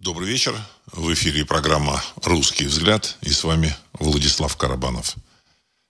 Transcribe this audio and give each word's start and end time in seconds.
Добрый 0.00 0.28
вечер. 0.28 0.54
В 0.92 1.12
эфире 1.12 1.44
программа 1.44 2.00
«Русский 2.22 2.66
взгляд» 2.66 3.16
и 3.20 3.30
с 3.30 3.42
вами 3.42 3.74
Владислав 3.94 4.56
Карабанов. 4.56 5.16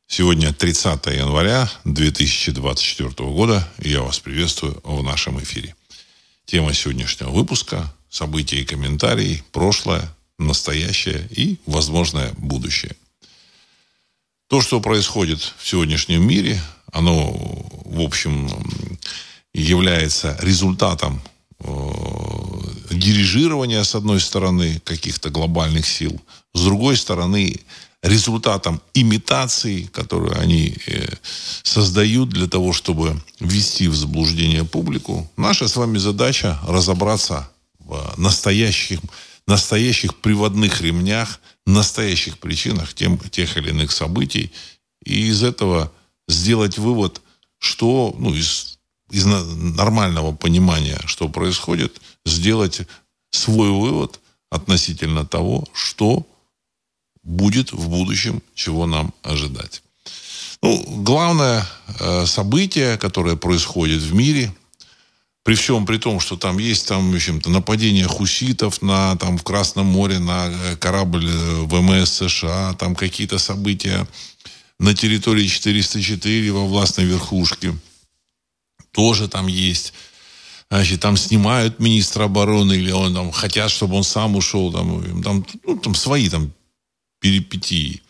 Сегодня 0.07 0.55
30 0.55 1.05
января 1.09 1.71
2024 1.85 3.11
года, 3.29 3.71
и 3.79 3.91
я 3.91 4.01
вас 4.01 4.19
приветствую 4.19 4.81
в 4.83 5.03
нашем 5.03 5.39
эфире. 5.43 5.75
Тема 6.47 6.73
сегодняшнего 6.73 7.29
выпуска– 7.29 7.95
события 8.09 8.63
и 8.63 8.65
комментарии, 8.65 9.45
прошлое, 9.53 10.09
настоящее 10.39 11.29
и 11.31 11.59
возможное 11.67 12.33
будущее. 12.39 12.97
То, 14.49 14.63
что 14.63 14.81
происходит 14.81 15.53
в 15.59 15.69
сегодняшнем 15.69 16.27
мире, 16.27 16.59
оно, 16.93 17.31
в 17.85 18.01
общем, 18.01 18.49
является 19.53 20.39
результатом 20.41 21.21
э, 21.59 22.49
дирижирования, 22.91 23.83
с 23.83 23.95
одной 23.95 24.21
стороны, 24.21 24.81
каких-то 24.85 25.31
глобальных 25.31 25.87
сил, 25.87 26.21
с 26.55 26.65
другой 26.65 26.97
стороны, 26.97 27.61
результатом 28.03 28.81
имитации, 28.95 29.85
которую 29.93 30.39
они 30.41 30.77
э, 30.87 31.09
создают 31.63 32.29
для 32.31 32.47
того, 32.47 32.73
чтобы 32.73 33.21
ввести 33.41 33.89
в 33.89 33.97
заблуждение 33.97 34.65
публику. 34.65 35.31
Наша 35.37 35.67
с 35.69 35.77
вами 35.77 35.99
задача 35.99 36.59
разобраться 36.67 37.51
в 37.81 38.15
настоящих, 38.17 39.01
настоящих 39.47 40.17
приводных 40.17 40.81
ремнях, 40.81 41.41
настоящих 41.67 42.39
причинах 42.39 42.95
тем, 42.95 43.19
тех 43.19 43.57
или 43.57 43.71
иных 43.71 43.91
событий, 43.91 44.53
и 45.05 45.29
из 45.29 45.43
этого 45.43 45.93
сделать 46.29 46.79
вывод, 46.79 47.21
что 47.59 48.15
ну, 48.19 48.35
из, 48.35 48.79
из 49.11 49.25
нормального 49.25 50.33
понимания, 50.33 51.01
что 51.07 51.29
происходит, 51.29 52.01
сделать 52.29 52.83
свой 53.31 53.71
вывод 53.71 54.21
относительно 54.51 55.27
того, 55.27 55.67
что 55.73 56.27
будет 57.23 57.73
в 57.73 57.89
будущем, 57.89 58.43
чего 58.55 58.87
нам 58.87 59.13
ожидать. 59.23 59.83
Ну, 60.63 61.03
главное 61.03 61.67
э, 62.01 62.27
событие, 62.27 62.97
которое 62.99 63.37
происходит 63.37 64.03
в 64.03 64.15
мире, 64.15 64.53
при 65.45 65.55
всем 65.55 65.87
при 65.87 65.99
том, 65.99 66.21
что 66.21 66.37
там 66.37 66.59
есть 66.59 66.89
там, 66.89 67.11
в 67.11 67.15
общем-то, 67.15 67.49
нападение 67.49 68.07
хуситов 68.07 68.83
на, 68.83 69.17
там, 69.17 69.39
в 69.39 69.43
Красном 69.45 69.87
море 69.87 70.19
на 70.19 70.49
э, 70.49 70.77
корабль 70.77 71.27
э, 71.27 71.63
ВМС 71.63 72.11
США, 72.11 72.75
там 72.75 72.95
какие-то 72.95 73.39
события 73.39 74.07
на 74.79 74.95
территории 74.95 75.47
404 75.47 76.53
во 76.53 76.67
властной 76.67 77.07
верхушке, 77.07 77.75
тоже 78.93 79.29
там 79.29 79.47
есть 79.47 79.93
значит, 80.71 81.01
там 81.01 81.17
снимают 81.17 81.79
министра 81.79 82.25
обороны, 82.25 82.75
или 82.75 82.91
он 82.91 83.15
там 83.15 83.33
хотят, 83.33 83.71
чтобы 83.71 83.97
он 83.97 84.05
сам 84.05 84.37
ушел, 84.37 84.73
там, 84.73 85.23
там, 85.23 85.47
ну, 85.65 85.79
там 85.79 85.95
свои 85.95 86.29
там 86.29 86.53
перипетии. 87.21 88.03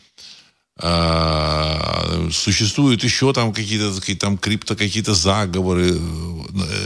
А, 0.80 2.28
существуют 2.30 3.02
еще 3.02 3.32
там 3.32 3.52
какие-то 3.52 3.98
какие 4.00 4.16
там 4.16 4.38
крипто, 4.38 4.76
какие-то 4.76 5.14
заговоры. 5.14 5.98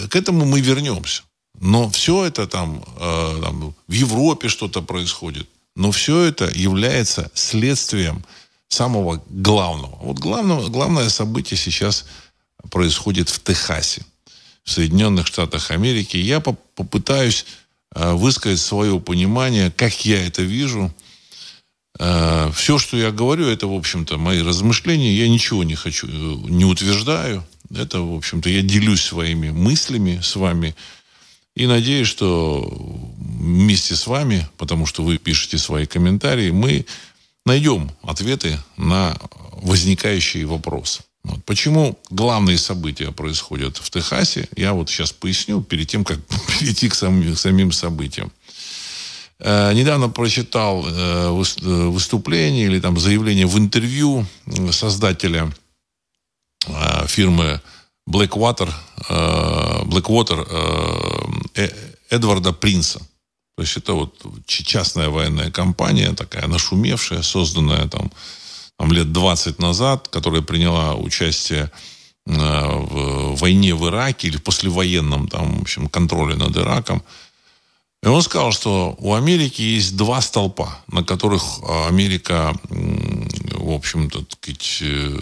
К 0.08 0.16
этому 0.16 0.46
мы 0.46 0.60
вернемся. 0.60 1.22
Но 1.60 1.90
все 1.90 2.24
это 2.24 2.46
там, 2.46 2.82
э, 2.98 3.40
там 3.42 3.74
в 3.86 3.92
Европе 3.92 4.48
что-то 4.48 4.82
происходит. 4.82 5.48
Но 5.76 5.90
все 5.92 6.22
это 6.22 6.50
является 6.54 7.30
следствием 7.34 8.24
самого 8.68 9.22
главного. 9.28 9.96
Вот 10.02 10.18
главного, 10.18 10.68
главное 10.68 11.08
событие 11.08 11.58
сейчас 11.58 12.06
происходит 12.70 13.28
в 13.28 13.42
Техасе 13.42 14.02
в 14.64 14.70
Соединенных 14.70 15.26
Штатах 15.26 15.70
Америки. 15.70 16.16
Я 16.16 16.40
попытаюсь 16.40 17.46
э, 17.94 18.12
высказать 18.12 18.60
свое 18.60 19.00
понимание, 19.00 19.70
как 19.70 20.04
я 20.04 20.24
это 20.24 20.42
вижу. 20.42 20.94
Э, 21.98 22.50
Все, 22.54 22.78
что 22.78 22.96
я 22.96 23.10
говорю, 23.10 23.46
это, 23.46 23.66
в 23.66 23.74
общем-то, 23.74 24.18
мои 24.18 24.42
размышления. 24.42 25.14
Я 25.14 25.28
ничего 25.28 25.64
не 25.64 25.74
хочу, 25.74 26.06
э, 26.08 26.10
не 26.48 26.64
утверждаю. 26.64 27.44
Это, 27.74 28.00
в 28.00 28.14
общем-то, 28.14 28.48
я 28.48 28.62
делюсь 28.62 29.02
своими 29.02 29.50
мыслями 29.50 30.20
с 30.22 30.36
вами. 30.36 30.76
И 31.54 31.66
надеюсь, 31.66 32.08
что 32.08 32.66
вместе 33.18 33.94
с 33.94 34.06
вами, 34.06 34.48
потому 34.56 34.86
что 34.86 35.02
вы 35.02 35.18
пишете 35.18 35.58
свои 35.58 35.86
комментарии, 35.86 36.50
мы 36.50 36.86
найдем 37.44 37.90
ответы 38.02 38.58
на 38.76 39.18
возникающие 39.62 40.46
вопросы. 40.46 41.02
Вот. 41.24 41.44
Почему 41.44 41.98
главные 42.10 42.58
события 42.58 43.12
происходят 43.12 43.76
в 43.76 43.90
Техасе, 43.90 44.48
я 44.56 44.72
вот 44.72 44.90
сейчас 44.90 45.12
поясню, 45.12 45.62
перед 45.62 45.88
тем, 45.88 46.04
как 46.04 46.18
перейти 46.58 46.88
к 46.88 46.94
самим, 46.94 47.34
к 47.34 47.38
самим 47.38 47.72
событиям. 47.72 48.32
Э, 49.38 49.72
недавно 49.72 50.08
прочитал 50.08 50.84
э, 50.86 51.28
выступление 51.30 52.66
или 52.66 52.80
там 52.80 52.98
заявление 52.98 53.46
в 53.46 53.58
интервью 53.58 54.26
создателя 54.70 55.52
э, 56.66 57.06
фирмы 57.06 57.60
Blackwater, 58.08 58.72
э, 59.08 59.82
Blackwater 59.84 60.46
э, 61.54 61.68
Эдварда 62.10 62.52
Принца. 62.52 62.98
То 63.56 63.62
есть 63.62 63.76
это 63.76 63.92
вот 63.92 64.14
частная 64.46 65.08
военная 65.08 65.50
компания, 65.50 66.12
такая 66.14 66.46
нашумевшая, 66.46 67.22
созданная 67.22 67.86
там 67.88 68.10
там, 68.78 68.92
лет 68.92 69.12
20 69.12 69.58
назад, 69.58 70.08
которая 70.08 70.42
приняла 70.42 70.94
участие 70.94 71.70
э, 72.26 72.30
в 72.32 73.36
войне 73.36 73.74
в 73.74 73.86
Ираке 73.88 74.28
или 74.28 74.38
послевоенном 74.38 75.28
там, 75.28 75.58
в 75.58 75.62
общем, 75.62 75.88
контроле 75.88 76.36
над 76.36 76.56
Ираком. 76.56 77.02
И 78.02 78.08
он 78.08 78.22
сказал, 78.22 78.50
что 78.52 78.96
у 78.98 79.14
Америки 79.14 79.62
есть 79.62 79.96
два 79.96 80.20
столпа, 80.20 80.82
на 80.88 81.04
которых 81.04 81.42
Америка, 81.86 82.52
в 82.68 83.70
общем-то, 83.70 84.24
сказать, 84.28 84.78
э, 84.82 85.18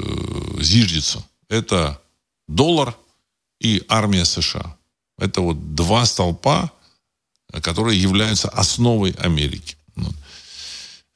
зиждется. 0.60 1.22
Это 1.48 2.00
доллар 2.48 2.94
и 3.60 3.82
армия 3.88 4.24
США. 4.24 4.76
Это 5.18 5.42
вот 5.42 5.74
два 5.74 6.06
столпа, 6.06 6.70
которые 7.62 8.00
являются 8.00 8.48
основой 8.48 9.10
Америки. 9.12 9.76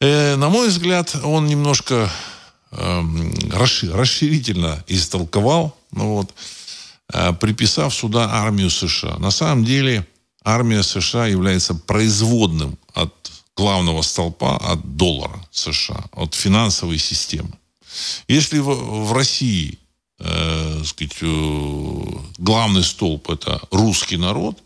Э, 0.05 0.37
на 0.37 0.49
мой 0.49 0.69
взгляд, 0.69 1.17
он 1.23 1.47
немножко 1.47 2.11
Эм, 2.77 3.33
расширительно 3.53 4.83
истолковал, 4.89 5.79
ну 5.93 6.15
вот, 6.15 6.35
э, 7.13 7.33
приписав 7.35 7.95
сюда 7.95 8.29
армию 8.29 8.69
США. 8.69 9.17
На 9.19 9.31
самом 9.31 9.65
деле 9.65 10.07
армия 10.43 10.83
США 10.83 11.27
является 11.27 11.75
производным 11.75 12.77
от 12.93 13.13
главного 13.57 14.03
столпа, 14.03 14.57
от 14.57 14.97
доллара 14.97 15.39
США, 15.53 16.05
от 16.13 16.35
финансовой 16.35 16.99
системы. 16.99 17.53
Если 18.27 18.59
в, 18.59 19.07
в 19.07 19.13
России 19.13 19.79
э, 20.19 20.83
сказать, 20.85 21.17
э, 21.21 22.03
главный 22.39 22.83
столб 22.83 23.31
это 23.31 23.61
русский 23.71 24.17
народ, 24.17 24.59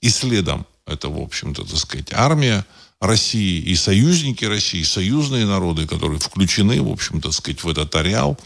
и 0.00 0.10
следом 0.10 0.66
это, 0.86 1.08
в 1.08 1.20
общем-то, 1.20 1.62
так 1.64 1.78
сказать, 1.78 2.12
армия, 2.12 2.64
России 3.06 3.60
и 3.60 3.74
союзники 3.76 4.44
России, 4.44 4.82
союзные 4.82 5.46
народы, 5.46 5.86
которые 5.86 6.18
включены, 6.18 6.82
в 6.82 6.90
общем-то, 6.90 7.32
сказать, 7.32 7.62
в 7.62 7.68
этот 7.68 7.94
ареал, 7.94 8.38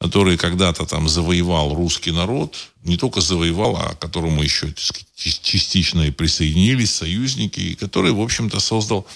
который 0.00 0.36
когда-то 0.36 0.86
там 0.86 1.08
завоевал 1.08 1.74
русский 1.74 2.12
народ, 2.12 2.56
не 2.84 2.96
только 2.96 3.20
завоевал, 3.20 3.76
а 3.76 3.94
к 3.94 3.98
которому 3.98 4.42
еще 4.42 4.72
сказать, 4.76 5.06
частично 5.14 6.02
и 6.02 6.10
присоединились 6.10 6.94
союзники, 6.94 7.60
и 7.60 7.74
который, 7.74 8.12
в 8.12 8.20
общем-то, 8.20 8.60
создал 8.60 9.06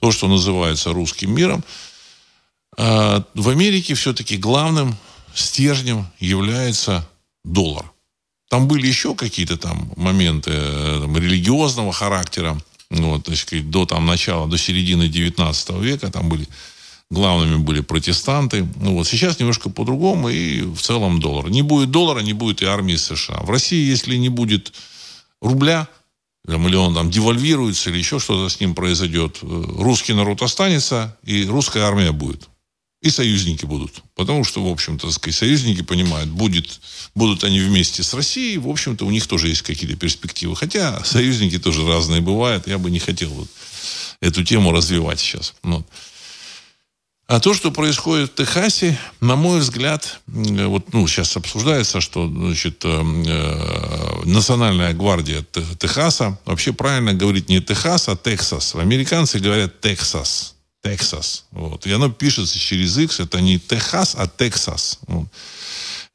то, 0.00 0.10
что 0.10 0.28
называется 0.28 0.92
русским 0.92 1.34
миром. 1.34 1.64
А 2.76 3.24
в 3.34 3.48
Америке 3.48 3.94
все-таки 3.94 4.36
главным 4.36 4.96
стержнем 5.34 6.06
является 6.18 7.08
доллар. 7.44 7.90
Там 8.48 8.68
были 8.68 8.86
еще 8.86 9.14
какие-то 9.14 9.56
там 9.56 9.92
моменты 9.96 10.50
э, 10.52 11.00
там, 11.02 11.16
религиозного 11.16 11.92
характера, 11.92 12.60
вот, 12.90 13.24
так 13.24 13.36
сказать, 13.36 13.70
до 13.70 13.86
там 13.86 14.06
начала, 14.06 14.46
до 14.46 14.58
середины 14.58 15.08
19 15.08 15.70
века 15.82 16.10
там 16.10 16.28
были 16.28 16.46
главными 17.10 17.56
были 17.56 17.80
протестанты. 17.80 18.66
Ну 18.76 18.94
вот 18.94 19.06
сейчас 19.06 19.38
немножко 19.38 19.70
по-другому 19.70 20.28
и 20.28 20.62
в 20.62 20.80
целом 20.80 21.20
доллар. 21.20 21.50
Не 21.50 21.62
будет 21.62 21.90
доллара, 21.90 22.20
не 22.20 22.32
будет 22.32 22.62
и 22.62 22.66
армии 22.66 22.96
США. 22.96 23.40
В 23.42 23.50
России, 23.50 23.88
если 23.88 24.16
не 24.16 24.28
будет 24.28 24.72
рубля, 25.40 25.88
там, 26.46 26.66
или 26.68 26.76
он 26.76 26.94
там 26.94 27.10
девальвируется, 27.10 27.90
или 27.90 27.98
еще 27.98 28.18
что-то 28.18 28.48
с 28.48 28.60
ним 28.60 28.74
произойдет, 28.74 29.38
э, 29.42 29.64
русский 29.78 30.14
народ 30.14 30.42
останется, 30.42 31.16
и 31.24 31.44
русская 31.44 31.82
армия 31.82 32.12
будет 32.12 32.48
и 33.02 33.10
союзники 33.10 33.64
будут. 33.64 34.02
Потому 34.14 34.44
что, 34.44 34.64
в 34.64 34.70
общем-то, 34.70 35.10
союзники 35.30 35.82
понимают, 35.82 36.30
будет, 36.30 36.80
будут 37.14 37.44
они 37.44 37.60
вместе 37.60 38.02
с 38.02 38.14
Россией, 38.14 38.58
в 38.58 38.68
общем-то, 38.68 39.04
у 39.04 39.10
них 39.10 39.26
тоже 39.26 39.48
есть 39.48 39.62
какие-то 39.62 39.96
перспективы. 39.96 40.56
Хотя 40.56 41.02
союзники 41.04 41.58
тоже 41.58 41.86
разные 41.86 42.20
бывают. 42.20 42.66
Я 42.66 42.78
бы 42.78 42.90
не 42.90 42.98
хотел 42.98 43.30
вот 43.30 43.48
эту 44.20 44.44
тему 44.44 44.72
развивать 44.72 45.20
сейчас. 45.20 45.54
Вот. 45.62 45.86
А 47.28 47.40
то, 47.40 47.54
что 47.54 47.72
происходит 47.72 48.30
в 48.30 48.34
Техасе, 48.36 48.96
на 49.20 49.34
мой 49.34 49.58
взгляд, 49.58 50.20
вот, 50.26 50.92
ну, 50.92 51.08
сейчас 51.08 51.36
обсуждается, 51.36 52.00
что 52.00 52.28
значит, 52.28 52.84
э, 52.84 52.88
э, 52.88 54.22
Национальная 54.24 54.94
гвардия 54.94 55.44
Техаса, 55.78 56.38
вообще 56.44 56.72
правильно 56.72 57.14
говорить 57.14 57.48
не 57.48 57.60
Техас, 57.60 58.08
а 58.08 58.16
Техас. 58.16 58.76
Американцы 58.76 59.40
говорят 59.40 59.80
Техас. 59.80 60.55
Техас. 60.86 61.44
Вот. 61.50 61.86
И 61.86 61.92
оно 61.92 62.10
пишется 62.10 62.58
через 62.58 62.96
X, 62.98 63.20
это 63.20 63.40
не 63.40 63.58
Техас, 63.58 64.14
а 64.16 64.26
Texas. 64.26 64.98
Вот. 65.06 65.26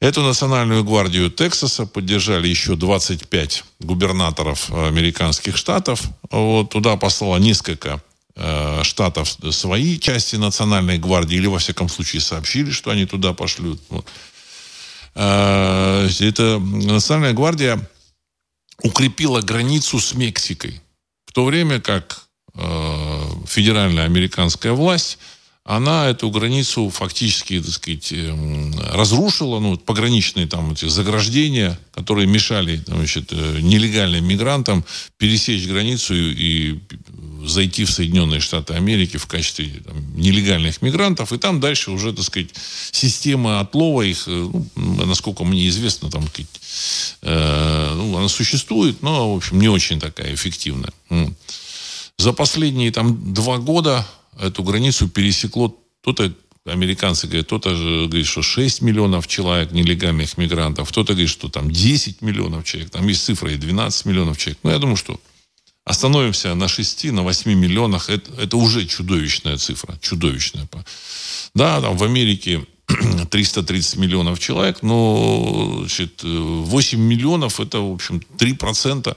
Эту 0.00 0.22
национальную 0.22 0.82
гвардию 0.82 1.30
Тексаса 1.30 1.86
поддержали 1.86 2.48
еще 2.48 2.74
25 2.74 3.64
губернаторов 3.80 4.70
американских 4.72 5.56
штатов. 5.56 6.02
Вот, 6.30 6.70
туда 6.70 6.96
послало 6.96 7.36
несколько 7.36 8.02
Э, 8.34 8.82
штатов 8.82 9.36
свои 9.50 9.98
части 9.98 10.36
национальной 10.36 10.96
гвардии, 10.96 11.36
или, 11.36 11.46
во 11.46 11.58
всяком 11.58 11.90
случае, 11.90 12.22
сообщили, 12.22 12.70
что 12.70 12.90
они 12.90 13.04
туда 13.04 13.34
пошлют. 13.34 13.78
Вот. 13.90 14.08
Э, 15.14 16.08
это 16.18 16.58
национальная 16.58 17.34
гвардия 17.34 17.78
укрепила 18.82 19.42
границу 19.42 20.00
с 20.00 20.14
Мексикой. 20.14 20.80
В 21.26 21.32
то 21.32 21.44
время 21.44 21.78
как 21.78 22.26
федеральная 22.54 24.04
американская 24.04 24.72
власть 24.72 25.18
она 25.64 26.08
эту 26.08 26.28
границу 26.30 26.90
фактически, 26.90 27.60
так 27.60 27.70
сказать, 27.70 28.12
эм, 28.12 28.74
разрушила, 28.90 29.60
ну, 29.60 29.76
пограничные 29.76 30.48
там 30.48 30.72
эти 30.72 30.88
заграждения, 30.88 31.78
которые 31.94 32.26
мешали 32.26 32.78
там, 32.78 32.96
значит, 32.96 33.30
нелегальным 33.30 34.26
мигрантам 34.26 34.84
пересечь 35.18 35.68
границу 35.68 36.14
и, 36.14 36.32
и 36.32 36.80
зайти 37.46 37.84
в 37.84 37.92
Соединенные 37.92 38.40
Штаты 38.40 38.74
Америки 38.74 39.18
в 39.18 39.26
качестве 39.26 39.82
там, 39.84 40.16
нелегальных 40.16 40.82
мигрантов, 40.82 41.32
и 41.32 41.38
там 41.38 41.60
дальше 41.60 41.92
уже, 41.92 42.12
так 42.12 42.24
сказать, 42.24 42.50
система 42.90 43.60
отлова 43.60 44.02
их, 44.02 44.24
э, 44.26 44.30
ну, 44.30 45.06
насколько 45.06 45.44
мне 45.44 45.68
известно, 45.68 46.10
там, 46.10 46.28
э, 47.22 47.94
ну, 47.94 48.16
она 48.16 48.28
существует, 48.28 49.00
но, 49.00 49.32
в 49.32 49.36
общем, 49.36 49.60
не 49.60 49.68
очень 49.68 50.00
такая 50.00 50.34
эффективная. 50.34 50.92
За 52.22 52.32
последние 52.32 52.92
там 52.92 53.34
два 53.34 53.58
года 53.58 54.06
эту 54.38 54.62
границу 54.62 55.08
пересекло 55.08 55.76
кто-то 56.02 56.32
американцы 56.64 57.26
говорят, 57.26 57.46
кто-то 57.46 57.70
говорит, 58.06 58.26
что 58.26 58.42
6 58.42 58.80
миллионов 58.80 59.26
человек 59.26 59.72
нелегальных 59.72 60.38
мигрантов, 60.38 60.90
кто-то 60.90 61.14
говорит, 61.14 61.30
что 61.30 61.48
там 61.48 61.68
10 61.68 62.22
миллионов 62.22 62.64
человек, 62.64 62.90
там 62.90 63.08
есть 63.08 63.24
цифра 63.24 63.50
и 63.50 63.56
12 63.56 64.06
миллионов 64.06 64.38
человек. 64.38 64.60
Ну, 64.62 64.70
я 64.70 64.78
думаю, 64.78 64.96
что 64.96 65.18
остановимся 65.84 66.54
на 66.54 66.68
6, 66.68 67.06
на 67.06 67.24
8 67.24 67.54
миллионах, 67.54 68.08
это, 68.08 68.30
это 68.40 68.56
уже 68.56 68.86
чудовищная 68.86 69.56
цифра, 69.56 69.98
чудовищная. 70.00 70.68
Да, 71.56 71.80
там 71.80 71.96
в 71.96 72.04
Америке 72.04 72.64
330 73.30 73.96
миллионов 73.96 74.38
человек, 74.38 74.84
но 74.84 75.78
значит, 75.80 76.22
8 76.22 77.00
миллионов 77.00 77.58
это, 77.58 77.80
в 77.80 77.92
общем, 77.92 78.22
3%. 78.38 79.16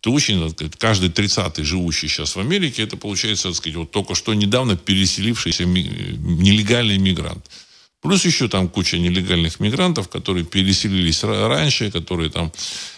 Это 0.00 0.10
очень, 0.10 0.54
каждый 0.78 1.10
30-й 1.10 1.64
живущий 1.64 2.06
сейчас 2.06 2.36
в 2.36 2.40
Америке, 2.40 2.84
это 2.84 2.96
получается, 2.96 3.48
так 3.48 3.56
сказать, 3.56 3.76
вот 3.76 3.90
только 3.90 4.14
что 4.14 4.32
недавно 4.32 4.76
переселившийся 4.76 5.64
нелегальный 5.64 6.98
мигрант. 6.98 7.44
Плюс 8.00 8.24
еще 8.24 8.48
там 8.48 8.68
куча 8.68 8.96
нелегальных 8.96 9.58
мигрантов, 9.58 10.08
которые 10.08 10.44
переселились 10.44 11.24
раньше, 11.24 11.90
которые 11.90 12.30
там 12.30 12.52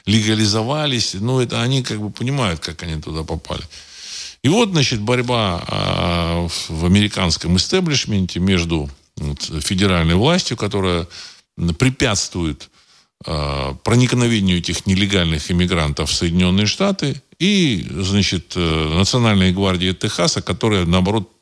легализовались. 0.05 1.15
Ну, 1.15 1.41
это 1.41 1.63
они 1.63 1.83
как 1.83 2.01
бы 2.01 2.11
понимают, 2.11 2.61
как 2.61 2.83
они 2.83 3.01
туда 3.01 3.23
попали. 3.23 3.63
И 4.43 4.49
вот, 4.49 4.71
значит, 4.71 5.01
борьба 5.01 5.65
а, 5.67 6.49
в 6.69 6.85
американском 6.85 7.57
истеблишменте 7.57 8.41
между 8.41 8.91
вот, 9.17 9.43
федеральной 9.65 10.17
властью, 10.17 10.59
которая 10.59 11.07
препятствует 11.79 12.69
проникновению 13.23 14.59
этих 14.59 14.87
нелегальных 14.87 15.51
иммигрантов 15.51 16.11
в 16.11 16.15
Соединенные 16.15 16.67
Штаты, 16.67 17.21
и, 17.41 17.87
значит, 17.91 18.53
э, 18.55 18.95
Национальной 18.95 19.53
гвардии 19.53 19.93
Техаса, 19.93 20.43
которая, 20.43 20.85
наоборот, 20.85 21.33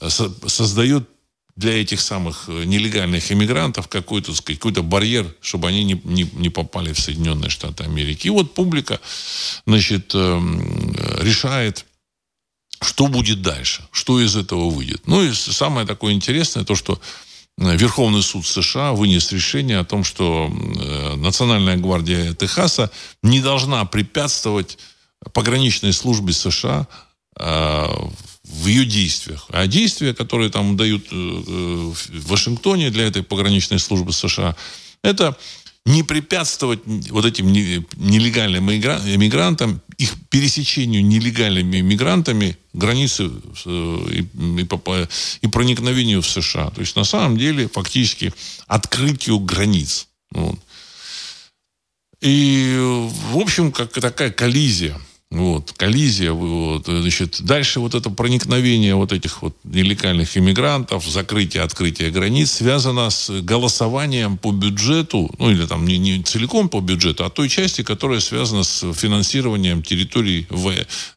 создает 0.00 1.08
для 1.54 1.80
этих 1.80 2.00
самых 2.00 2.48
э, 2.48 2.64
нелегальных 2.64 3.30
иммигрантов 3.30 3.86
какой-то 3.86 4.32
какой-то 4.42 4.82
барьер, 4.82 5.32
чтобы 5.40 5.68
они 5.68 5.84
не, 5.84 6.00
не, 6.04 6.28
не 6.32 6.48
попали 6.50 6.92
в 6.92 6.98
Соединенные 6.98 7.50
Штаты 7.50 7.84
Америки. 7.84 8.26
И 8.26 8.30
вот 8.30 8.54
публика 8.54 9.00
значит, 9.64 10.12
решает, 10.14 11.86
что 12.80 13.06
будет 13.06 13.42
дальше, 13.42 13.82
что 13.92 14.20
из 14.20 14.36
этого 14.36 14.70
выйдет. 14.70 15.02
Ну 15.06 15.22
и 15.22 15.32
самое 15.32 15.86
такое 15.86 16.12
интересное, 16.12 16.64
то, 16.64 16.74
что 16.74 16.94
э, 16.94 17.27
Верховный 17.58 18.22
суд 18.22 18.46
США 18.46 18.92
вынес 18.92 19.32
решение 19.32 19.80
о 19.80 19.84
том, 19.84 20.04
что 20.04 20.48
э, 20.48 21.16
Национальная 21.16 21.76
гвардия 21.76 22.32
Техаса 22.32 22.90
не 23.22 23.40
должна 23.40 23.84
препятствовать 23.84 24.78
пограничной 25.32 25.92
службе 25.92 26.32
США 26.32 26.86
в 28.48 28.66
ее 28.66 28.84
действиях. 28.84 29.46
А 29.50 29.66
действия, 29.66 30.14
которые 30.14 30.50
там 30.50 30.76
дают 30.76 31.06
э, 31.10 31.14
э, 31.14 31.92
в 31.92 32.28
Вашингтоне 32.28 32.90
для 32.90 33.06
этой 33.06 33.22
пограничной 33.22 33.78
службы 33.78 34.12
США, 34.12 34.56
это 35.02 35.36
не 35.88 36.02
препятствовать 36.02 36.80
вот 36.86 37.24
этим 37.24 37.50
нелегальным 37.50 38.70
иммигрантам, 38.70 39.80
их 39.96 40.14
пересечению 40.28 41.04
нелегальными 41.04 41.78
мигрантами 41.80 42.58
границы 42.74 43.30
э, 43.64 44.06
и, 44.10 44.20
и, 44.20 45.06
и 45.40 45.46
проникновению 45.48 46.20
в 46.20 46.28
США. 46.28 46.70
То 46.70 46.80
есть, 46.82 46.94
на 46.94 47.04
самом 47.04 47.38
деле, 47.38 47.68
фактически 47.68 48.32
открытию 48.66 49.38
границ. 49.38 50.08
Вот. 50.30 50.58
И, 52.20 52.76
в 53.30 53.38
общем, 53.38 53.72
как 53.72 53.92
такая 53.92 54.30
коллизия 54.30 55.00
вот, 55.30 55.72
коллизия, 55.76 56.32
вот, 56.32 56.86
значит, 56.86 57.42
дальше 57.42 57.80
вот 57.80 57.94
это 57.94 58.08
проникновение 58.08 58.94
вот 58.94 59.12
этих 59.12 59.42
вот 59.42 59.54
нелегальных 59.62 60.38
иммигрантов, 60.38 61.06
закрытие, 61.06 61.64
открытие 61.64 62.10
границ 62.10 62.50
связано 62.50 63.10
с 63.10 63.42
голосованием 63.42 64.38
по 64.38 64.52
бюджету, 64.52 65.30
ну 65.38 65.50
или 65.50 65.66
там 65.66 65.86
не, 65.86 65.98
не 65.98 66.22
целиком 66.22 66.70
по 66.70 66.80
бюджету, 66.80 67.26
а 67.26 67.30
той 67.30 67.50
части, 67.50 67.82
которая 67.82 68.20
связана 68.20 68.64
с 68.64 68.90
финансированием 68.94 69.82
территории 69.82 70.46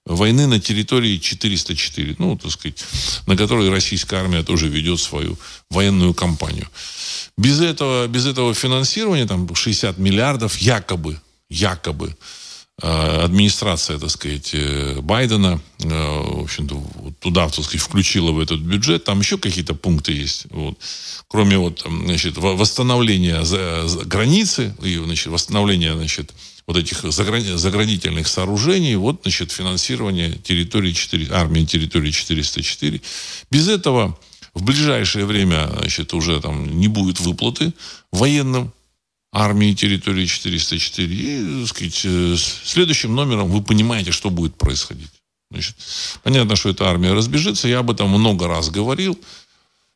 войны 0.05 0.45
на 0.45 0.59
территории 0.59 1.17
404, 1.17 2.15
ну, 2.17 2.37
так 2.37 2.51
сказать, 2.51 2.83
на 3.27 3.37
которой 3.37 3.69
российская 3.69 4.17
армия 4.17 4.43
тоже 4.43 4.67
ведет 4.67 4.99
свою 4.99 5.37
военную 5.69 6.13
кампанию. 6.13 6.67
Без 7.37 7.61
этого, 7.61 8.07
без 8.07 8.25
этого 8.25 8.53
финансирования, 8.53 9.25
там 9.25 9.47
60 9.55 9.97
миллиардов 9.99 10.57
якобы, 10.57 11.17
якобы, 11.49 12.13
администрация, 12.81 13.99
так 13.99 14.09
сказать, 14.09 14.51
э, 14.53 14.99
Байдена, 15.01 15.61
э, 15.79 15.87
в 15.87 16.43
общем-то, 16.43 16.83
туда, 17.19 17.47
так 17.47 17.63
сказать, 17.63 17.81
включила 17.81 18.31
в 18.31 18.39
этот 18.39 18.59
бюджет. 18.59 19.03
Там 19.03 19.19
еще 19.19 19.37
какие-то 19.37 19.75
пункты 19.75 20.13
есть. 20.13 20.47
Вот. 20.49 20.77
Кроме 21.27 21.57
вот, 21.57 21.85
значит, 21.85 22.37
восстановления 22.37 23.43
границы 24.05 24.75
и, 24.81 24.97
значит, 24.97 25.27
восстановления, 25.27 25.93
значит, 25.95 26.33
вот 26.65 26.77
этих 26.77 27.03
заградительных 27.11 28.27
сооружений, 28.27 28.95
вот, 28.95 29.21
значит, 29.21 29.51
финансирование 29.51 30.33
территории 30.43 30.93
4, 30.93 31.27
армии 31.31 31.65
территории 31.65 32.11
404. 32.11 33.01
Без 33.51 33.67
этого 33.67 34.17
в 34.53 34.63
ближайшее 34.63 35.25
время, 35.25 35.69
значит, 35.79 36.13
уже 36.13 36.41
там 36.41 36.79
не 36.79 36.87
будет 36.87 37.19
выплаты 37.19 37.73
военным 38.11 38.73
армии 39.31 39.73
территории 39.73 40.25
404. 40.25 41.15
И, 41.15 41.59
так 41.61 41.69
сказать, 41.69 42.01
э, 42.03 42.35
следующим 42.37 43.15
номером 43.15 43.49
вы 43.49 43.63
понимаете, 43.63 44.11
что 44.11 44.29
будет 44.29 44.55
происходить. 44.55 45.11
Значит, 45.49 45.75
понятно, 46.23 46.55
что 46.55 46.69
эта 46.69 46.89
армия 46.89 47.13
разбежится. 47.13 47.67
Я 47.67 47.79
об 47.79 47.91
этом 47.91 48.09
много 48.09 48.47
раз 48.47 48.69
говорил. 48.69 49.19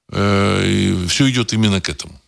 Э, 0.09 0.63
и 0.65 1.07
все 1.07 1.29
идет 1.29 1.53
именно 1.53 1.81
к 1.81 1.89
этому. 1.89 2.19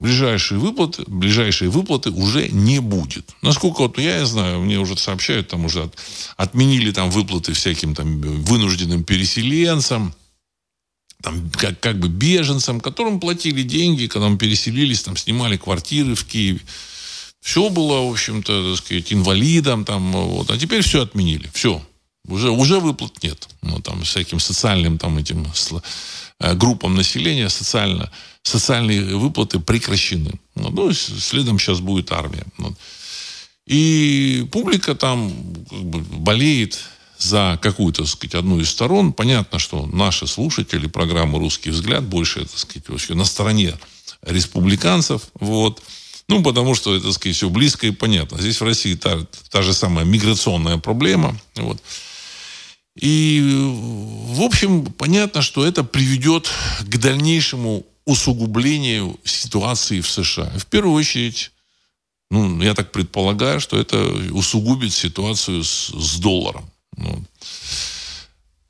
Ближайшие 0.00 0.58
выплаты, 0.58 1.04
ближайшие 1.06 1.70
выплаты 1.70 2.10
уже 2.10 2.48
не 2.48 2.80
будет. 2.80 3.30
Насколько 3.40 3.82
вот 3.82 3.98
я 3.98 4.26
знаю, 4.26 4.60
мне 4.60 4.80
уже 4.80 4.96
сообщают, 4.96 5.48
там 5.48 5.64
уже 5.64 5.84
от, 5.84 5.96
отменили 6.36 6.90
там 6.90 7.08
выплаты 7.08 7.52
всяким 7.52 7.94
там 7.94 8.20
вынужденным 8.20 9.04
переселенцам, 9.04 10.12
там, 11.22 11.50
как, 11.50 11.80
как 11.80 11.98
бы 11.98 12.08
беженцам, 12.08 12.80
которым 12.80 13.20
платили 13.20 13.62
деньги, 13.62 14.06
когда 14.06 14.28
мы 14.28 14.36
переселились, 14.36 15.02
там, 15.02 15.16
снимали 15.16 15.56
квартиры 15.56 16.14
в 16.14 16.24
Киеве. 16.24 16.60
Все 17.40 17.68
было, 17.70 18.06
в 18.06 18.12
общем-то, 18.12 18.70
так 18.70 18.84
сказать, 18.84 19.12
инвалидам. 19.12 19.84
Там, 19.84 20.12
вот. 20.12 20.50
А 20.50 20.58
теперь 20.58 20.82
все 20.82 21.02
отменили. 21.02 21.50
Все. 21.52 21.82
Уже, 22.28 22.50
уже 22.50 22.78
выплат 22.78 23.22
нет. 23.22 23.48
Ну, 23.62 23.80
там, 23.80 24.02
всяким 24.02 24.38
социальным 24.38 24.98
там, 24.98 25.18
этим, 25.18 25.46
э, 26.38 26.54
группам 26.54 26.94
населения 26.94 27.48
социально, 27.48 28.10
социальные 28.42 29.16
выплаты 29.16 29.58
прекращены. 29.58 30.32
Ну, 30.54 30.70
ну 30.70 30.92
следом 30.92 31.58
сейчас 31.58 31.80
будет 31.80 32.12
армия. 32.12 32.44
И 33.66 34.46
публика 34.52 34.94
там 34.94 35.32
как 35.68 35.84
бы 35.84 36.00
болеет 36.00 36.78
за 37.22 37.58
какую-то, 37.62 38.04
сказать, 38.06 38.34
одну 38.34 38.60
из 38.60 38.70
сторон. 38.70 39.12
Понятно, 39.12 39.58
что 39.58 39.86
наши 39.86 40.26
слушатели 40.26 40.86
программы 40.86 41.38
«Русский 41.38 41.70
взгляд» 41.70 42.04
больше, 42.04 42.46
так 42.46 42.58
сказать, 42.58 43.08
на 43.10 43.24
стороне 43.24 43.74
республиканцев. 44.22 45.22
Вот. 45.34 45.82
Ну, 46.28 46.42
потому 46.42 46.74
что, 46.74 46.98
так 47.00 47.12
сказать, 47.12 47.36
все 47.36 47.48
близко 47.48 47.86
и 47.86 47.90
понятно. 47.90 48.40
Здесь 48.40 48.60
в 48.60 48.64
России 48.64 48.94
та, 48.94 49.26
та 49.50 49.62
же 49.62 49.72
самая 49.72 50.04
миграционная 50.04 50.78
проблема. 50.78 51.38
Вот. 51.56 51.82
И, 52.96 53.40
в 53.42 54.42
общем, 54.42 54.86
понятно, 54.86 55.42
что 55.42 55.64
это 55.64 55.82
приведет 55.82 56.50
к 56.80 56.98
дальнейшему 56.98 57.84
усугублению 58.04 59.18
ситуации 59.24 60.00
в 60.00 60.10
США. 60.10 60.52
В 60.56 60.66
первую 60.66 60.94
очередь, 60.94 61.52
ну, 62.30 62.60
я 62.62 62.74
так 62.74 62.92
предполагаю, 62.92 63.60
что 63.60 63.78
это 63.78 64.02
усугубит 64.32 64.92
ситуацию 64.92 65.64
с, 65.64 65.88
с 65.88 66.18
долларом. 66.18 66.71
Ну, 67.02 67.24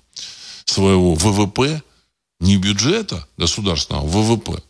своего 0.65 1.15
ВВП, 1.15 1.83
не 2.41 2.57
бюджета 2.57 3.27
государственного, 3.37 4.05
а 4.05 4.09
ВВП. 4.09 4.62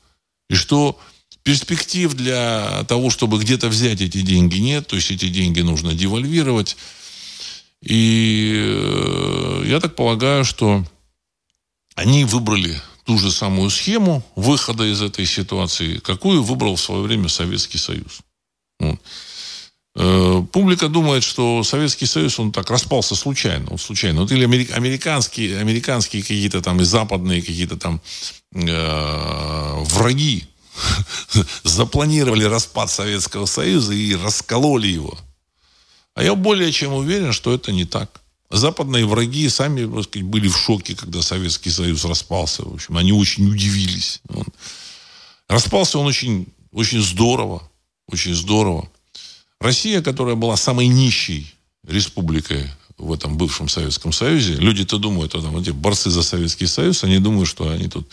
И 0.51 0.55
что 0.55 0.99
перспектив 1.43 2.13
для 2.15 2.85
того, 2.89 3.11
чтобы 3.11 3.39
где-то 3.39 3.69
взять 3.69 4.01
эти 4.01 4.21
деньги 4.21 4.59
нет, 4.59 4.87
то 4.87 4.97
есть 4.97 5.11
эти 5.11 5.29
деньги 5.29 5.61
нужно 5.61 5.95
девальвировать. 5.95 6.77
И 7.83 8.55
э, 8.57 9.63
я 9.67 9.81
так 9.81 9.95
полагаю, 9.95 10.45
что 10.45 10.85
они 11.95 12.25
выбрали 12.25 12.81
ту 13.05 13.19
же 13.19 13.31
самую 13.31 13.71
схему 13.71 14.23
выхода 14.37 14.85
из 14.85 15.01
этой 15.01 15.27
ситуации, 15.27 15.99
какую 15.99 16.43
выбрал 16.43 16.77
в 16.77 16.81
свое 16.81 17.03
время 17.03 17.29
Советский 17.29 17.79
Союз. 17.79 18.21
Вот. 18.81 19.01
Э, 20.01 20.45
публика 20.53 20.89
думает, 20.89 21.25
что 21.25 21.65
Советский 21.65 22.07
Союз, 22.07 22.39
он 22.39 22.53
так 22.53 22.71
распался 22.71 23.17
случайно. 23.17 23.67
Вот 23.71 23.81
случайно. 23.81 24.21
Вот 24.21 24.31
или 24.31 24.45
американские, 24.45 25.59
американские 25.59 26.23
какие-то 26.23 26.61
там 26.61 26.81
и 26.81 26.85
западные 26.85 27.43
какие-то 27.43 27.77
там 27.77 28.01
э, 28.55 29.75
враги 29.85 30.45
запланировали 31.65 32.45
распад 32.45 32.91
Советского 32.91 33.47
Союза 33.47 33.93
и 33.93 34.15
раскололи 34.15 34.89
его. 34.89 35.19
А 36.15 36.23
я 36.23 36.35
более 36.35 36.73
чем 36.73 36.93
уверен, 36.95 37.33
что 37.33 37.53
это 37.53 37.73
не 37.73 37.85
так. 37.85 38.21
Западные 38.51 39.07
враги 39.07 39.49
сами 39.49 39.85
сказать, 40.03 40.27
были 40.27 40.49
в 40.49 40.57
шоке, 40.57 40.97
когда 40.97 41.23
Советский 41.23 41.71
Союз 41.71 42.05
распался. 42.05 42.65
В 42.65 42.75
общем, 42.75 42.97
они 42.97 43.13
очень 43.13 43.49
удивились. 43.49 44.23
Распался 45.49 45.99
он 45.99 46.07
очень, 46.07 46.47
очень 46.73 47.03
здорово. 47.03 47.63
Очень 48.09 48.35
здорово. 48.35 48.89
Россия, 49.61 50.03
которая 50.03 50.35
была 50.35 50.57
самой 50.57 50.87
нищей 50.87 51.55
республикой 51.87 52.71
в 52.99 53.13
этом 53.13 53.37
бывшем 53.37 53.69
Советском 53.69 54.13
Союзе, 54.13 54.55
люди-то 54.55 54.99
думают, 54.99 55.33
что 55.33 55.41
там 55.41 55.57
эти 55.57 55.71
борцы 55.71 56.11
за 56.11 56.23
Советский 56.23 56.67
Союз, 56.67 57.05
они 57.05 57.19
думают, 57.19 57.49
что 57.49 57.69
они 57.71 57.89
тут 57.89 58.09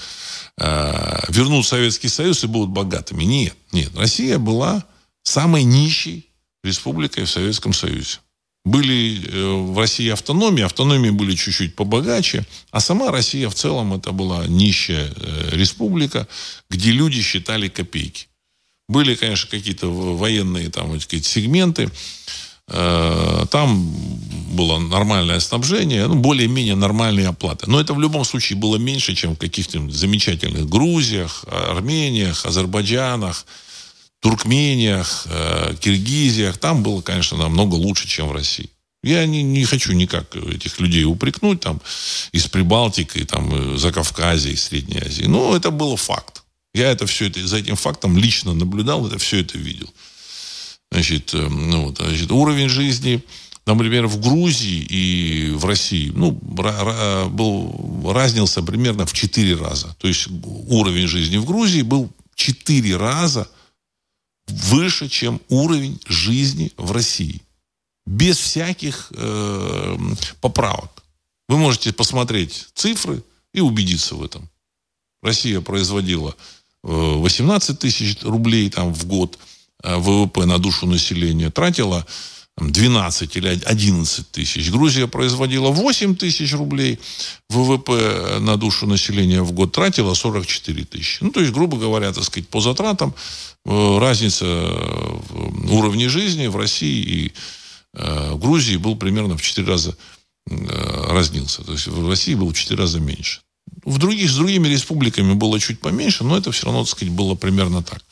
э, 0.58 1.20
вернут 1.30 1.66
Советский 1.66 2.08
Союз 2.08 2.44
и 2.44 2.48
будут 2.48 2.70
богатыми. 2.70 3.24
Нет, 3.24 3.56
нет. 3.72 3.92
Россия 3.96 4.38
была 4.38 4.86
самой 5.24 5.64
нищей 5.64 6.30
республикой 6.64 7.26
в 7.26 7.30
Советском 7.30 7.74
Союзе. 7.74 8.20
Были 8.64 9.28
э, 9.28 9.72
в 9.72 9.78
России 9.78 10.10
автономии, 10.10 10.64
автономии 10.64 11.12
были 11.12 11.36
чуть-чуть 11.36 11.76
побогаче, 11.76 12.46
а 12.72 12.80
сама 12.80 13.12
Россия 13.12 13.50
в 13.50 13.56
целом 13.56 13.94
это 13.94 14.12
была 14.12 14.48
нищая 14.48 15.14
э, 15.16 15.50
республика, 15.52 16.28
где 16.70 16.92
люди 16.92 17.22
считали 17.22 17.68
копейки. 17.70 18.28
Были, 18.88 19.16
конечно, 19.16 19.50
какие-то 19.50 19.88
военные 19.88 20.70
там, 20.70 20.90
вот, 20.92 21.02
сказать, 21.02 21.26
сегменты, 21.26 21.90
там 22.68 23.94
было 24.56 24.80
нормальное 24.80 25.40
снабжение, 25.40 26.08
ну, 26.08 26.16
более-менее 26.16 26.76
нормальные 26.76 27.28
оплаты. 27.28 27.70
Но 27.70 27.80
это 27.80 27.94
в 27.94 28.00
любом 28.00 28.26
случае 28.26 28.58
было 28.58 28.78
меньше, 28.78 29.14
чем 29.14 29.36
в 29.36 29.38
каких-то 29.38 29.90
замечательных 29.92 30.68
Грузиях, 30.68 31.46
Армениях, 31.48 32.46
Азербайджанах, 32.46 33.46
Туркмениях, 34.22 35.28
э, 35.30 35.76
Киргизиях. 35.80 36.58
Там 36.58 36.82
было, 36.82 37.02
конечно, 37.02 37.38
намного 37.38 37.76
лучше, 37.76 38.08
чем 38.08 38.30
в 38.30 38.32
России. 38.32 38.70
Я 39.04 39.28
не, 39.28 39.44
не 39.44 39.66
хочу 39.66 39.94
никак 39.94 40.36
этих 40.36 40.80
людей 40.80 41.04
упрекнуть 41.04 41.60
там 41.60 41.80
из 42.32 42.48
Прибалтики, 42.48 43.24
там, 43.26 43.78
за 43.78 43.92
Кавказе, 43.92 44.52
из 44.52 44.64
Средней 44.64 45.00
Азии. 45.06 45.26
Но 45.26 45.56
это 45.56 45.70
был 45.70 45.96
факт. 45.96 46.42
Я 46.74 46.92
это 46.92 47.06
все 47.06 47.28
это, 47.28 47.46
за 47.46 47.58
этим 47.58 47.76
фактом 47.76 48.18
лично 48.18 48.54
наблюдал, 48.54 49.06
это 49.06 49.20
все 49.20 49.42
это 49.42 49.60
видел. 49.60 49.94
Значит, 50.92 51.34
э, 51.34 51.48
ну, 51.50 51.88
вот, 51.88 51.98
значит, 51.98 52.32
уровень 52.32 52.70
жизни, 52.70 53.24
например, 53.66 54.08
в 54.08 54.20
Грузии 54.20 54.86
и 54.90 55.52
в 55.52 55.66
России, 55.66 56.12
ну, 56.14 56.32
был, 56.32 58.12
разнился 58.14 58.62
примерно 58.62 59.06
в 59.06 59.14
4 59.14 59.56
раза. 59.56 59.96
То 60.00 60.08
есть 60.08 60.28
уровень 60.68 61.08
жизни 61.08 61.38
в 61.38 61.46
Грузии 61.46 61.82
был 61.82 62.12
4 62.36 62.98
раза 62.98 63.50
выше, 64.48 65.10
чем 65.10 65.42
уровень 65.50 66.00
жизни 66.08 66.72
в 66.78 66.92
России. 66.92 67.42
Без 68.06 68.38
всяких 68.38 69.12
э, 69.16 69.98
поправок. 70.40 71.04
Вы 71.50 71.58
можете 71.58 71.92
посмотреть 71.92 72.68
цифры 72.76 73.24
и 73.54 73.62
убедиться 73.62 74.16
в 74.16 74.24
этом. 74.24 74.48
Россия 75.24 75.60
производила 75.62 76.36
18 76.84 77.70
э, 77.70 77.74
тысяч 77.74 78.22
рублей 78.22 78.70
там, 78.70 78.94
в 78.94 79.06
год– 79.08 79.40
ВВП 79.86 80.46
на 80.46 80.58
душу 80.58 80.88
населения 80.88 81.50
тратила 81.50 82.06
12 82.58 83.36
или 83.36 83.48
11 83.66 84.32
тысяч. 84.32 84.72
Грузия 84.72 85.08
производила 85.08 85.70
8 85.70 86.16
тысяч 86.16 86.54
рублей. 86.54 87.00
ВВП 87.50 88.40
на 88.40 88.56
душу 88.56 88.88
населения 88.88 89.42
в 89.42 89.52
год 89.52 89.74
тратила 89.74 90.14
44 90.14 90.86
тысячи. 90.86 91.18
Ну, 91.22 91.32
то 91.32 91.42
есть, 91.42 91.52
грубо 91.52 91.78
говоря, 91.78 92.14
так 92.14 92.24
сказать, 92.24 92.48
по 92.48 92.62
затратам 92.62 93.14
э, 93.66 93.98
разница 94.00 94.46
в 94.46 95.74
уровне 95.76 96.08
жизни 96.08 96.48
в 96.48 96.56
России 96.56 97.04
и 97.04 97.34
э, 97.94 98.32
в 98.32 98.40
Грузии 98.40 98.78
был 98.78 98.96
примерно 98.96 99.38
в 99.38 99.42
4 99.42 99.68
раза 99.68 99.98
разнился. 100.48 101.64
То 101.64 101.72
есть 101.72 101.88
в 101.88 102.08
России 102.08 102.36
было 102.36 102.52
в 102.52 102.58
4 102.58 102.80
раза 102.80 103.00
меньше. 103.00 103.42
В 103.84 103.98
других, 103.98 104.30
с 104.30 104.36
другими 104.36 104.68
республиками 104.68 105.34
было 105.34 105.60
чуть 105.60 105.80
поменьше, 105.80 106.24
но 106.24 106.38
это 106.38 106.52
все 106.52 106.68
равно, 106.68 106.84
так 106.84 106.92
сказать, 106.92 107.14
было 107.14 107.36
примерно 107.36 107.84
так. 107.84 108.05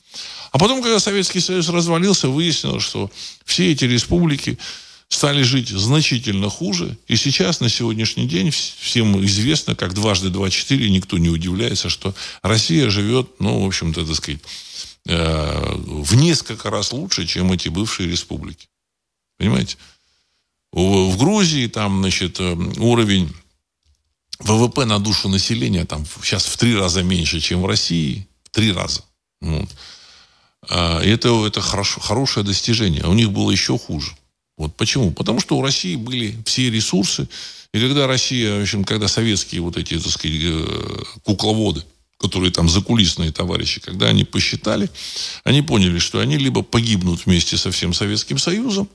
А 0.54 0.60
потом, 0.60 0.84
когда 0.84 1.00
Советский 1.00 1.40
Союз 1.40 1.68
развалился, 1.70 2.30
выяснилось, 2.30 2.84
что 2.84 3.12
все 3.44 3.72
эти 3.72 3.86
республики 3.86 4.60
стали 5.10 5.42
жить 5.42 5.70
значительно 5.70 6.48
хуже. 6.48 6.96
И 7.08 7.16
сейчас, 7.16 7.60
на 7.60 7.70
сегодняшний 7.70 8.28
день, 8.28 8.52
всем 8.52 9.20
известно, 9.26 9.76
как 9.76 9.96
дважды 9.96 10.30
два 10.30 10.52
четыре, 10.52 10.92
никто 10.92 11.18
не 11.18 11.30
удивляется, 11.30 11.90
что 11.90 12.14
Россия 12.44 12.92
живет, 12.92 13.40
ну, 13.40 13.64
в 13.64 13.66
общем-то, 13.66 14.06
так 14.06 14.16
сказать, 14.16 14.42
э, 15.08 15.76
в 15.76 16.16
несколько 16.16 16.70
раз 16.70 16.92
лучше, 16.92 17.26
чем 17.26 17.52
эти 17.52 17.70
бывшие 17.70 18.08
республики. 18.08 18.68
Понимаете? 19.40 19.78
В 20.72 21.18
Грузии 21.18 21.66
там, 21.66 22.02
значит, 22.02 22.40
э, 22.40 22.54
уровень 22.78 23.34
ВВП 24.38 24.86
на 24.86 25.00
душу 25.00 25.30
населения 25.30 25.86
там 25.86 26.06
сейчас 26.22 26.46
в 26.46 26.58
три 26.58 26.76
раза 26.76 27.02
меньше, 27.02 27.40
чем 27.40 27.64
в 27.64 27.66
России. 27.66 28.28
В 28.44 28.50
три 28.52 28.72
раза. 28.72 29.04
Вот. 29.42 29.70
А, 30.70 31.02
это, 31.02 31.46
это 31.46 31.62
хорошо, 31.62 32.00
хорошее 32.00 32.46
достижение. 32.46 33.02
А 33.04 33.10
у 33.10 33.14
них 33.14 33.32
было 33.32 33.52
еще 33.52 33.78
хуже. 33.78 34.12
Вот 34.58 34.76
почему? 34.76 35.12
Потому 35.12 35.40
что 35.40 35.58
у 35.58 35.62
России 35.62 35.96
были 35.96 36.38
все 36.46 36.70
ресурсы. 36.70 37.28
И 37.74 37.80
когда 37.80 38.08
Россия, 38.08 38.60
в 38.60 38.62
общем, 38.62 38.84
когда 38.84 39.08
советские 39.08 39.62
вот 39.62 39.78
эти, 39.78 39.98
так 40.00 40.12
сказать, 40.12 40.38
э, 40.42 41.04
кукловоды, 41.24 41.84
которые 42.20 42.52
там 42.52 42.70
закулисные 42.70 43.32
товарищи, 43.32 43.82
когда 43.82 44.08
они 44.08 44.24
посчитали, 44.24 44.90
они 45.44 45.62
поняли, 45.62 46.00
что 46.00 46.20
они 46.20 46.38
либо 46.38 46.62
погибнут 46.62 47.26
вместе 47.26 47.58
со 47.58 47.72
всем 47.72 47.94
Советским 47.94 48.38
Союзом, 48.38 48.88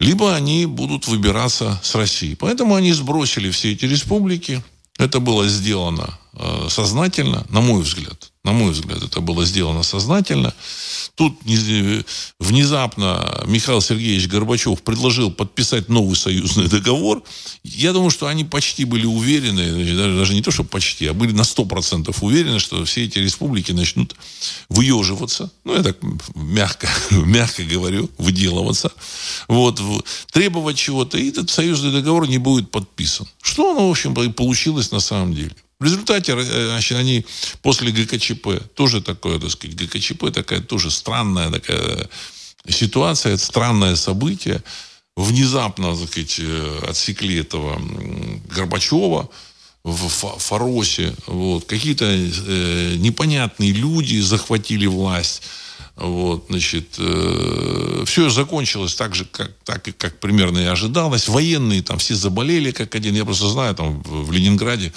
либо 0.00 0.34
они 0.34 0.66
будут 0.66 1.08
выбираться 1.08 1.80
с 1.82 1.94
России. 1.96 2.34
Поэтому 2.34 2.76
они 2.76 2.92
сбросили 2.92 3.50
все 3.50 3.72
эти 3.72 3.84
республики. 3.84 4.62
Это 4.96 5.18
было 5.18 5.48
сделано 5.48 6.18
сознательно, 6.68 7.46
на 7.50 7.60
мой 7.60 7.82
взгляд. 7.82 8.30
На 8.48 8.52
мой 8.52 8.70
взгляд, 8.70 9.02
это 9.02 9.20
было 9.20 9.44
сделано 9.44 9.82
сознательно. 9.82 10.54
Тут 11.16 11.34
внезапно 12.38 13.44
Михаил 13.46 13.82
Сергеевич 13.82 14.26
Горбачев 14.28 14.80
предложил 14.82 15.30
подписать 15.30 15.90
новый 15.90 16.16
союзный 16.16 16.68
договор. 16.68 17.22
Я 17.62 17.92
думаю, 17.92 18.10
что 18.10 18.26
они 18.26 18.44
почти 18.44 18.86
были 18.86 19.04
уверены, 19.04 19.94
даже, 19.94 20.16
даже 20.16 20.34
не 20.34 20.40
то, 20.40 20.50
что 20.50 20.64
почти, 20.64 21.06
а 21.08 21.12
были 21.12 21.32
на 21.32 21.42
100% 21.42 22.16
уверены, 22.22 22.58
что 22.58 22.82
все 22.86 23.04
эти 23.04 23.18
республики 23.18 23.72
начнут 23.72 24.14
выеживаться. 24.70 25.50
Ну, 25.64 25.74
я 25.74 25.82
так 25.82 25.98
мягко, 26.34 26.88
мягко 27.10 27.64
говорю, 27.64 28.08
выделываться. 28.16 28.92
Вот, 29.48 29.82
требовать 30.32 30.78
чего-то. 30.78 31.18
И 31.18 31.28
этот 31.28 31.50
союзный 31.50 31.92
договор 31.92 32.26
не 32.26 32.38
будет 32.38 32.70
подписан. 32.70 33.26
Что 33.42 33.72
оно, 33.72 33.88
в 33.88 33.90
общем, 33.90 34.14
получилось 34.32 34.90
на 34.90 35.00
самом 35.00 35.34
деле? 35.34 35.52
В 35.80 35.84
результате 35.84 36.40
значит, 36.42 36.98
они 36.98 37.24
после 37.62 37.92
ГКЧП, 37.92 38.74
тоже 38.74 39.00
такое, 39.00 39.38
так 39.38 39.50
сказать, 39.50 39.76
ГКЧП 39.76 40.32
такая 40.32 40.60
тоже 40.60 40.90
странная 40.90 41.50
такая 41.50 42.08
ситуация, 42.68 43.36
странное 43.36 43.96
событие. 43.96 44.62
Внезапно, 45.16 45.96
так 45.96 46.08
сказать, 46.08 46.36
э, 46.38 46.80
отсекли 46.88 47.40
этого 47.40 47.80
Горбачева 48.48 49.28
в 49.84 50.08
Фаросе. 50.08 51.14
Вот. 51.26 51.64
Какие-то 51.64 52.04
э, 52.06 52.94
непонятные 52.96 53.72
люди 53.72 54.20
захватили 54.20 54.86
власть. 54.86 55.42
Вот, 56.00 56.46
значит, 56.48 56.94
э, 56.98 58.04
все 58.06 58.30
закончилось 58.30 58.94
так 58.94 59.16
же, 59.16 59.24
как, 59.24 59.52
так, 59.64 59.82
как 59.96 60.20
примерно 60.20 60.58
и 60.58 60.64
ожидалось. 60.64 61.26
Военные 61.26 61.82
там 61.82 61.98
все 61.98 62.14
заболели, 62.14 62.70
как 62.70 62.94
один. 62.94 63.16
Я 63.16 63.24
просто 63.24 63.48
знаю, 63.48 63.74
там 63.74 64.00
в 64.02 64.30
Ленинграде, 64.30 64.92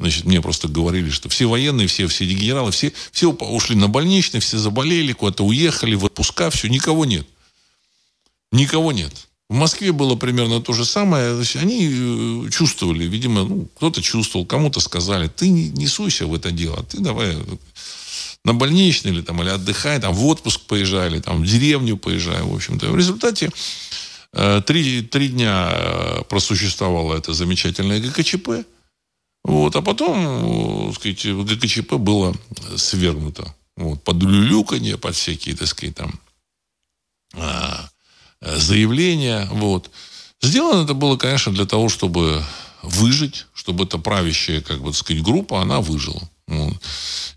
значит, 0.00 0.24
мне 0.24 0.40
просто 0.40 0.68
говорили, 0.68 1.10
что 1.10 1.28
все 1.28 1.44
военные, 1.44 1.88
все, 1.88 2.06
все 2.06 2.24
генералы, 2.24 2.70
все, 2.70 2.94
все 3.12 3.30
ушли 3.30 3.76
на 3.76 3.88
больничный, 3.88 4.40
все 4.40 4.56
заболели, 4.56 5.12
куда-то 5.12 5.44
уехали, 5.44 5.94
в 5.94 6.06
отпуска, 6.06 6.48
все, 6.48 6.68
никого 6.68 7.04
нет. 7.04 7.26
Никого 8.50 8.92
нет. 8.92 9.12
В 9.50 9.54
Москве 9.54 9.92
было 9.92 10.16
примерно 10.16 10.62
то 10.62 10.72
же 10.72 10.86
самое. 10.86 11.38
Они 11.56 12.46
э, 12.46 12.50
чувствовали, 12.50 13.04
видимо, 13.04 13.44
ну, 13.44 13.68
кто-то 13.76 14.00
чувствовал, 14.00 14.46
кому-то 14.46 14.80
сказали, 14.80 15.28
ты 15.28 15.50
не, 15.50 15.68
не 15.68 15.86
суйся 15.86 16.26
в 16.26 16.34
это 16.34 16.50
дело, 16.50 16.82
ты 16.84 16.98
давай 16.98 17.36
на 18.46 18.54
больничный 18.54 19.10
или, 19.10 19.22
там, 19.22 19.42
или 19.42 19.48
отдыхай, 19.50 20.00
там, 20.00 20.14
в 20.14 20.24
отпуск 20.24 20.60
поезжай, 20.68 21.08
или 21.08 21.18
там, 21.18 21.42
в 21.42 21.46
деревню 21.46 21.96
поезжай, 21.96 22.42
в 22.42 22.54
общем-то. 22.54 22.92
В 22.92 22.96
результате 22.96 23.50
э, 24.32 24.62
три, 24.64 25.02
три 25.02 25.28
дня 25.28 25.68
э, 25.72 26.22
просуществовало 26.28 27.16
это 27.16 27.32
замечательное 27.32 27.98
ГКЧП. 27.98 28.64
Вот, 29.42 29.74
а 29.74 29.82
потом, 29.82 30.92
так 30.92 31.00
сказать, 31.00 31.26
ГКЧП 31.26 31.94
было 31.94 32.36
свергнуто. 32.76 33.52
Вот, 33.76 34.04
под 34.04 34.22
люлюканье, 34.22 34.96
под 34.96 35.16
всякие, 35.16 35.56
так 35.56 35.66
сказать, 35.66 35.96
там, 35.96 36.20
э, 37.34 38.58
заявления. 38.58 39.48
Вот. 39.50 39.90
Сделано 40.40 40.84
это 40.84 40.94
было, 40.94 41.16
конечно, 41.16 41.52
для 41.52 41.66
того, 41.66 41.88
чтобы 41.88 42.44
выжить, 42.86 43.46
чтобы 43.54 43.84
эта 43.84 43.98
правящая, 43.98 44.60
как 44.60 44.80
бы, 44.80 44.90
так 44.90 44.96
сказать, 44.96 45.22
группа, 45.22 45.60
она 45.60 45.80
выжила. 45.80 46.22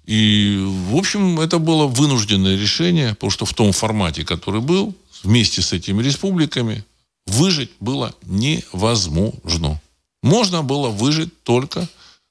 И, 0.05 0.57
в 0.89 0.95
общем, 0.95 1.39
это 1.39 1.57
было 1.57 1.87
вынужденное 1.87 2.55
решение, 2.55 3.15
потому 3.15 3.31
что 3.31 3.45
в 3.45 3.53
том 3.53 3.71
формате, 3.71 4.23
который 4.23 4.61
был, 4.61 4.95
вместе 5.23 5.61
с 5.61 5.73
этими 5.73 6.03
республиками, 6.03 6.85
выжить 7.25 7.71
было 7.79 8.13
невозможно. 8.23 9.81
Можно 10.21 10.61
было 10.63 10.89
выжить 10.89 11.43
только 11.43 11.87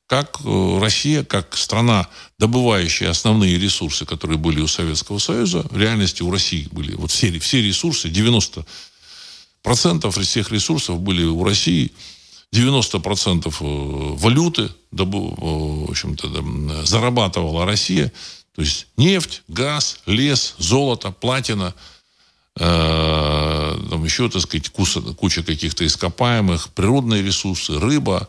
как 0.06 0.40
э, 0.44 0.78
Россия, 0.80 1.22
как 1.22 1.56
страна, 1.56 2.08
добывающая 2.38 3.10
основные 3.10 3.58
ресурсы, 3.58 4.06
которые 4.06 4.38
были 4.38 4.60
у 4.60 4.66
Советского 4.66 5.18
Союза, 5.18 5.66
в 5.70 5.76
реальности 5.76 6.22
у 6.22 6.30
России 6.30 6.66
были 6.70 6.94
вот 6.94 7.10
все, 7.10 7.38
все 7.40 7.60
ресурсы, 7.60 8.08
90% 8.08 8.64
всех 10.22 10.50
ресурсов 10.50 11.00
были 11.00 11.24
у 11.24 11.44
России– 11.44 11.92
90% 12.52 13.46
э, 13.48 14.16
валюты 14.16 14.62
э, 14.62 14.68
в 14.92 15.90
общем-то, 15.90 16.84
зарабатывала 16.84 17.66
Россия. 17.66 18.12
То 18.54 18.62
есть 18.62 18.86
нефть, 18.96 19.42
газ, 19.48 20.00
лес, 20.06 20.54
золото, 20.58 21.10
платина, 21.10 21.74
э, 22.58 23.78
там 23.90 24.04
еще, 24.04 24.28
так 24.28 24.42
сказать, 24.42 24.70
куча, 24.70 25.00
куча 25.00 25.42
каких-то 25.42 25.86
ископаемых, 25.86 26.70
природные 26.70 27.22
ресурсы, 27.22 27.78
рыба. 27.78 28.28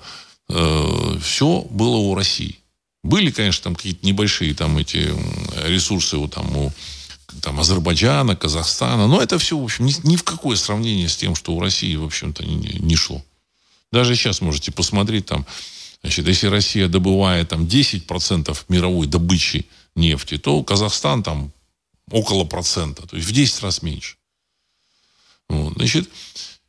Все 1.22 1.62
было 1.70 1.98
у 1.98 2.16
России. 2.16 2.58
Были, 3.04 3.30
конечно, 3.30 3.66
там 3.66 3.76
какие-то 3.76 4.04
небольшие 4.04 4.56
там 4.56 4.80
эти 4.80 5.14
ресурсы 5.68 6.18
у, 6.18 6.28
там, 6.28 6.58
у 6.58 6.74
там, 7.42 7.60
Азербайджана, 7.60 8.36
Казахстана. 8.36 9.08
Но 9.08 9.22
это 9.22 9.38
все, 9.38 9.58
в 9.58 9.64
общем, 9.64 9.86
ни, 9.86 9.94
ни 10.04 10.16
в 10.16 10.24
какое 10.24 10.58
сравнение 10.58 11.08
с 11.08 11.16
тем, 11.16 11.36
что 11.36 11.54
у 11.54 11.60
России, 11.60 11.96
в 11.96 12.04
общем-то, 12.04 12.44
не, 12.44 12.80
не 12.80 12.96
шло. 12.96 13.24
Даже 13.92 14.16
сейчас 14.16 14.42
можете 14.42 14.72
посмотреть 14.72 15.26
там, 15.26 15.46
значит, 16.02 16.28
если 16.28 16.48
Россия 16.48 16.88
добывает 16.88 17.50
там 17.50 17.66
10% 17.66 18.58
мировой 18.70 19.08
добычи 19.08 19.66
нефти, 19.96 20.38
то 20.38 20.64
Казахстан 20.64 21.24
там 21.24 21.52
около 22.12 22.44
процента, 22.44 23.08
то 23.08 23.16
есть 23.16 23.28
в 23.28 23.32
10 23.32 23.62
раз 23.64 23.82
меньше. 23.82 24.16
Вот, 25.50 25.74
значит, 25.74 26.10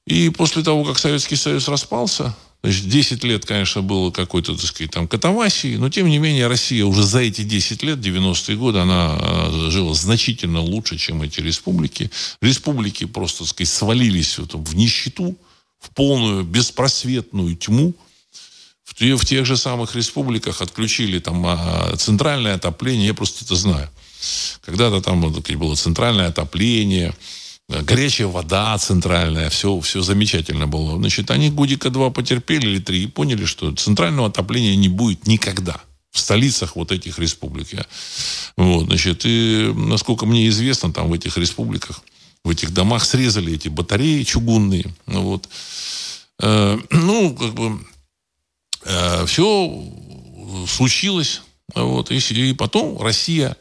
и 0.07 0.31
после 0.31 0.63
того, 0.63 0.85
как 0.85 0.99
Советский 0.99 1.37
Союз 1.37 1.69
распался, 1.69 2.35
значит, 2.63 2.89
10 2.89 3.25
лет, 3.25 3.45
конечно, 3.45 3.83
было 3.83 4.11
какой-то, 4.11 4.57
так 4.57 4.65
сказать, 4.65 4.91
там 4.91 5.07
катавасии, 5.07 5.77
но 5.77 5.89
тем 5.91 6.09
не 6.09 6.19
менее 6.19 6.47
Россия 6.47 6.85
уже 6.85 7.03
за 7.03 7.21
эти 7.21 7.43
10 7.43 7.83
лет, 7.83 7.99
90-е 7.99 8.57
годы, 8.57 8.79
она 8.79 9.19
э, 9.21 9.71
жила 9.71 9.95
значительно 9.95 10.61
лучше, 10.61 10.97
чем 10.97 11.23
эти 11.23 11.41
республики. 11.41 12.11
Республики 12.41 13.05
просто, 13.05 13.41
так 13.41 13.49
сказать, 13.49 13.73
свалились 13.73 14.39
вот, 14.39 14.55
в 14.55 14.75
нищету, 14.75 15.37
в 15.81 15.91
полную 15.91 16.45
беспросветную 16.45 17.57
тьму. 17.57 17.95
В, 18.85 19.17
в 19.17 19.25
тех 19.25 19.47
же 19.47 19.57
самых 19.57 19.97
республиках 19.97 20.61
отключили 20.63 21.19
там 21.19 21.45
а, 21.47 21.97
центральное 21.97 22.55
отопление, 22.55 23.09
я 23.09 23.15
просто 23.15 23.45
это 23.45 23.55
знаю. 23.55 23.89
Когда-то 24.65 25.01
там 25.01 25.21
было 25.21 25.75
центральное 25.75 26.29
отопление, 26.29 27.15
горячая 27.69 28.29
вода 28.29 28.77
центральная, 28.79 29.49
все, 29.49 29.79
все 29.81 30.03
замечательно 30.03 30.67
было. 30.67 30.97
Значит, 30.99 31.31
они 31.31 31.51
годика 31.51 31.91
два 31.91 32.11
потерпели 32.11 32.69
или 32.69 32.79
три 32.81 33.05
и 33.05 33.07
поняли, 33.07 33.45
что 33.45 33.73
центрального 33.75 34.29
отопления 34.29 34.77
не 34.77 34.89
будет 34.89 35.27
никогда 35.27 35.81
в 36.11 36.19
столицах 36.19 36.77
вот 36.77 36.91
этих 36.93 37.19
республик. 37.19 37.69
Вот, 38.57 38.87
значит, 38.87 39.23
и, 39.25 39.73
насколько 39.75 40.27
мне 40.27 40.49
известно, 40.49 40.93
там 40.93 41.09
в 41.09 41.13
этих 41.13 41.37
республиках 41.37 42.03
в 42.45 42.51
этих 42.51 42.73
домах 42.73 43.05
срезали 43.05 43.55
эти 43.55 43.69
батареи 43.69 44.23
чугунные. 44.23 44.87
Ну, 45.07 45.23
вот. 45.23 45.49
Э, 46.41 46.79
ну, 46.91 47.37
как 47.37 47.55
бы 47.55 47.87
э, 48.85 49.27
все 49.27 49.85
случилось. 50.67 51.43
Вот, 51.75 52.11
и, 52.11 52.17
и 52.17 52.53
потом 52.55 53.01
Россия 53.01 53.57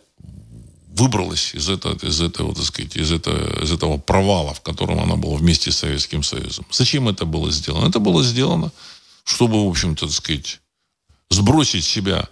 выбралась 0.99 1.53
из 1.53 1.69
этого, 1.69 1.95
из 2.01 2.21
этого, 2.21 2.55
так 2.55 2.65
сказать, 2.65 2.95
из 2.95 3.11
этого, 3.11 3.63
из 3.63 3.71
этого 3.71 3.97
провала, 3.97 4.53
в 4.53 4.61
котором 4.61 4.99
она 4.99 5.15
была 5.15 5.37
вместе 5.37 5.71
с 5.71 5.77
Советским 5.77 6.23
Союзом. 6.23 6.65
Зачем 6.71 7.07
это 7.07 7.25
было 7.25 7.51
сделано? 7.51 7.87
Это 7.87 7.99
было 7.99 8.23
сделано, 8.23 8.71
чтобы, 9.23 9.65
в 9.65 9.69
общем-то, 9.69 10.07
так 10.07 10.15
сказать, 10.15 10.59
сбросить 11.29 11.85
с 11.85 11.87
себя 11.87 12.27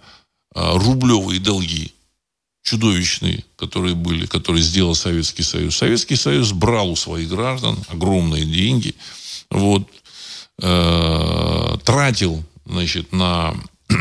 а, 0.54 0.76
рублевые 0.78 1.40
долги 1.40 1.94
чудовищные, 2.68 3.44
которые 3.56 3.94
были, 3.94 4.26
которые 4.26 4.62
сделал 4.62 4.94
Советский 4.94 5.42
Союз. 5.42 5.76
Советский 5.76 6.16
Союз 6.16 6.52
брал 6.52 6.90
у 6.90 6.96
своих 6.96 7.28
граждан 7.28 7.78
огромные 7.88 8.44
деньги, 8.44 8.94
вот, 9.50 9.88
э, 10.60 11.76
тратил, 11.84 12.44
значит, 12.66 13.12
на 13.12 13.54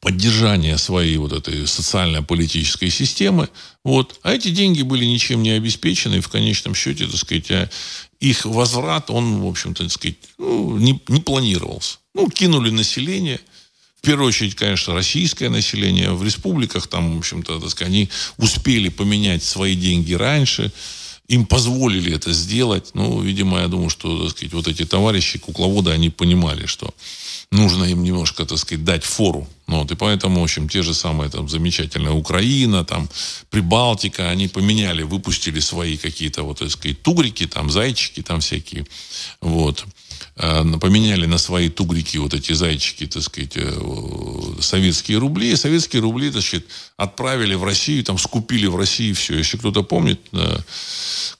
поддержание 0.00 0.78
своей 0.78 1.16
вот 1.16 1.32
этой 1.32 1.64
социально-политической 1.68 2.90
системы. 2.90 3.48
Вот. 3.84 4.18
А 4.24 4.32
эти 4.32 4.48
деньги 4.48 4.82
были 4.82 5.04
ничем 5.04 5.44
не 5.44 5.50
обеспечены, 5.50 6.16
и 6.16 6.20
в 6.20 6.28
конечном 6.28 6.74
счете, 6.74 7.06
так 7.06 7.16
сказать, 7.16 7.50
а 7.52 7.70
их 8.18 8.46
возврат, 8.46 9.10
он, 9.10 9.42
в 9.42 9.46
общем-то, 9.46 9.84
так 9.84 9.92
сказать, 9.92 10.16
ну, 10.38 10.76
не, 10.76 11.00
не 11.06 11.20
планировался. 11.20 11.98
Ну, 12.14 12.28
кинули 12.28 12.70
население. 12.70 13.38
В 14.04 14.06
первую 14.06 14.28
очередь, 14.28 14.54
конечно, 14.54 14.92
российское 14.92 15.48
население. 15.48 16.12
В 16.12 16.22
республиках 16.22 16.88
там, 16.88 17.14
в 17.14 17.18
общем-то, 17.18 17.58
так 17.58 17.70
сказать, 17.70 17.88
они 17.88 18.10
успели 18.36 18.90
поменять 18.90 19.42
свои 19.42 19.74
деньги 19.74 20.12
раньше. 20.12 20.70
Им 21.28 21.46
позволили 21.46 22.14
это 22.14 22.34
сделать. 22.34 22.90
Ну, 22.92 23.22
видимо, 23.22 23.60
я 23.60 23.68
думаю, 23.68 23.88
что, 23.88 24.24
так 24.24 24.32
сказать, 24.32 24.52
вот 24.52 24.68
эти 24.68 24.84
товарищи, 24.84 25.38
кукловоды, 25.38 25.90
они 25.90 26.10
понимали, 26.10 26.66
что 26.66 26.92
нужно 27.50 27.84
им 27.84 28.02
немножко, 28.02 28.44
так 28.44 28.58
сказать, 28.58 28.84
дать 28.84 29.04
фору. 29.04 29.48
Ну, 29.68 29.78
вот, 29.78 29.90
и 29.90 29.96
поэтому, 29.96 30.40
в 30.40 30.44
общем, 30.44 30.68
те 30.68 30.82
же 30.82 30.92
самые 30.92 31.30
там 31.30 31.48
замечательная 31.48 32.12
Украина, 32.12 32.84
там, 32.84 33.08
Прибалтика, 33.48 34.28
они 34.28 34.48
поменяли, 34.48 35.02
выпустили 35.02 35.60
свои 35.60 35.96
какие-то, 35.96 36.42
вот, 36.42 36.58
так 36.58 36.70
сказать, 36.70 37.00
тугрики, 37.00 37.46
там, 37.46 37.70
зайчики 37.70 38.20
там 38.20 38.40
всякие, 38.40 38.86
вот. 39.40 39.86
Э, 40.36 40.64
поменяли 40.80 41.26
на 41.26 41.38
свои 41.38 41.68
тугрики 41.68 42.16
вот 42.16 42.34
эти 42.34 42.52
зайчики, 42.54 43.06
так 43.06 43.22
сказать, 43.22 43.52
э, 43.54 43.72
советские 44.60 45.18
рубли. 45.18 45.54
Советские 45.54 46.02
рубли, 46.02 46.28
значит, 46.30 46.66
отправили 46.96 47.54
в 47.54 47.62
Россию, 47.62 48.02
там 48.02 48.18
скупили 48.18 48.66
в 48.66 48.74
России 48.74 49.12
все. 49.12 49.38
Если 49.38 49.58
кто-то 49.58 49.84
помнит, 49.84 50.20
э, 50.32 50.58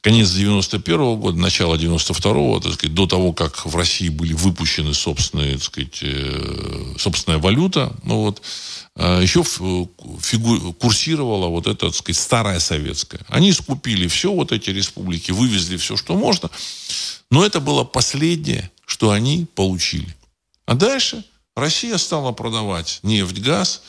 конец 0.00 0.30
91 0.30 1.00
-го 1.00 1.16
года, 1.16 1.38
начало 1.38 1.74
92-го, 1.74 2.60
так 2.60 2.74
сказать, 2.74 2.94
до 2.94 3.06
того, 3.06 3.32
как 3.32 3.66
в 3.66 3.74
России 3.74 4.10
были 4.10 4.32
выпущены 4.32 4.94
собственные, 4.94 5.54
так 5.54 5.64
сказать, 5.64 6.04
собственная 6.96 7.40
валюта, 7.40 7.92
ну 8.04 8.20
вот, 8.20 8.42
еще 8.96 9.42
фигу... 9.42 10.72
курсировала 10.74 11.48
вот 11.48 11.66
эта, 11.66 11.86
так 11.86 11.94
сказать, 11.94 12.20
старая 12.20 12.60
советская. 12.60 13.20
Они 13.28 13.52
скупили 13.52 14.06
все, 14.06 14.32
вот 14.32 14.52
эти 14.52 14.70
республики, 14.70 15.32
вывезли 15.32 15.76
все, 15.76 15.96
что 15.96 16.16
можно. 16.16 16.50
Но 17.30 17.44
это 17.44 17.60
было 17.60 17.84
последнее, 17.84 18.70
что 18.86 19.10
они 19.10 19.46
получили. 19.54 20.14
А 20.66 20.74
дальше 20.74 21.24
Россия 21.56 21.98
стала 21.98 22.32
продавать 22.32 23.00
нефть, 23.02 23.38
газ, 23.40 23.82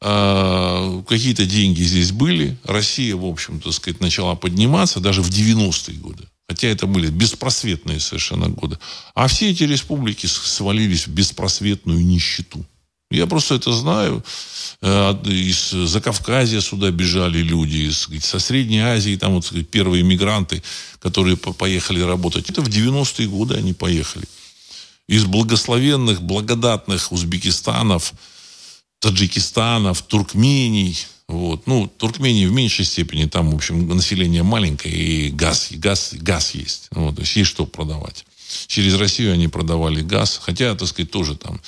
а, 0.00 1.02
какие-то 1.08 1.46
деньги 1.46 1.82
здесь 1.82 2.12
были. 2.12 2.56
Россия, 2.64 3.16
в 3.16 3.24
общем-то, 3.24 3.72
сказать, 3.72 4.00
начала 4.00 4.34
подниматься 4.34 5.00
даже 5.00 5.22
в 5.22 5.30
90-е 5.30 5.96
годы. 5.98 6.28
Хотя 6.48 6.68
это 6.68 6.86
были 6.86 7.08
беспросветные 7.08 8.00
совершенно 8.00 8.48
годы. 8.48 8.78
А 9.14 9.28
все 9.28 9.50
эти 9.50 9.62
республики 9.62 10.26
свалились 10.26 11.06
в 11.06 11.10
беспросветную 11.10 12.04
нищету. 12.04 12.64
Я 13.16 13.26
просто 13.26 13.54
это 13.54 13.72
знаю. 13.72 14.24
Э, 14.80 15.14
из 15.24 15.70
Закавказья 15.70 16.60
сюда 16.60 16.90
бежали 16.90 17.38
люди, 17.38 17.88
из, 17.88 18.08
со 18.24 18.38
Средней 18.38 18.80
Азии, 18.80 19.16
там 19.16 19.34
вот 19.34 19.52
первые 19.70 20.02
мигранты, 20.02 20.62
которые 21.00 21.36
поехали 21.36 22.00
работать. 22.00 22.50
Это 22.50 22.62
в 22.62 22.68
90-е 22.68 23.28
годы 23.28 23.54
они 23.54 23.72
поехали. 23.72 24.26
Из 25.08 25.24
благословенных, 25.24 26.22
благодатных 26.22 27.12
Узбекистанов, 27.12 28.12
Таджикистанов, 29.00 30.02
Туркмений. 30.02 31.06
Вот. 31.28 31.66
Ну, 31.66 31.86
Туркмении 31.86 32.46
в 32.46 32.52
меньшей 32.52 32.84
степени, 32.84 33.26
там, 33.26 33.50
в 33.50 33.54
общем, 33.54 33.88
население 33.88 34.42
маленькое, 34.42 34.94
и 34.94 35.30
газ, 35.30 35.68
газ, 35.72 36.14
газ 36.14 36.54
есть. 36.54 36.88
Вот, 36.90 37.16
то 37.16 37.22
есть 37.22 37.36
есть 37.36 37.50
что 37.50 37.66
продавать. 37.66 38.24
Через 38.66 38.94
Россию 38.98 39.32
они 39.32 39.48
продавали 39.48 40.00
газ, 40.02 40.40
хотя, 40.42 40.74
так 40.74 40.88
сказать, 40.88 41.10
тоже 41.10 41.36
там 41.36 41.60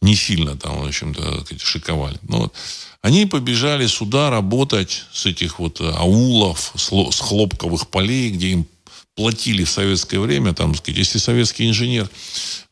не 0.00 0.14
сильно 0.14 0.56
там, 0.56 0.80
в 0.80 0.86
общем-то, 0.86 1.44
шиковали. 1.58 2.18
Но 2.22 2.40
вот 2.40 2.54
они 3.02 3.26
побежали 3.26 3.86
сюда 3.86 4.30
работать 4.30 5.04
с 5.12 5.26
этих 5.26 5.58
вот 5.58 5.80
аулов, 5.80 6.72
с 6.76 7.20
хлопковых 7.20 7.88
полей, 7.88 8.30
где 8.30 8.48
им 8.48 8.66
платили 9.14 9.64
в 9.64 9.70
советское 9.70 10.18
время, 10.18 10.54
там, 10.54 10.74
сказать, 10.74 10.98
если 10.98 11.18
советский 11.18 11.68
инженер 11.68 12.08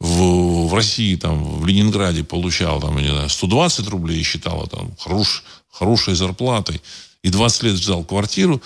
в, 0.01 0.69
в 0.69 0.75
России, 0.75 1.17
там, 1.17 1.61
в 1.61 1.67
Ленинграде 1.67 2.25
получал, 2.25 2.81
там, 2.81 2.97
не 2.99 3.09
знаю, 3.09 3.29
120 3.29 3.89
рублей 3.89 4.21
и 4.21 4.23
считал 4.23 4.67
там 4.67 4.95
хорош, 4.99 5.45
хорошей 5.71 6.15
зарплатой, 6.15 6.81
и 7.23 7.31
20 7.31 7.63
лет 7.65 7.77
ждал 7.77 8.05
квартиру, 8.05 8.63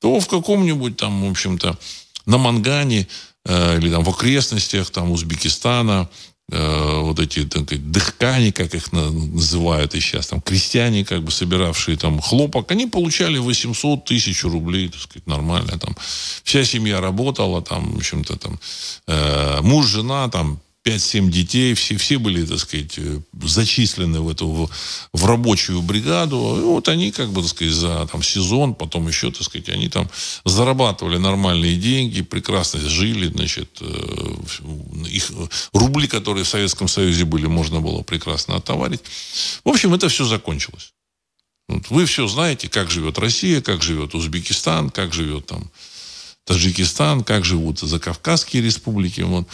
то 0.00 0.20
в 0.20 0.28
каком-нибудь 0.28 0.96
там, 0.96 1.26
в 1.26 1.30
общем-то, 1.30 1.78
на 2.26 2.38
Мангане 2.38 3.08
Э, 3.46 3.78
или 3.78 3.90
там 3.90 4.04
в 4.04 4.08
окрестностях 4.08 4.90
там 4.90 5.10
Узбекистана, 5.10 6.08
э, 6.50 7.00
вот 7.00 7.20
эти 7.20 7.44
так, 7.44 7.64
дыхкани, 7.90 8.50
как 8.50 8.74
их 8.74 8.92
называют 8.92 9.94
и 9.94 10.00
сейчас, 10.00 10.28
там 10.28 10.40
крестьяне, 10.40 11.04
как 11.04 11.22
бы 11.22 11.30
собиравшие 11.30 11.96
там 11.96 12.20
хлопок, 12.20 12.70
они 12.70 12.86
получали 12.86 13.38
800 13.38 14.04
тысяч 14.04 14.44
рублей, 14.44 14.88
так 14.88 15.00
сказать, 15.00 15.26
нормально. 15.26 15.78
Там 15.78 15.96
вся 16.42 16.64
семья 16.64 17.00
работала, 17.00 17.60
там, 17.62 17.92
в 17.92 17.96
общем-то, 17.98 18.36
там 18.36 18.58
э, 19.06 19.60
муж, 19.60 19.86
жена, 19.86 20.28
там 20.28 20.60
5-7 20.84 21.30
детей, 21.30 21.72
все, 21.74 21.96
все 21.96 22.18
были, 22.18 22.44
так 22.44 22.58
сказать, 22.58 22.98
э, 22.98 23.20
зачислены 23.42 24.20
в 24.20 24.28
эту, 24.28 24.46
в, 24.46 24.70
в 25.12 25.24
рабочую 25.24 25.80
бригаду. 25.80 26.58
И 26.58 26.62
вот 26.62 26.88
они, 26.88 27.10
как 27.10 27.30
бы, 27.30 27.40
так 27.40 27.50
сказать, 27.50 27.72
за 27.72 28.06
там, 28.06 28.22
сезон, 28.22 28.74
потом 28.74 29.08
еще, 29.08 29.30
так 29.30 29.42
сказать, 29.42 29.70
они 29.70 29.88
там 29.88 30.10
зарабатывали 30.44 31.16
нормальные 31.16 31.76
деньги, 31.76 32.20
прекрасно 32.20 32.80
жили, 32.80 33.28
значит, 33.28 33.78
э, 33.80 34.34
их 35.08 35.30
рубли, 35.72 36.06
которые 36.06 36.44
в 36.44 36.48
Советском 36.48 36.86
Союзе 36.86 37.24
были, 37.24 37.46
можно 37.46 37.80
было 37.80 38.02
прекрасно 38.02 38.56
отоварить. 38.56 39.00
В 39.64 39.70
общем, 39.70 39.94
это 39.94 40.10
все 40.10 40.26
закончилось. 40.26 40.92
Вот 41.66 41.88
вы 41.88 42.04
все 42.04 42.26
знаете, 42.26 42.68
как 42.68 42.90
живет 42.90 43.18
Россия, 43.18 43.62
как 43.62 43.82
живет 43.82 44.14
Узбекистан, 44.14 44.90
как 44.90 45.14
живет 45.14 45.46
там 45.46 45.70
Таджикистан, 46.44 47.24
как 47.24 47.44
живут 47.44 47.78
закавказские 47.78 48.62
республики. 48.62 49.22
Вот. 49.22 49.48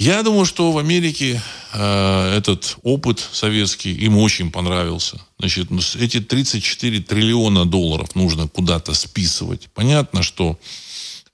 Я 0.00 0.22
думаю, 0.22 0.44
что 0.44 0.70
в 0.70 0.78
Америке 0.78 1.42
э, 1.72 2.36
этот 2.36 2.76
опыт 2.82 3.18
советский 3.18 3.92
им 3.92 4.16
очень 4.16 4.52
понравился. 4.52 5.20
Значит, 5.40 5.70
ну, 5.70 5.80
эти 5.98 6.20
34 6.20 7.00
триллиона 7.00 7.64
долларов 7.64 8.14
нужно 8.14 8.46
куда-то 8.46 8.94
списывать. 8.94 9.68
Понятно, 9.74 10.22
что 10.22 10.56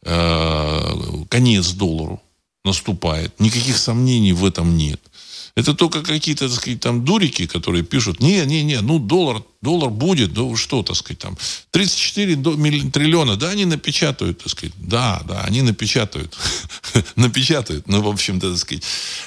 э, 0.03 1.25
конец 1.29 1.73
доллару 1.73 2.23
наступает. 2.65 3.39
Никаких 3.39 3.77
сомнений 3.77 4.33
в 4.33 4.47
этом 4.47 4.79
нет. 4.79 5.01
Это 5.57 5.73
только 5.73 6.03
какие-то, 6.03 6.49
так 6.49 6.59
сказать, 6.59 6.81
там 6.81 7.05
дурики, 7.05 7.47
которые 7.47 7.85
пишут, 7.85 8.19
не, 8.19 8.45
не, 8.45 8.65
не, 8.65 8.81
ну 8.81 8.99
доллар, 8.99 9.45
доллар 9.63 9.89
будет, 9.89 10.35
да 10.35 10.43
что, 10.57 10.83
так 10.83 10.97
сказать, 10.97 11.21
там, 11.21 11.39
34 11.71 12.35
триллиона, 12.91 13.37
да, 13.37 13.51
они 13.51 13.65
напечатают, 13.65 14.39
так 14.39 14.49
сказать, 14.49 14.75
да, 14.79 15.23
да, 15.29 15.43
они 15.43 15.63
напечатают, 15.63 16.37
напечатают, 17.17 17.87
ну, 17.87 18.03
в 18.03 18.09
общем-то, 18.09 18.51
так 18.51 18.59
сказать, 18.59 18.83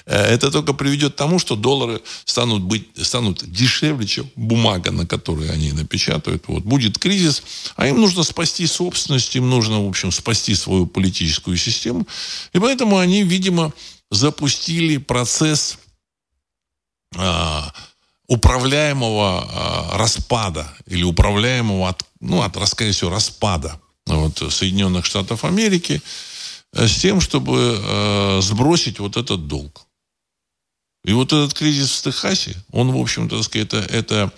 э, 0.05 0.21
это 0.21 0.51
только 0.51 0.73
приведет 0.73 1.13
к 1.13 1.15
тому, 1.15 1.39
что 1.39 1.55
доллары 1.55 2.01
станут 2.25 2.61
быть, 2.61 2.89
станут 3.01 3.49
дешевле, 3.49 4.05
чем 4.05 4.29
бумага, 4.35 4.91
на 4.91 5.07
которой 5.07 5.49
они 5.49 5.71
напечатают, 5.71 6.43
вот, 6.47 6.63
будет 6.63 6.99
кризис, 6.99 7.41
а 7.77 7.87
им 7.87 8.01
нужно 8.01 8.23
спасти 8.23 8.67
собственность, 8.67 9.33
им 9.37 9.49
нужно, 9.49 9.81
в 9.81 9.87
общем, 9.87 10.11
спасти 10.11 10.55
свою 10.55 10.87
политическую 10.87 11.55
систему, 11.55 12.05
и 12.51 12.59
поэтому 12.59 12.97
они, 12.97 13.23
видимо, 13.23 13.71
запустили 14.11 14.97
процесс 14.97 15.77
управляемого 18.27 19.47
а, 19.49 19.97
распада 19.97 20.67
или 20.85 21.03
управляемого, 21.03 21.89
от, 21.89 22.03
ну, 22.19 22.41
от, 22.41 22.57
скорее 22.67 22.91
всего, 22.91 23.09
распада 23.09 23.79
вот, 24.05 24.37
Соединенных 24.51 25.05
Штатов 25.05 25.45
Америки 25.45 26.01
э, 26.73 26.87
с 26.87 26.97
тем, 26.97 27.21
чтобы 27.21 27.79
э, 27.81 28.39
сбросить 28.41 28.99
вот 28.99 29.17
этот 29.17 29.47
долг. 29.47 29.87
И 31.05 31.13
вот 31.13 31.31
этот 31.31 31.53
кризис 31.53 31.91
в 31.91 32.03
Техасе, 32.03 32.55
он, 32.71 32.91
в 32.91 32.97
общем-то, 32.97 33.41
это, 33.53 33.77
это 33.77 34.33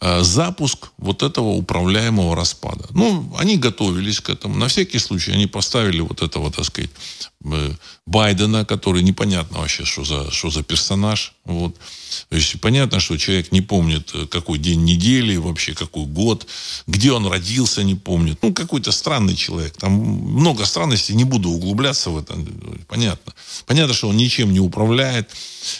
Э, 0.00 0.22
запуск 0.22 0.90
вот 0.98 1.22
этого 1.22 1.48
управляемого 1.48 2.36
распада. 2.36 2.86
Ну, 2.90 3.34
они 3.36 3.56
готовились 3.56 4.20
к 4.20 4.30
этому. 4.30 4.54
На 4.54 4.68
всякий 4.68 4.98
случай 4.98 5.32
они 5.32 5.46
поставили 5.46 6.00
вот 6.00 6.22
этого, 6.22 6.52
так 6.52 6.64
сказать, 6.64 6.90
э, 7.37 7.37
Байдена, 8.04 8.64
который 8.64 9.02
непонятно 9.02 9.58
вообще, 9.58 9.84
что 9.84 10.04
за, 10.04 10.30
что 10.30 10.50
за 10.50 10.62
персонаж. 10.62 11.34
Вот. 11.44 11.76
То 12.28 12.36
есть 12.36 12.60
понятно, 12.60 12.98
что 12.98 13.16
человек 13.16 13.52
не 13.52 13.60
помнит, 13.60 14.10
э, 14.12 14.26
какой 14.26 14.58
день 14.58 14.84
недели, 14.84 15.36
вообще 15.36 15.72
какой 15.72 16.04
год, 16.04 16.46
где 16.88 17.12
он 17.12 17.26
родился, 17.26 17.84
не 17.84 17.94
помнит. 17.94 18.38
Ну, 18.42 18.52
какой-то 18.52 18.90
странный 18.90 19.36
человек. 19.36 19.76
Там 19.76 19.92
много 19.92 20.64
странностей, 20.64 21.14
не 21.14 21.24
буду 21.24 21.50
углубляться 21.50 22.10
в 22.10 22.18
это. 22.18 22.34
Понятно. 22.88 23.32
Понятно, 23.66 23.94
что 23.94 24.08
он 24.08 24.16
ничем 24.16 24.52
не 24.52 24.60
управляет. 24.60 25.30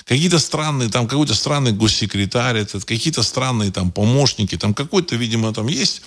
Какие-то 0.05 0.39
странные, 0.39 0.91
там 0.91 1.09
какой-то 1.09 1.35
странный 1.35 1.73
госсекретарь, 1.73 2.59
этот, 2.59 2.85
какие-то 2.85 3.23
странные 3.23 3.73
там 3.73 3.91
помощники, 3.91 4.57
там 4.57 4.75
какой-то, 4.75 5.17
видимо, 5.17 5.53
там 5.53 5.67
есть 5.67 6.03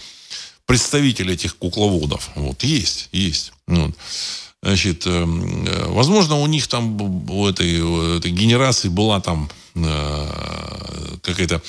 представитель 0.65 1.29
этих 1.31 1.57
кукловодов. 1.57 2.29
Вот, 2.35 2.63
есть, 2.63 3.09
есть. 3.11 3.51
Вот. 3.67 3.93
Значит, 4.63 5.07
эм, 5.07 5.65
э, 5.65 5.87
возможно, 5.87 6.35
у 6.35 6.45
них 6.45 6.67
там, 6.67 7.01
у 7.29 7.47
этой, 7.47 7.81
у 7.81 8.17
этой 8.17 8.31
генерации 8.31 8.89
была 8.89 9.19
там 9.19 9.49
э, 9.73 11.17
какая-то 11.23 11.63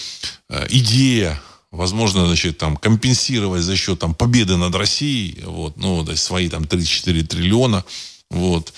э, 0.51 0.67
идея, 0.69 1.41
возможно, 1.71 2.27
значит, 2.27 2.59
там, 2.59 2.77
компенсировать 2.77 3.63
за 3.63 3.77
счет 3.77 3.99
там, 3.99 4.15
победы 4.15 4.59
над 4.59 4.75
Россией, 4.75 5.43
вот, 5.45 5.79
ну, 5.79 6.05
то 6.05 6.13
есть 6.13 6.23
свои 6.23 6.51
там 6.51 6.67
34 6.67 7.23
триллиона, 7.23 7.85
вот, 8.31 8.73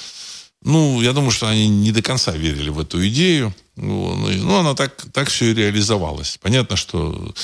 Ну, 0.62 1.03
я 1.03 1.12
думаю, 1.12 1.31
что 1.31 1.46
они 1.46 1.68
не 1.68 1.92
до 1.92 2.00
конца 2.00 2.33
верили 2.33 2.70
в 2.70 2.79
эту 2.79 3.07
идею. 3.09 3.55
Ну, 3.77 4.16
ну 4.16 4.57
она 4.61 4.74
так, 4.74 5.07
так 5.12 5.29
все 5.29 5.50
и 5.50 5.55
реализовалась. 5.55 6.38
Понятно, 6.40 6.77
что 6.77 7.35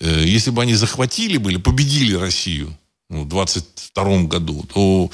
э, 0.00 0.24
если 0.24 0.50
бы 0.50 0.62
они 0.62 0.74
захватили 0.74 1.38
бы 1.38 1.50
или 1.50 1.58
победили 1.58 2.14
Россию 2.14 2.78
в 3.10 3.26
22 3.26 4.22
году, 4.24 4.66
то 4.72 5.10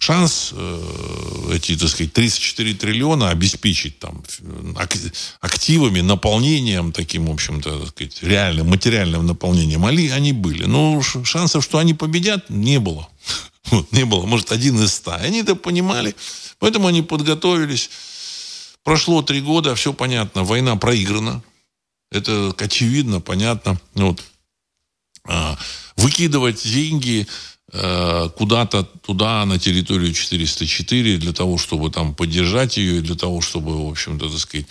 шанс 0.00 0.50
э, 0.52 1.50
эти, 1.54 1.76
так 1.76 1.88
сказать, 1.88 2.12
34 2.12 2.74
триллиона 2.74 3.30
обеспечить 3.30 4.00
там 4.00 4.24
активами, 5.40 6.00
наполнением 6.00 6.92
таким, 6.92 7.26
в 7.26 7.30
общем-то, 7.30 7.78
так 7.78 7.88
сказать, 7.90 8.22
реальным, 8.22 8.68
материальным 8.68 9.26
наполнением, 9.26 9.84
они, 9.84 10.08
они 10.08 10.32
были. 10.32 10.64
Но 10.64 11.00
шансов, 11.02 11.62
что 11.62 11.78
они 11.78 11.94
победят, 11.94 12.50
не 12.50 12.80
было. 12.80 13.08
Вот, 13.72 13.90
не 13.90 14.04
было. 14.04 14.24
Может, 14.26 14.52
один 14.52 14.80
из 14.80 14.92
ста. 14.92 15.16
Они 15.16 15.40
это 15.40 15.56
понимали, 15.56 16.14
поэтому 16.60 16.86
они 16.86 17.02
подготовились. 17.02 17.90
Прошло 18.84 19.22
три 19.22 19.40
года, 19.40 19.74
все 19.74 19.92
понятно, 19.92 20.44
война 20.44 20.76
проиграна. 20.76 21.42
Это 22.12 22.54
очевидно, 22.58 23.20
понятно. 23.20 23.80
Вот. 23.94 24.22
А, 25.28 25.58
выкидывать 25.96 26.62
деньги 26.62 27.26
э, 27.72 28.28
куда-то 28.36 28.84
туда, 28.84 29.44
на 29.44 29.58
территорию 29.58 30.12
404, 30.12 31.18
для 31.18 31.32
того, 31.32 31.58
чтобы 31.58 31.90
там 31.90 32.14
поддержать 32.14 32.76
ее, 32.76 33.00
для 33.00 33.14
того, 33.14 33.40
чтобы, 33.40 33.86
в 33.86 33.90
общем-то, 33.90 34.28
так 34.28 34.38
сказать, 34.38 34.66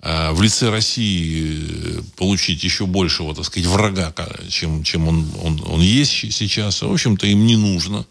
э, 0.00 0.32
в 0.32 0.42
лице 0.42 0.70
России 0.70 2.02
получить 2.16 2.64
еще 2.64 2.86
большего, 2.86 3.34
так 3.34 3.44
сказать, 3.44 3.68
врага, 3.68 4.12
чем, 4.48 4.82
чем 4.82 5.08
он, 5.08 5.30
он, 5.42 5.62
он 5.66 5.80
есть 5.80 6.32
сейчас, 6.32 6.82
в 6.82 6.92
общем-то, 6.92 7.26
им 7.26 7.46
не 7.46 7.56
нужно. 7.56 8.04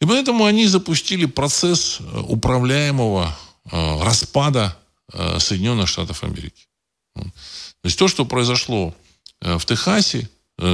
И 0.00 0.06
поэтому 0.06 0.46
они 0.46 0.66
запустили 0.66 1.26
процесс 1.26 1.98
э, 2.00 2.20
управляемого 2.20 3.36
э, 3.70 4.02
распада 4.02 4.76
э, 5.12 5.38
Соединенных 5.38 5.88
Штатов 5.88 6.24
Америки. 6.24 6.66
То 7.14 7.84
есть 7.84 7.98
то, 7.98 8.08
что 8.08 8.24
произошло 8.24 8.94
в 9.40 9.64
Техасе, 9.64 10.28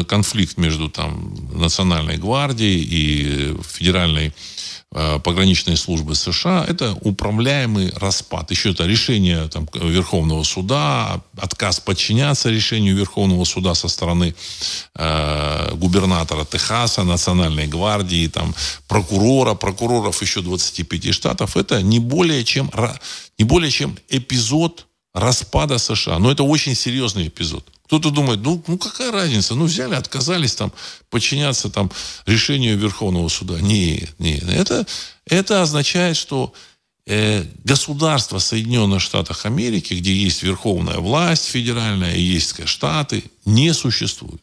конфликт 0.09 0.57
между 0.57 0.89
там, 0.89 1.35
Национальной 1.53 2.17
гвардией 2.17 2.83
и 2.83 3.57
Федеральной 3.63 4.33
Э, 4.99 5.19
пограничной 5.19 5.77
службы 5.77 6.15
США, 6.15 6.65
это 6.67 6.97
управляемый 7.03 7.93
распад. 7.97 8.51
Еще 8.51 8.71
это 8.71 8.87
решение 8.87 9.49
там, 9.49 9.69
Верховного 9.75 10.43
суда, 10.45 11.21
отказ 11.37 11.81
подчиняться 11.81 12.51
решению 12.51 12.97
Верховного 12.97 13.45
суда 13.45 13.75
со 13.75 13.89
стороны 13.89 14.35
э, 14.95 15.75
губернатора 15.75 16.47
Техаса, 16.47 17.03
Национальной 17.03 17.67
гвардии, 17.67 18.29
там, 18.29 18.55
прокурора, 18.89 19.55
прокуроров 19.55 20.23
еще 20.23 20.41
25 20.41 21.13
штатов. 21.13 21.57
Это 21.57 21.83
не 21.83 21.99
более 21.99 22.43
чем, 22.45 22.71
не 23.39 23.45
более 23.45 23.71
чем 23.71 23.99
эпизод 24.09 24.87
распада 25.17 25.79
США. 25.79 26.19
Но 26.19 26.31
это 26.31 26.43
очень 26.43 26.75
серьезный 26.75 27.29
эпизод. 27.29 27.65
Кто-то 27.87 28.11
думает, 28.11 28.41
ну, 28.43 28.63
ну 28.67 28.79
какая 28.79 29.11
разница? 29.11 29.55
Ну, 29.55 29.65
взяли, 29.65 29.95
отказались 29.95 30.55
там 30.55 30.73
подчиняться 31.09 31.71
там 31.71 31.91
решению 32.27 32.77
Верховного 32.79 33.29
суда. 33.29 33.61
Нет, 33.61 34.15
нет. 34.19 34.43
Это, 34.43 34.87
это 35.27 35.63
означает, 35.63 36.17
что 36.17 36.53
э, 37.07 37.45
государство 37.65 38.39
Соединенных 38.39 39.01
Штатов 39.01 39.47
Америки, 39.47 39.95
где 39.95 40.13
есть 40.13 40.43
верховная 40.43 40.99
власть 40.99 41.47
федеральная, 41.47 42.17
есть 42.17 42.69
штаты, 42.69 43.25
не 43.47 43.73
существует. 43.73 44.43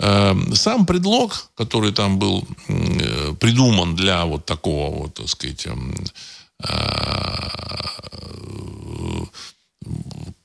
Э, 0.00 0.34
сам 0.54 0.86
предлог, 0.86 1.50
который 1.54 1.92
там 1.92 2.18
был 2.18 2.48
э, 2.68 3.34
придуман 3.38 3.94
для 3.94 4.24
вот 4.24 4.46
такого 4.46 5.02
вот, 5.02 5.14
так 5.14 5.28
сказать, 5.28 5.66
эм, 5.66 5.94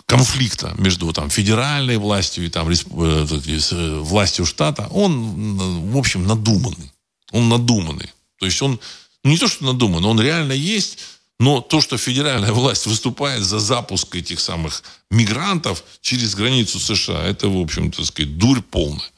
конфликта 0.10 0.74
между 0.78 1.14
там, 1.14 1.30
федеральной 1.30 1.98
властью 1.98 2.46
и 2.46 2.50
там, 2.50 2.68
э, 2.70 2.74
э, 2.76 4.00
властью 4.00 4.46
штата, 4.46 4.88
он, 4.92 5.92
в 5.92 5.98
общем, 5.98 6.26
надуманный. 6.26 6.92
Он 7.32 7.48
надуманный. 7.48 8.10
То 8.40 8.46
есть 8.46 8.62
он 8.62 8.80
ну, 9.24 9.32
не 9.32 9.38
то, 9.38 9.48
что 9.48 9.66
надуманный, 9.66 10.08
он 10.08 10.20
реально 10.20 10.54
есть, 10.54 11.00
но 11.40 11.62
то, 11.62 11.82
что 11.82 11.98
федеральная 11.98 12.52
власть 12.60 12.88
выступает 12.88 13.44
за 13.44 13.60
запуск 13.60 14.16
этих 14.16 14.40
самых 14.40 14.84
мигрантов 15.12 15.84
через 16.02 16.36
границу 16.36 16.80
США, 16.80 17.24
это, 17.24 17.48
в 17.48 17.60
общем, 17.60 17.92
так 17.92 18.06
сказать, 18.06 18.38
дурь 18.38 18.62
полная. 18.62 19.12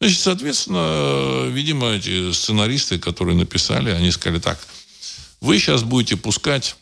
Значит, 0.00 0.20
соответственно, 0.20 1.48
видимо, 1.48 1.88
эти 1.88 2.32
сценаристы, 2.32 2.98
которые 2.98 3.36
написали, 3.36 3.90
они 3.90 4.10
сказали 4.12 4.40
так, 4.40 4.58
вы 5.40 5.58
сейчас 5.58 5.82
будете 5.82 6.16
пускать 6.16 6.76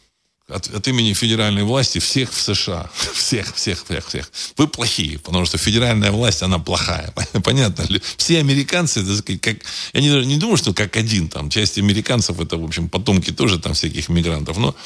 от, 0.49 0.69
от 0.69 0.89
имени 0.89 1.13
федеральной 1.13 1.65
власти 1.65 1.99
всех 1.99 2.33
в 2.33 2.41
США. 2.41 2.89
Всех, 3.15 3.55
всех, 3.55 3.85
всех, 3.85 4.07
всех. 4.07 4.31
Вы 4.57 4.69
плохие, 4.69 5.19
потому 5.19 5.45
что 5.47 5.59
федеральная 5.59 6.13
власть, 6.13 6.43
она 6.43 6.61
плохая. 6.61 7.13
Понятно? 7.45 7.85
Все 8.17 8.39
американцы, 8.39 9.05
как... 9.39 9.57
Я 9.93 10.01
не, 10.01 10.25
не 10.25 10.37
думаю, 10.37 10.57
что 10.57 10.73
как 10.73 10.97
один. 10.97 11.29
Там 11.29 11.51
часть 11.51 11.79
американцев, 11.79 12.39
это, 12.41 12.57
в 12.57 12.65
общем, 12.65 12.89
потомки 12.89 13.33
тоже 13.33 13.59
там 13.59 13.75
всяких 13.75 14.09
мигрантов. 14.09 14.59
Но 14.59 14.77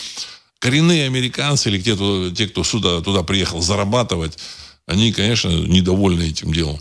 коренные 0.59 1.07
американцы 1.07 1.69
или 1.69 1.81
те, 1.81 1.97
те 2.35 2.49
кто 2.49 2.65
сюда, 2.65 3.03
туда 3.03 3.23
приехал 3.23 3.61
зарабатывать, 3.61 4.39
они, 4.87 5.13
конечно, 5.13 5.49
недовольны 5.49 6.31
этим 6.31 6.53
делом. 6.53 6.81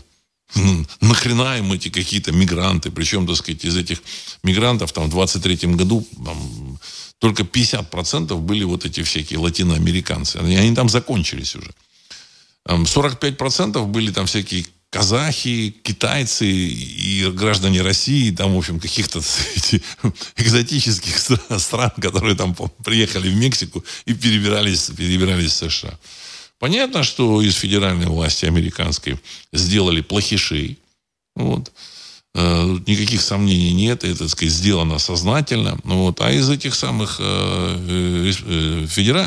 Нахрена 1.00 1.58
им 1.58 1.72
эти 1.72 1.88
какие-то 1.88 2.32
мигранты? 2.32 2.90
Причем, 2.90 3.26
так 3.26 3.36
сказать, 3.36 3.64
из 3.64 3.76
этих 3.76 4.02
мигрантов 4.42 4.92
там 4.92 5.04
в 5.06 5.10
23 5.10 5.74
году 5.74 6.06
там, 6.24 6.78
только 7.18 7.42
50% 7.42 8.36
были 8.38 8.64
вот 8.64 8.84
эти 8.84 9.02
всякие 9.02 9.38
латиноамериканцы. 9.38 10.36
Они, 10.36 10.56
они 10.56 10.74
там 10.74 10.88
закончились 10.88 11.54
уже. 11.54 11.70
45% 12.66 13.84
были 13.86 14.10
там 14.10 14.26
всякие 14.26 14.66
казахи, 14.90 15.74
китайцы 15.82 16.46
и 16.46 17.30
граждане 17.30 17.82
России, 17.82 18.32
там, 18.32 18.54
в 18.54 18.58
общем, 18.58 18.80
каких-то 18.80 19.20
экзотических 20.36 21.18
стран, 21.60 21.92
которые 22.00 22.34
там 22.34 22.54
приехали 22.84 23.28
в 23.28 23.36
Мексику 23.36 23.84
и 24.04 24.14
перебирались, 24.14 24.90
перебирались 24.90 25.52
в 25.52 25.70
США. 25.70 25.98
Понятно, 26.60 27.02
что 27.02 27.40
из 27.40 27.54
федеральной 27.54 28.06
власти 28.06 28.44
американской 28.44 29.18
сделали 29.50 30.02
плохишей. 30.02 30.78
Вот. 31.34 31.72
Э, 32.34 32.76
никаких 32.86 33.22
сомнений 33.22 33.72
нет, 33.72 34.04
это, 34.04 34.18
так 34.18 34.28
сказать, 34.28 34.52
сделано 34.52 34.98
сознательно. 34.98 35.78
Вот. 35.84 36.20
А 36.20 36.30
из 36.30 36.50
этих 36.50 36.74
самых 36.74 37.16
э, 37.18 38.32
э, 38.46 38.86
федера... 38.86 39.26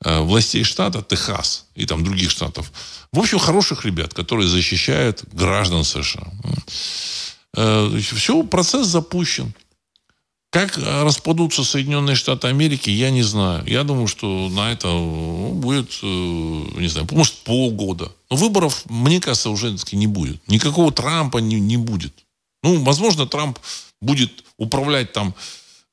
властей 0.00 0.64
штата, 0.64 1.02
Техас 1.02 1.64
и 1.74 1.86
там 1.86 2.04
других 2.04 2.30
штатов, 2.30 2.70
в 3.10 3.18
общем, 3.18 3.38
хороших 3.38 3.86
ребят, 3.86 4.12
которые 4.12 4.46
защищают 4.46 5.24
граждан 5.32 5.82
США. 5.82 6.30
Все, 7.54 8.42
процесс 8.42 8.88
запущен. 8.88 9.54
Как 10.54 10.78
распадутся 10.78 11.64
Соединенные 11.64 12.14
Штаты 12.14 12.46
Америки, 12.46 12.88
я 12.88 13.10
не 13.10 13.24
знаю. 13.24 13.64
Я 13.66 13.82
думаю, 13.82 14.06
что 14.06 14.48
на 14.50 14.70
это 14.70 14.86
ну, 14.86 15.50
будет, 15.52 16.00
не 16.00 16.86
знаю, 16.86 17.08
может, 17.10 17.34
полгода. 17.38 18.12
Но 18.30 18.36
выборов, 18.36 18.84
мне 18.88 19.20
кажется, 19.20 19.50
уже 19.50 19.76
не 19.90 20.06
будет. 20.06 20.40
Никакого 20.48 20.92
Трампа 20.92 21.38
не, 21.38 21.58
не 21.58 21.76
будет. 21.76 22.14
Ну, 22.62 22.80
возможно, 22.84 23.26
Трамп 23.26 23.58
будет 24.00 24.44
управлять 24.56 25.12
там 25.12 25.34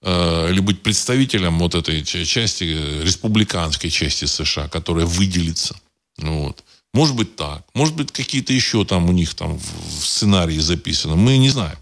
э, 0.04 0.52
или 0.52 0.60
быть 0.60 0.84
представителем 0.84 1.58
вот 1.58 1.74
этой 1.74 2.04
части, 2.04 2.66
республиканской 3.02 3.90
части 3.90 4.26
США, 4.26 4.68
которая 4.68 5.08
выделится. 5.08 5.76
Ну 6.20 6.44
вот. 6.44 6.64
Может 6.94 7.16
быть 7.16 7.36
так. 7.36 7.64
Может 7.74 7.96
быть, 7.96 8.12
какие-то 8.12 8.54
еще 8.54 8.86
там 8.86 9.10
у 9.10 9.12
них 9.12 9.34
там 9.34 9.58
в 9.58 10.06
сценарии 10.06 10.60
записаны. 10.60 11.16
Мы 11.16 11.40
не 11.40 11.50
знаем. 11.50 11.80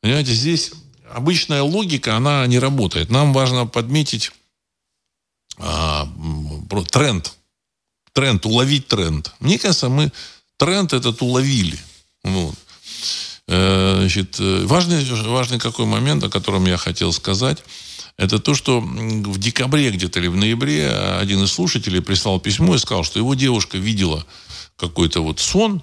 Понимаете, 0.00 0.32
здесь 0.32 0.72
обычная 1.14 1.62
логика, 1.62 2.16
она 2.16 2.46
не 2.46 2.58
работает. 2.58 3.10
Нам 3.10 3.32
важно 3.32 3.66
подметить 3.66 4.32
а, 5.58 6.08
тренд 6.90 7.36
тренд, 8.12 8.44
уловить 8.46 8.86
тренд. 8.88 9.32
Мне 9.40 9.58
кажется, 9.58 9.88
мы 9.88 10.12
тренд 10.56 10.92
этот 10.92 11.22
уловили. 11.22 11.78
Вот. 12.22 12.54
Э, 13.48 13.96
значит, 14.00 14.36
э, 14.38 14.64
важный, 14.66 15.04
важный 15.26 15.58
какой 15.58 15.86
момент, 15.86 16.22
о 16.24 16.30
котором 16.30 16.66
я 16.66 16.76
хотел 16.76 17.12
сказать, 17.12 17.58
это 18.16 18.38
то, 18.38 18.54
что 18.54 18.80
в 18.80 19.38
декабре 19.38 19.90
где-то 19.90 20.20
или 20.20 20.28
в 20.28 20.36
ноябре 20.36 20.88
один 20.88 21.42
из 21.42 21.52
слушателей 21.52 22.02
прислал 22.02 22.38
письмо 22.38 22.74
и 22.74 22.78
сказал, 22.78 23.04
что 23.04 23.18
его 23.18 23.34
девушка 23.34 23.78
видела 23.78 24.24
какой-то 24.76 25.22
вот 25.22 25.40
сон 25.40 25.82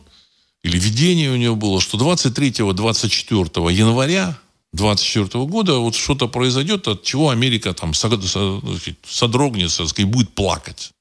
или 0.62 0.78
видение 0.78 1.32
у 1.32 1.36
него 1.36 1.56
было, 1.56 1.82
что 1.82 1.98
23-24 1.98 3.74
января 3.74 4.38
24 4.74 5.46
года 5.46 5.78
вот 5.78 5.96
что-то 5.96 6.28
произойдет, 6.28 6.88
от 6.88 7.04
чего 7.04 7.30
Америка 7.30 7.74
там 7.74 7.94
содрогнется, 7.94 9.88
сказать, 9.88 10.10
будет 10.10 10.34
плакать. 10.36 10.92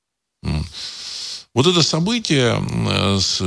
Вот 1.54 1.66
это 1.66 1.82
событие, 1.82 2.62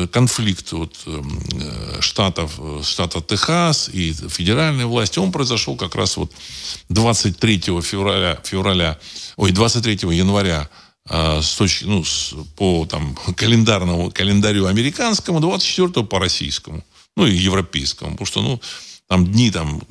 конфликт 0.07 0.71
вот, 0.73 0.99
э, 1.05 2.01
штатов, 2.01 2.59
штата 2.83 3.21
Техас 3.21 3.89
и 3.89 4.11
федеральной 4.11 4.85
власти, 4.85 5.19
он 5.19 5.31
произошел 5.31 5.77
как 5.77 5.95
раз 5.95 6.17
вот 6.17 6.31
23 6.89 7.81
февраля, 7.81 8.37
февраля 8.43 8.99
ой, 9.37 9.51
23 9.51 9.99
января 10.13 10.69
а, 11.07 11.41
с 11.41 11.55
точки, 11.55 11.85
ну, 11.85 12.03
с, 12.03 12.33
по 12.55 12.85
там, 12.85 13.15
календарному 13.35 14.11
календарю 14.11 14.65
американскому, 14.65 15.39
24 15.39 16.05
по 16.05 16.19
российскому, 16.19 16.83
ну 17.15 17.25
и 17.25 17.35
европейскому, 17.35 18.11
потому 18.11 18.25
что, 18.25 18.41
ну, 18.41 18.61
там 19.11 19.27
дни, 19.27 19.51
там, 19.51 19.83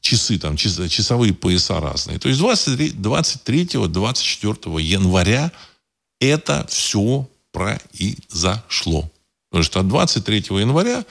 часы, 0.00 0.38
там, 0.40 0.56
часовые 0.56 1.32
пояса 1.32 1.78
разные. 1.78 2.18
То 2.18 2.28
есть 2.28 2.40
23-24 2.40 4.80
января 4.80 5.52
это 6.18 6.66
все 6.68 7.28
произошло. 7.52 9.08
Потому 9.50 9.62
что 9.62 9.84
23 9.84 10.46
января 10.50 11.04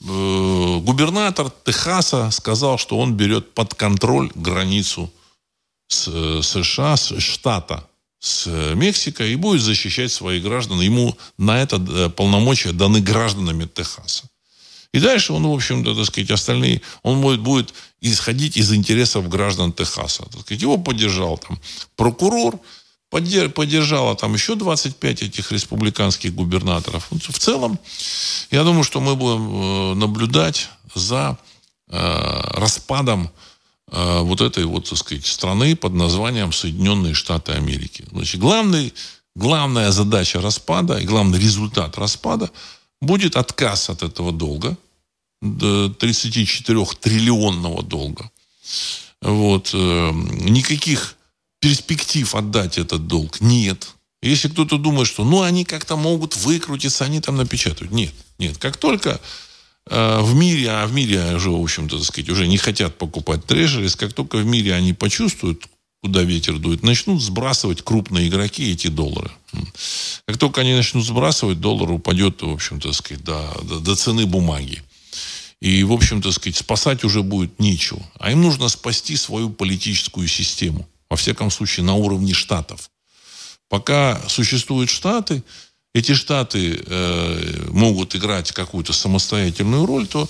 э, 0.00 0.78
губернатор 0.80 1.52
Техаса 1.66 2.30
сказал, 2.30 2.78
что 2.78 2.98
он 2.98 3.18
берет 3.18 3.52
под 3.52 3.74
контроль 3.74 4.32
границу 4.34 5.12
с 5.88 6.08
э, 6.08 6.40
США, 6.42 6.96
с 6.96 7.18
штата 7.18 7.86
с 8.18 8.46
Мексикой 8.74 9.34
и 9.34 9.36
будет 9.36 9.60
защищать 9.60 10.10
своих 10.10 10.42
граждан. 10.42 10.80
Ему 10.80 11.18
на 11.36 11.60
это 11.60 11.76
э, 11.76 12.08
полномочия 12.08 12.72
даны 12.72 13.02
гражданами 13.02 13.66
Техаса. 13.66 14.30
И 14.96 15.00
дальше 15.00 15.34
он, 15.34 15.46
в 15.46 15.52
общем-то, 15.52 15.94
так 15.94 16.06
сказать, 16.06 16.30
остальные, 16.30 16.80
он 17.02 17.20
будет, 17.20 17.40
будет 17.40 17.74
исходить 18.00 18.56
из 18.56 18.72
интересов 18.72 19.28
граждан 19.28 19.70
Техаса. 19.70 20.22
Так 20.24 20.40
сказать, 20.40 20.62
его 20.62 20.78
поддержал 20.78 21.36
там 21.36 21.60
прокурор, 21.96 22.58
поддержала 23.10 24.16
там 24.16 24.32
еще 24.32 24.54
25 24.54 25.22
этих 25.22 25.52
республиканских 25.52 26.34
губернаторов. 26.34 27.08
В 27.10 27.38
целом, 27.38 27.78
я 28.50 28.64
думаю, 28.64 28.84
что 28.84 29.00
мы 29.02 29.16
будем 29.16 29.50
э, 29.50 29.94
наблюдать 29.96 30.70
за 30.94 31.36
э, 31.88 32.40
распадом 32.54 33.30
э, 33.92 34.20
вот 34.20 34.40
этой 34.40 34.64
вот, 34.64 34.88
так 34.88 34.96
сказать, 34.96 35.26
страны 35.26 35.76
под 35.76 35.92
названием 35.92 36.54
Соединенные 36.54 37.12
Штаты 37.12 37.52
Америки. 37.52 38.06
Значит, 38.12 38.40
главный, 38.40 38.94
главная 39.34 39.90
задача 39.90 40.40
распада 40.40 40.96
и 40.96 41.04
главный 41.04 41.38
результат 41.38 41.98
распада 41.98 42.50
будет 43.02 43.36
отказ 43.36 43.90
от 43.90 44.02
этого 44.02 44.32
долга, 44.32 44.76
34 45.40 46.84
триллионного 47.00 47.82
долга. 47.82 48.30
Вот. 49.20 49.72
Никаких 49.72 51.16
перспектив 51.60 52.34
отдать 52.34 52.78
этот 52.78 53.06
долг? 53.06 53.40
Нет. 53.40 53.88
Если 54.22 54.48
кто-то 54.48 54.78
думает, 54.78 55.08
что 55.08 55.24
ну 55.24 55.42
они 55.42 55.64
как-то 55.64 55.96
могут 55.96 56.36
выкрутиться, 56.36 57.04
они 57.04 57.20
там 57.20 57.36
напечатают. 57.36 57.92
Нет, 57.92 58.12
нет. 58.38 58.58
Как 58.58 58.76
только 58.76 59.20
э, 59.88 60.20
в 60.20 60.34
мире, 60.34 60.70
а 60.70 60.86
в 60.86 60.92
мире 60.92 61.36
уже, 61.36 61.50
в 61.50 61.62
общем-то, 61.62 61.98
так 61.98 62.06
сказать, 62.06 62.30
уже 62.30 62.46
не 62.48 62.56
хотят 62.56 62.98
покупать 62.98 63.44
трежерис, 63.44 63.94
как 63.94 64.12
только 64.12 64.38
в 64.38 64.46
мире 64.46 64.74
они 64.74 64.92
почувствуют, 64.94 65.68
куда 66.02 66.22
ветер 66.22 66.58
дует, 66.58 66.82
начнут 66.82 67.22
сбрасывать 67.22 67.82
крупные 67.82 68.28
игроки 68.28 68.72
эти 68.72 68.88
доллары. 68.88 69.30
Как 70.26 70.38
только 70.38 70.62
они 70.62 70.74
начнут 70.74 71.04
сбрасывать, 71.04 71.60
доллар 71.60 71.90
упадет, 71.90 72.42
в 72.42 72.50
общем-то, 72.50 72.92
сказать, 72.92 73.22
до, 73.22 73.56
до, 73.62 73.80
до 73.80 73.96
цены 73.96 74.26
бумаги. 74.26 74.82
И, 75.60 75.84
в 75.84 75.92
общем-то, 75.92 76.32
сказать, 76.32 76.56
спасать 76.56 77.04
уже 77.04 77.22
будет 77.22 77.58
нечего. 77.58 78.02
А 78.18 78.30
им 78.30 78.42
нужно 78.42 78.68
спасти 78.68 79.16
свою 79.16 79.50
политическую 79.50 80.28
систему. 80.28 80.86
Во 81.08 81.16
всяком 81.16 81.50
случае, 81.50 81.84
на 81.84 81.94
уровне 81.94 82.34
штатов. 82.34 82.90
Пока 83.68 84.20
существуют 84.28 84.90
штаты, 84.90 85.42
эти 85.94 86.12
штаты 86.12 86.82
э, 86.84 87.68
могут 87.70 88.14
играть 88.14 88.52
какую-то 88.52 88.92
самостоятельную 88.92 89.86
роль, 89.86 90.06
то 90.06 90.28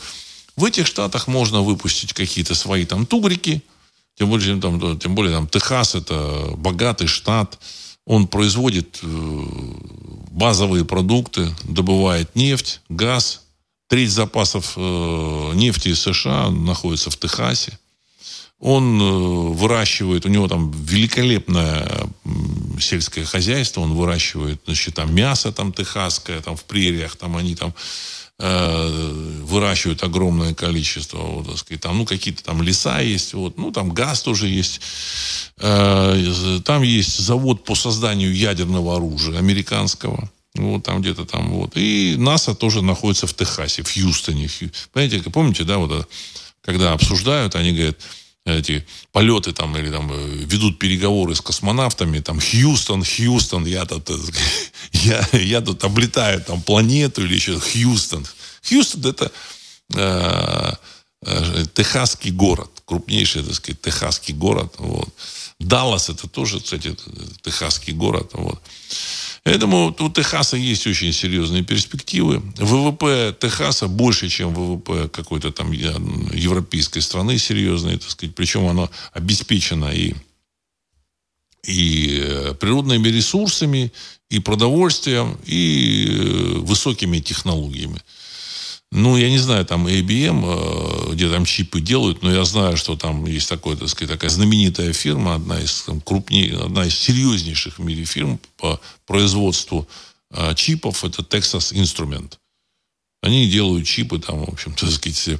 в 0.54 0.64
этих 0.64 0.86
штатах 0.86 1.26
можно 1.26 1.60
выпустить 1.60 2.12
какие-то 2.12 2.54
свои 2.54 2.86
там 2.86 3.04
тугрики, 3.04 3.62
тем 4.14 4.30
более, 4.30 4.60
там, 4.60 4.98
тем 4.98 5.14
более 5.14 5.34
там 5.34 5.48
Техас 5.48 5.94
это 5.94 6.52
богатый 6.56 7.08
штат, 7.08 7.58
он 8.06 8.28
производит 8.28 9.00
э, 9.02 9.44
базовые 10.30 10.84
продукты, 10.84 11.52
добывает 11.64 12.34
нефть, 12.36 12.80
газ, 12.88 13.42
треть 13.88 14.10
запасов 14.10 14.72
э, 14.76 15.52
нефти 15.54 15.88
из 15.88 16.00
США 16.00 16.50
находится 16.50 17.10
в 17.10 17.16
Техасе. 17.18 17.78
Он 18.58 19.00
э, 19.00 19.04
выращивает, 19.54 20.26
у 20.26 20.28
него 20.28 20.48
там 20.48 20.70
великолепное 20.70 22.08
сельское 22.80 23.24
хозяйство, 23.24 23.82
он 23.82 23.94
выращивает, 23.94 24.60
значит, 24.64 24.94
там 24.94 25.14
мясо 25.14 25.52
там 25.52 25.72
техасское, 25.72 26.40
там 26.40 26.56
в 26.56 26.64
прериях, 26.64 27.16
там 27.16 27.36
они 27.36 27.54
там 27.54 27.74
э, 28.38 29.40
выращивают 29.44 30.02
огромное 30.02 30.54
количество, 30.54 31.18
вот, 31.18 31.46
так 31.46 31.58
сказать, 31.58 31.82
там, 31.82 31.98
ну, 31.98 32.06
какие-то 32.06 32.42
там 32.42 32.62
леса 32.62 33.00
есть, 33.00 33.34
вот, 33.34 33.56
ну, 33.56 33.70
там 33.70 33.90
газ 33.90 34.22
тоже 34.22 34.48
есть, 34.48 34.80
там 35.58 36.82
есть 36.82 37.18
завод 37.18 37.64
по 37.64 37.74
созданию 37.74 38.34
ядерного 38.34 38.96
оружия 38.96 39.38
американского, 39.38 40.30
вот 40.58 40.84
там 40.84 41.00
где-то 41.00 41.24
там 41.24 41.50
вот. 41.52 41.76
И 41.76 42.16
НАСА 42.18 42.54
тоже 42.54 42.82
находится 42.82 43.26
в 43.26 43.34
Техасе, 43.34 43.82
в 43.82 43.92
Хьюстоне. 43.92 44.48
Понимаете, 44.92 45.30
помните, 45.30 45.64
да, 45.64 45.78
вот 45.78 46.08
когда 46.62 46.92
обсуждают, 46.92 47.54
они 47.54 47.72
говорят, 47.72 47.96
эти 48.46 48.86
полеты 49.12 49.52
там 49.52 49.76
или 49.76 49.90
там 49.90 50.10
э, 50.12 50.44
ведут 50.44 50.78
переговоры 50.78 51.34
с 51.34 51.40
космонавтами, 51.40 52.20
там 52.20 52.40
Хьюстон, 52.40 53.04
Хьюстон, 53.04 53.66
я 53.66 53.84
тут, 53.84 54.08
э, 54.10 54.16
я, 54.92 55.28
я 55.32 55.60
тут 55.60 55.82
облетаю 55.84 56.40
там 56.40 56.62
планету 56.62 57.24
или 57.24 57.34
еще 57.34 57.58
Хьюстон. 57.58 58.24
Хьюстон 58.68 59.04
это 59.06 59.32
э, 59.94 60.72
э, 61.22 61.64
техасский 61.74 62.30
город, 62.30 62.70
крупнейший, 62.84 63.42
так 63.42 63.54
сказать, 63.54 63.80
техасский 63.80 64.34
город. 64.34 64.74
Вот. 64.78 65.08
Даллас 65.58 66.08
это 66.08 66.28
тоже, 66.28 66.60
кстати, 66.60 66.96
техасский 67.42 67.94
город. 67.94 68.30
Вот. 68.34 68.62
Поэтому 69.46 69.94
у 70.00 70.10
Техаса 70.10 70.56
есть 70.56 70.88
очень 70.88 71.12
серьезные 71.12 71.62
перспективы. 71.62 72.42
ВВП 72.56 73.32
Техаса 73.40 73.86
больше, 73.86 74.28
чем 74.28 74.52
ВВП 74.52 75.08
какой-то 75.08 75.52
там 75.52 75.70
европейской 75.70 76.98
страны 76.98 77.38
серьезной, 77.38 77.96
так 77.98 78.10
сказать. 78.10 78.34
Причем 78.34 78.66
оно 78.66 78.90
обеспечено 79.12 79.92
и, 79.94 80.14
и 81.62 82.20
э, 82.24 82.54
природными 82.54 83.06
ресурсами, 83.06 83.92
и 84.30 84.40
продовольствием, 84.40 85.38
и 85.44 86.08
э, 86.08 86.58
высокими 86.58 87.20
технологиями. 87.20 88.02
Ну, 88.96 89.18
я 89.18 89.28
не 89.28 89.36
знаю, 89.36 89.66
там 89.66 89.86
IBM, 89.86 91.10
э, 91.10 91.12
где 91.12 91.28
там 91.28 91.44
чипы 91.44 91.82
делают, 91.82 92.22
но 92.22 92.32
я 92.32 92.46
знаю, 92.46 92.78
что 92.78 92.96
там 92.96 93.26
есть 93.26 93.46
такой, 93.46 93.76
так 93.76 93.90
сказать, 93.90 94.10
такая 94.10 94.30
знаменитая 94.30 94.94
фирма, 94.94 95.34
одна 95.34 95.60
из 95.60 95.82
там, 95.82 96.00
крупнее, 96.00 96.56
одна 96.56 96.86
из 96.86 96.94
серьезнейших 96.94 97.78
в 97.78 97.82
мире 97.82 98.06
фирм 98.06 98.40
по 98.56 98.80
производству 99.04 99.86
э, 100.30 100.54
чипов, 100.54 101.04
это 101.04 101.20
Texas 101.20 101.74
Instrument. 101.74 102.38
Они 103.20 103.50
делают 103.50 103.86
чипы 103.86 104.18
там, 104.18 104.46
в 104.46 104.48
общем, 104.48 104.72
так 104.72 104.90
сказать, 104.90 105.28
э, 105.28 105.36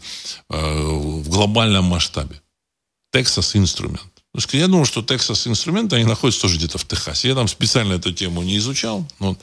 в 0.51 1.27
глобальном 1.27 1.87
масштабе. 1.87 2.43
Texas 3.11 3.55
Instrument. 3.55 4.01
Я 4.53 4.67
думаю, 4.67 4.85
что 4.85 5.01
Texas 5.01 5.51
Instrument, 5.51 5.95
они 5.95 6.05
находятся 6.05 6.43
тоже 6.43 6.59
где-то 6.59 6.77
в 6.77 6.85
Техасе. 6.85 7.29
Я 7.29 7.35
там 7.35 7.49
специально 7.49 7.95
эту 7.95 8.13
тему 8.13 8.43
не 8.43 8.59
изучал, 8.59 9.09
но 9.19 9.35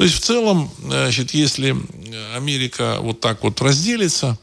то 0.00 0.04
есть 0.04 0.16
в 0.16 0.20
целом, 0.20 0.70
значит, 0.78 1.34
если 1.34 1.76
Америка 2.34 3.00
вот 3.02 3.20
так 3.20 3.42
вот 3.42 3.60
разделится, 3.60 4.38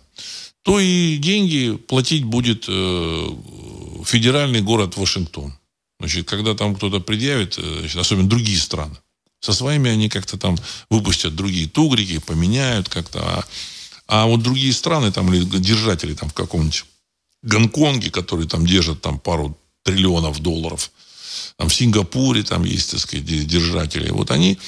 то 0.61 0.79
и 0.79 1.17
деньги 1.17 1.75
платить 1.75 2.25
будет 2.25 2.65
э, 2.67 3.27
федеральный 4.05 4.61
город 4.61 4.97
Вашингтон. 4.97 5.57
Значит, 5.99 6.27
когда 6.27 6.53
там 6.53 6.75
кто-то 6.75 6.99
предъявит, 6.99 7.57
э, 7.57 7.77
значит, 7.79 7.97
особенно 7.97 8.29
другие 8.29 8.59
страны, 8.59 8.95
со 9.39 9.51
своими 9.51 9.89
они 9.89 10.09
как-то 10.09 10.37
там 10.37 10.57
выпустят 10.91 11.35
другие 11.35 11.67
тугрики, 11.67 12.19
поменяют 12.19 12.87
как-то. 12.87 13.19
А, 13.27 13.43
а 14.05 14.27
вот 14.27 14.43
другие 14.43 14.73
страны, 14.73 15.11
там, 15.11 15.33
или 15.33 15.43
держатели 15.43 16.13
там 16.13 16.29
в 16.29 16.35
каком-нибудь 16.35 16.85
Гонконге, 17.41 18.11
которые 18.11 18.47
там 18.47 18.63
держат 18.63 19.01
там 19.01 19.17
пару 19.17 19.57
триллионов 19.83 20.39
долларов– 20.39 20.91
там 21.57 21.69
в 21.69 21.75
Сингапуре 21.75 22.43
там 22.43 22.63
есть, 22.63 22.91
так 22.91 22.99
сказать, 22.99 23.25
держатели. 23.25 24.09
Вот 24.11 24.29
они 24.31 24.59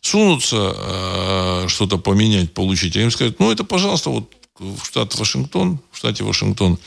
сунутся 0.00 0.74
э, 0.76 1.64
что-то 1.68 1.98
поменять, 1.98 2.52
получить. 2.52 2.96
А 2.96 3.00
им 3.00 3.10
скажут, 3.10 3.38
ну, 3.38 3.52
это, 3.52 3.62
пожалуйста, 3.62 4.10
вот 4.10 4.32
в 4.58 4.84
штат 4.84 5.14
Вашингтон, 5.14 5.78
в 5.92 5.98
штате 5.98 6.24
Вашингтон 6.24 6.78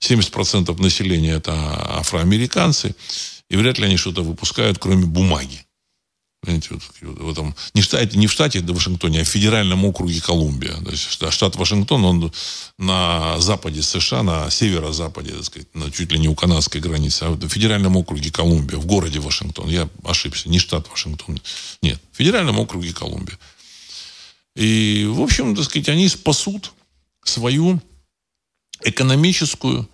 70% 0.00 0.80
населения 0.80 1.32
это 1.32 1.52
афроамериканцы, 1.98 2.94
и 3.50 3.56
вряд 3.56 3.78
ли 3.78 3.84
они 3.84 3.96
что-то 3.98 4.22
выпускают, 4.22 4.78
кроме 4.78 5.04
бумаги. 5.04 5.64
Понимаете, 6.42 6.70
вот, 6.72 6.82
в 7.00 7.30
этом, 7.30 7.54
не, 7.72 7.82
в 7.82 7.84
штате, 7.84 8.18
не 8.18 8.26
в 8.26 8.32
штате 8.32 8.60
Вашингтоне, 8.62 9.20
а 9.20 9.24
в 9.24 9.28
федеральном 9.28 9.84
округе 9.84 10.20
Колумбия. 10.20 10.74
То 10.74 10.90
есть 10.90 11.04
штат 11.32 11.54
Вашингтон, 11.54 12.04
он 12.04 12.32
на 12.78 13.38
западе 13.38 13.80
США, 13.80 14.24
на 14.24 14.50
северо-западе, 14.50 15.34
так 15.34 15.44
сказать, 15.44 15.72
на, 15.72 15.88
чуть 15.92 16.10
ли 16.10 16.18
не 16.18 16.26
у 16.26 16.34
канадской 16.34 16.80
границы, 16.80 17.22
а 17.22 17.30
в 17.30 17.48
федеральном 17.48 17.96
округе 17.96 18.32
Колумбия, 18.32 18.76
в 18.76 18.86
городе 18.86 19.20
Вашингтон. 19.20 19.68
Я 19.68 19.88
ошибся, 20.02 20.48
не 20.48 20.58
штат 20.58 20.90
Вашингтон. 20.90 21.40
Нет, 21.80 22.00
в 22.10 22.16
федеральном 22.16 22.58
округе 22.58 22.92
Колумбия. 22.92 23.38
И, 24.56 25.06
в 25.08 25.20
общем, 25.20 25.54
так 25.54 25.64
сказать, 25.66 25.90
они 25.90 26.08
спасут 26.08 26.72
свою 27.24 27.80
экономическую 28.82 29.88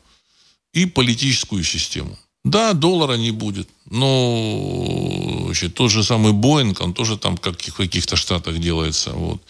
и 0.73 0.87
политическую 0.87 1.63
систему. 1.63 2.19
Да, 2.51 2.73
доллара 2.73 3.17
не 3.17 3.31
будет. 3.31 3.69
Но 3.91 5.43
значит, 5.47 5.75
тот 5.75 5.91
же 5.91 6.03
самый 6.03 6.33
Боинг, 6.33 6.81
он 6.81 6.95
тоже 6.95 7.19
там 7.19 7.37
как 7.37 7.61
в 7.61 7.75
каких-то 7.75 8.17
штатах 8.17 8.59
делается. 8.59 9.13
Вот. 9.13 9.43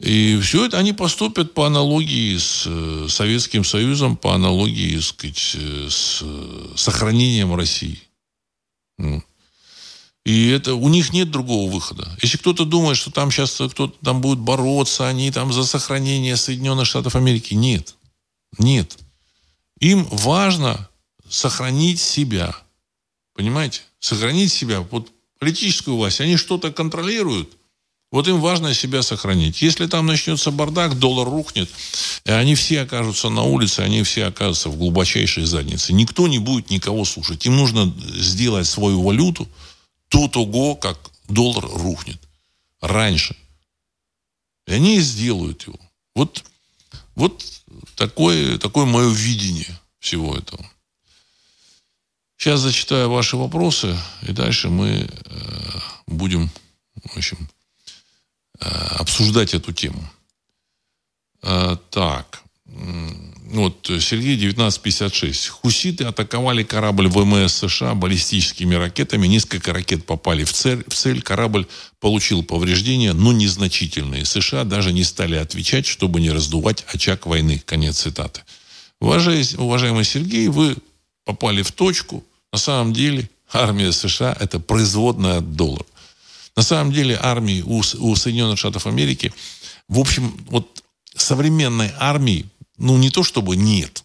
И 0.00 0.38
все 0.40 0.66
это 0.66 0.78
они 0.78 0.92
поступят 0.92 1.52
по 1.54 1.66
аналогии 1.66 2.36
с 2.36 2.64
э, 2.66 3.06
Советским 3.08 3.64
Союзом, 3.64 4.16
по 4.16 4.34
аналогии 4.34 4.98
сказать, 4.98 5.52
э, 5.54 5.88
с 5.90 6.22
сохранением 6.76 7.54
России. 7.54 7.98
И 10.26 10.48
это, 10.48 10.74
у 10.74 10.88
них 10.88 11.12
нет 11.12 11.30
другого 11.30 11.70
выхода. 11.70 12.06
Если 12.20 12.36
кто-то 12.36 12.64
думает, 12.64 12.98
что 12.98 13.10
там 13.10 13.30
сейчас 13.30 13.54
кто-то 13.54 13.94
там 14.02 14.20
будет 14.20 14.38
бороться, 14.38 15.08
они 15.08 15.30
там 15.30 15.52
за 15.52 15.64
сохранение 15.64 16.36
Соединенных 16.36 16.86
Штатов 16.86 17.16
Америки, 17.16 17.54
нет. 17.54 17.94
Нет. 18.58 18.98
Им 19.80 20.04
важно 20.10 20.89
сохранить 21.30 22.00
себя. 22.00 22.54
Понимаете? 23.34 23.82
Сохранить 23.98 24.52
себя. 24.52 24.80
Вот 24.80 25.10
политическую 25.38 25.96
власть, 25.96 26.20
они 26.20 26.36
что-то 26.36 26.70
контролируют, 26.70 27.56
вот 28.10 28.26
им 28.26 28.40
важно 28.40 28.74
себя 28.74 29.02
сохранить. 29.02 29.62
Если 29.62 29.86
там 29.86 30.06
начнется 30.06 30.50
бардак, 30.50 30.98
доллар 30.98 31.28
рухнет, 31.28 31.70
и 32.24 32.30
они 32.32 32.56
все 32.56 32.80
окажутся 32.80 33.28
на 33.28 33.42
улице, 33.44 33.80
они 33.80 34.02
все 34.02 34.26
окажутся 34.26 34.68
в 34.68 34.76
глубочайшей 34.76 35.44
заднице. 35.44 35.92
Никто 35.92 36.26
не 36.26 36.40
будет 36.40 36.70
никого 36.70 37.04
слушать. 37.04 37.46
Им 37.46 37.56
нужно 37.56 37.94
сделать 38.16 38.66
свою 38.66 39.02
валюту 39.02 39.48
до 40.10 40.26
того, 40.26 40.74
как 40.74 40.98
доллар 41.28 41.64
рухнет. 41.64 42.20
Раньше. 42.80 43.36
И 44.66 44.72
они 44.72 45.00
сделают 45.00 45.62
его. 45.68 45.78
Вот, 46.16 46.44
вот 47.14 47.44
такое, 47.94 48.58
такое 48.58 48.86
мое 48.86 49.08
видение 49.08 49.78
всего 50.00 50.36
этого. 50.36 50.68
Сейчас 52.40 52.60
зачитаю 52.60 53.10
ваши 53.10 53.36
вопросы, 53.36 53.94
и 54.22 54.32
дальше 54.32 54.70
мы 54.70 54.88
э, 54.88 55.06
будем, 56.06 56.50
в 57.04 57.18
общем, 57.18 57.36
э, 58.58 58.64
обсуждать 58.98 59.52
эту 59.52 59.74
тему. 59.74 60.02
Э, 61.42 61.76
так. 61.90 62.42
Вот 62.64 63.84
Сергей 64.00 64.36
1956. 64.36 65.48
Хуситы 65.48 66.04
атаковали 66.04 66.62
корабль 66.62 67.08
ВМС 67.08 67.52
США 67.52 67.94
баллистическими 67.94 68.74
ракетами. 68.74 69.26
Несколько 69.26 69.74
ракет 69.74 70.06
попали 70.06 70.44
в 70.44 70.52
цель. 70.54 70.82
В 70.88 70.94
цель 70.94 71.20
корабль 71.20 71.66
получил 71.98 72.42
повреждения, 72.42 73.12
но 73.12 73.32
незначительные. 73.32 74.24
США 74.24 74.64
даже 74.64 74.94
не 74.94 75.04
стали 75.04 75.34
отвечать, 75.34 75.84
чтобы 75.84 76.22
не 76.22 76.30
раздувать 76.30 76.86
очаг 76.86 77.26
войны. 77.26 77.62
Конец 77.66 77.98
цитаты. 77.98 78.40
Уважаемый 78.98 80.04
Сергей, 80.04 80.48
вы 80.48 80.78
попали 81.26 81.60
в 81.60 81.72
точку. 81.72 82.24
На 82.52 82.58
самом 82.58 82.92
деле 82.92 83.28
армия 83.52 83.92
США– 83.92 84.36
это 84.40 84.58
производная 84.60 85.38
от 85.38 85.54
доллара. 85.54 85.86
На 86.56 86.62
самом 86.62 86.92
деле 86.92 87.18
армии 87.20 87.62
у, 87.62 87.78
у 87.78 88.16
Соединенных 88.16 88.58
Штатов 88.58 88.86
Америки, 88.86 89.32
в 89.88 89.98
общем, 89.98 90.36
вот 90.48 90.82
современной 91.14 91.92
армии, 91.98 92.46
ну 92.76 92.96
не 92.98 93.10
то 93.10 93.22
чтобы 93.22 93.56
нет, 93.56 94.04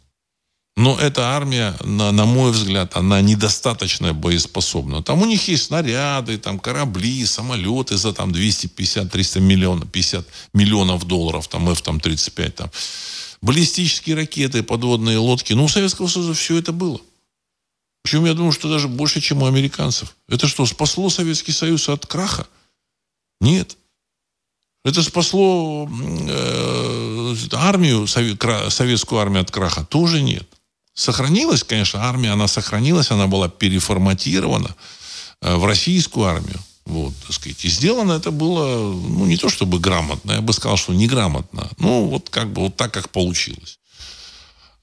но 0.78 1.00
эта 1.00 1.30
армия, 1.30 1.74
на, 1.86 2.12
на 2.12 2.26
мой 2.26 2.52
взгляд, 2.52 2.98
она 2.98 3.22
недостаточно 3.22 4.14
боеспособна. 4.14 5.02
Там 5.02 5.22
у 5.22 5.26
них 5.26 5.48
есть 5.48 5.66
снаряды, 5.66 6.38
там 6.38 6.60
корабли, 6.60 7.26
самолеты 7.26 7.96
за 7.96 8.12
там 8.12 8.32
250-300 8.32 9.40
миллионов, 9.40 9.90
50 9.90 10.28
миллионов 10.54 11.06
долларов, 11.06 11.48
там 11.48 11.70
F-35, 11.70 12.50
там 12.52 12.70
баллистические 13.42 14.18
ракеты, 14.18 14.64
подводные 14.64 15.18
лодки. 15.18 15.54
Ну, 15.54 15.64
у 15.64 15.70
Советского 15.70 16.08
Союза 16.08 16.34
все 16.34 16.58
это 16.58 16.74
было. 16.74 17.00
Причем 18.06 18.26
я 18.26 18.36
думаю, 18.36 18.52
что 18.52 18.70
даже 18.70 18.88
больше, 18.88 19.20
чем 19.20 19.42
у 19.42 19.48
американцев. 19.48 20.16
Это 20.30 20.48
что, 20.48 20.68
спасло 20.68 21.10
Советский 21.10 21.52
Союз 21.52 21.90
от 21.90 22.06
краха? 22.06 22.46
Нет. 23.42 23.78
Это 24.84 25.02
спасло 25.02 25.90
э, 25.90 27.36
армию, 27.54 28.06
советскую 28.06 29.20
армию 29.20 29.42
от 29.42 29.50
краха? 29.50 29.84
Тоже 29.86 30.22
нет. 30.22 30.48
Сохранилась, 30.94 31.64
конечно, 31.64 32.04
армия, 32.04 32.30
она 32.30 32.48
сохранилась, 32.48 33.10
она 33.10 33.26
была 33.26 33.50
переформатирована 33.50 34.76
э, 35.42 35.56
в 35.56 35.66
российскую 35.66 36.28
армию. 36.28 36.60
Вот, 36.86 37.16
так 37.24 37.34
сказать. 37.34 37.66
И 37.66 37.70
сделано 37.70 38.14
это 38.14 38.30
было, 38.30 38.94
ну, 38.94 39.26
не 39.26 39.38
то 39.38 39.50
чтобы 39.50 39.80
грамотно, 39.80 40.34
я 40.34 40.42
бы 40.42 40.54
сказал, 40.54 40.78
что 40.78 40.94
неграмотно. 40.94 41.72
Ну, 41.80 42.06
вот 42.06 42.30
как 42.30 42.54
бы 42.54 42.62
вот 42.62 42.76
так, 42.76 42.94
как 42.94 43.10
получилось. 43.10 43.80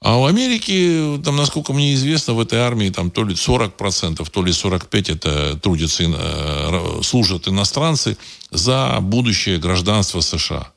А 0.03 0.17
у 0.17 0.25
Америки, 0.25 1.17
там, 1.23 1.37
насколько 1.37 1.71
мне 1.71 1.93
известно, 1.93 2.33
в 2.33 2.39
этой 2.41 2.59
армии 2.59 2.89
там 2.89 3.09
то 3.09 3.23
ли 3.23 3.35
40%, 3.35 4.29
то 4.29 4.43
ли 4.43 4.51
45% 4.51 5.13
это 5.13 5.57
трудятся, 5.57 6.03
э, 6.03 7.01
служат 7.03 7.47
иностранцы 7.47 8.17
за 8.51 8.97
будущее 8.99 9.59
гражданство 9.59 10.19
США. 10.19 10.73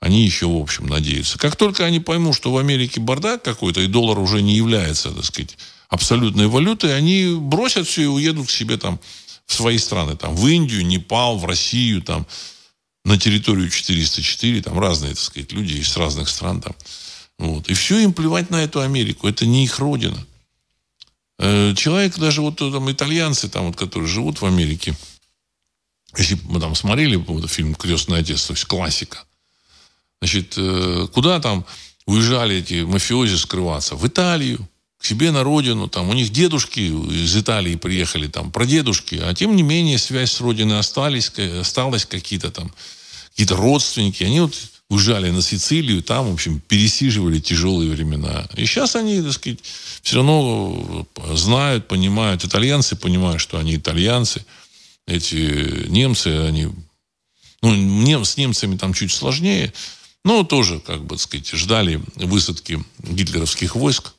Они 0.00 0.24
еще, 0.24 0.46
в 0.46 0.56
общем, 0.56 0.88
надеются. 0.88 1.38
Как 1.38 1.54
только 1.54 1.84
они 1.84 2.00
поймут, 2.00 2.34
что 2.34 2.52
в 2.52 2.58
Америке 2.58 3.00
бардак 3.00 3.44
какой-то, 3.44 3.82
и 3.82 3.86
доллар 3.86 4.18
уже 4.18 4.42
не 4.42 4.56
является, 4.56 5.12
так 5.12 5.24
сказать, 5.24 5.56
абсолютной 5.88 6.48
валютой, 6.48 6.96
они 6.96 7.36
бросят 7.38 7.86
все 7.86 8.02
и 8.02 8.06
уедут 8.06 8.48
к 8.48 8.50
себе 8.50 8.78
там 8.78 8.98
в 9.46 9.54
свои 9.54 9.78
страны. 9.78 10.16
Там, 10.16 10.34
в 10.34 10.44
Индию, 10.44 10.84
Непал, 10.84 11.38
в 11.38 11.44
Россию, 11.44 12.02
там, 12.02 12.26
на 13.04 13.16
территорию 13.16 13.70
404, 13.70 14.62
там 14.62 14.76
разные, 14.76 15.14
так 15.14 15.22
сказать, 15.22 15.52
люди 15.52 15.74
из 15.74 15.96
разных 15.96 16.28
стран 16.28 16.60
там. 16.60 16.74
Вот. 17.38 17.68
И 17.68 17.74
все 17.74 17.98
им 17.98 18.12
плевать 18.12 18.50
на 18.50 18.62
эту 18.62 18.80
Америку. 18.80 19.28
Это 19.28 19.46
не 19.46 19.64
их 19.64 19.78
родина. 19.78 20.26
Э, 21.38 21.74
человек, 21.76 22.16
даже 22.18 22.40
вот 22.40 22.56
там 22.56 22.90
итальянцы, 22.90 23.48
там, 23.48 23.66
вот, 23.66 23.76
которые 23.76 24.08
живут 24.08 24.40
в 24.40 24.46
Америке, 24.46 24.94
если 26.16 26.38
мы 26.44 26.60
там 26.60 26.74
смотрели 26.74 27.16
вот, 27.16 27.50
фильм 27.50 27.74
«Крестный 27.74 28.20
отец», 28.20 28.46
то 28.46 28.54
есть 28.54 28.64
классика, 28.64 29.24
значит, 30.20 30.54
э, 30.56 31.08
куда 31.12 31.40
там 31.40 31.66
уезжали 32.06 32.56
эти 32.56 32.84
мафиози 32.84 33.36
скрываться? 33.36 33.96
В 33.96 34.06
Италию, 34.06 34.66
к 34.98 35.04
себе 35.04 35.30
на 35.30 35.44
родину, 35.44 35.88
там, 35.88 36.08
у 36.08 36.14
них 36.14 36.30
дедушки 36.30 36.80
из 36.80 37.36
Италии 37.36 37.76
приехали, 37.76 38.28
там, 38.28 38.50
прадедушки, 38.50 39.16
а 39.16 39.34
тем 39.34 39.54
не 39.56 39.62
менее 39.62 39.98
связь 39.98 40.32
с 40.32 40.40
родиной 40.40 40.78
остались, 40.78 41.30
осталась 41.38 42.06
какие-то 42.06 42.50
там, 42.50 42.72
какие-то 43.30 43.56
родственники, 43.56 44.24
они 44.24 44.40
вот 44.40 44.54
уезжали 44.88 45.30
на 45.30 45.42
Сицилию, 45.42 46.02
там, 46.02 46.30
в 46.30 46.34
общем, 46.34 46.60
пересиживали 46.60 47.40
тяжелые 47.40 47.90
времена. 47.90 48.48
И 48.56 48.66
сейчас 48.66 48.94
они, 48.94 49.20
так 49.20 49.32
сказать, 49.32 49.58
все 50.02 50.16
равно 50.16 51.06
знают, 51.32 51.88
понимают, 51.88 52.44
итальянцы 52.44 52.94
понимают, 52.94 53.40
что 53.40 53.58
они 53.58 53.76
итальянцы, 53.76 54.44
эти 55.06 55.88
немцы, 55.88 56.28
они, 56.28 56.68
ну, 57.62 57.74
нем, 57.74 58.24
с 58.24 58.36
немцами 58.36 58.76
там 58.76 58.92
чуть 58.92 59.12
сложнее, 59.12 59.72
но 60.24 60.44
тоже, 60.44 60.80
как 60.80 61.04
бы, 61.04 61.16
так 61.16 61.20
сказать, 61.20 61.48
ждали 61.50 62.00
высадки 62.14 62.82
гитлеровских 62.98 63.74
войск 63.74 64.14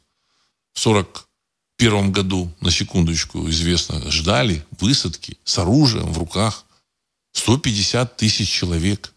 в 0.73 0.79
41 0.79 2.11
году, 2.11 2.51
на 2.59 2.71
секундочку, 2.71 3.49
известно, 3.49 4.11
ждали 4.11 4.65
высадки 4.79 5.37
с 5.45 5.57
оружием 5.57 6.11
в 6.11 6.17
руках. 6.17 6.65
150 7.33 8.17
тысяч 8.17 8.49
человек 8.49 9.13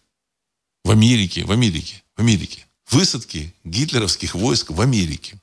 в 0.83 0.91
Америке, 0.91 1.45
в 1.45 1.51
Америке, 1.51 2.03
в 2.15 2.21
Америке. 2.21 2.65
Высадки 2.89 3.53
гитлеровских 3.63 4.35
войск 4.35 4.71
в 4.71 4.81
Америке. 4.81 5.39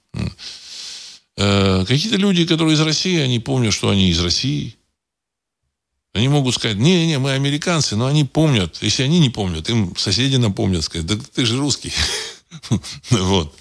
Э, 1.37 1.85
какие-то 1.87 2.17
люди, 2.17 2.45
которые 2.47 2.75
из 2.75 2.81
России, 2.81 3.19
они 3.21 3.39
помнят, 3.39 3.73
что 3.73 3.89
они 3.89 4.11
из 4.11 4.21
России. 4.21 4.77
Они 6.13 6.29
могут 6.29 6.55
сказать, 6.55 6.79
не-не, 6.79 7.19
мы 7.19 7.33
американцы, 7.33 7.95
но 7.95 8.07
они 8.07 8.25
помнят. 8.25 8.79
Если 8.83 9.05
они 9.05 9.21
не 9.21 9.31
помнят, 9.31 9.69
им 9.71 9.95
соседи 9.97 10.37
напомнят, 10.37 10.83
сказать, 10.83 11.07
да 11.07 11.17
ты 11.35 11.47
же 11.47 11.59
русский. 11.59 11.93
Вот. 13.11 13.55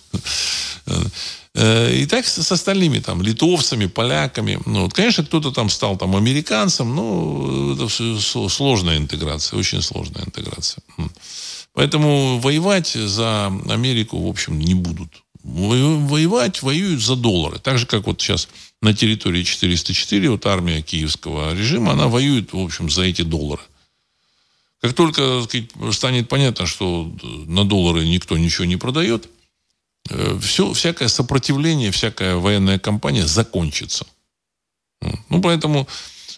Э, 1.54 1.92
и 1.92 2.06
так 2.06 2.26
с 2.26 2.52
остальными, 2.52 3.00
там, 3.00 3.22
литовцами, 3.22 3.88
поляками. 3.88 4.60
Ну, 4.66 4.90
конечно, 4.90 5.26
кто-то 5.26 5.52
там 5.52 5.70
стал 5.70 5.98
там 5.98 6.16
американцем, 6.16 6.96
но 6.96 7.74
это 7.74 7.90
сложная 8.50 8.98
интеграция, 8.98 9.58
очень 9.58 9.82
сложная 9.82 10.24
интеграция. 10.24 10.84
Поэтому 11.78 12.40
воевать 12.40 12.88
за 12.88 13.54
Америку, 13.70 14.18
в 14.18 14.28
общем, 14.28 14.60
не 14.60 14.74
будут. 14.74 15.22
воевать 15.44 16.64
воюют 16.64 17.04
за 17.04 17.16
доллары. 17.16 17.60
Так 17.60 17.78
же, 17.78 17.86
как 17.86 18.08
вот 18.08 18.20
сейчас 18.20 18.50
на 18.82 18.96
территории 18.96 19.44
404, 19.44 20.32
вот 20.32 20.48
армия 20.48 20.82
киевского 20.82 21.54
режима, 21.54 21.92
она 21.92 22.08
воюет, 22.08 22.52
в 22.52 22.58
общем, 22.58 22.90
за 22.90 23.04
эти 23.04 23.22
доллары. 23.22 23.62
Как 24.82 24.94
только 24.94 25.44
сказать, 25.44 25.70
станет 25.92 26.28
понятно, 26.28 26.66
что 26.66 27.12
на 27.46 27.64
доллары 27.64 28.08
никто 28.08 28.40
ничего 28.40 28.66
не 28.66 28.78
продает, 28.78 29.30
э, 30.10 30.40
все, 30.42 30.74
всякое 30.74 31.10
сопротивление, 31.10 31.92
всякая 31.92 32.38
военная 32.38 32.80
кампания 32.80 33.28
закончится. 33.28 34.08
Ну, 35.30 35.42
поэтому 35.44 35.88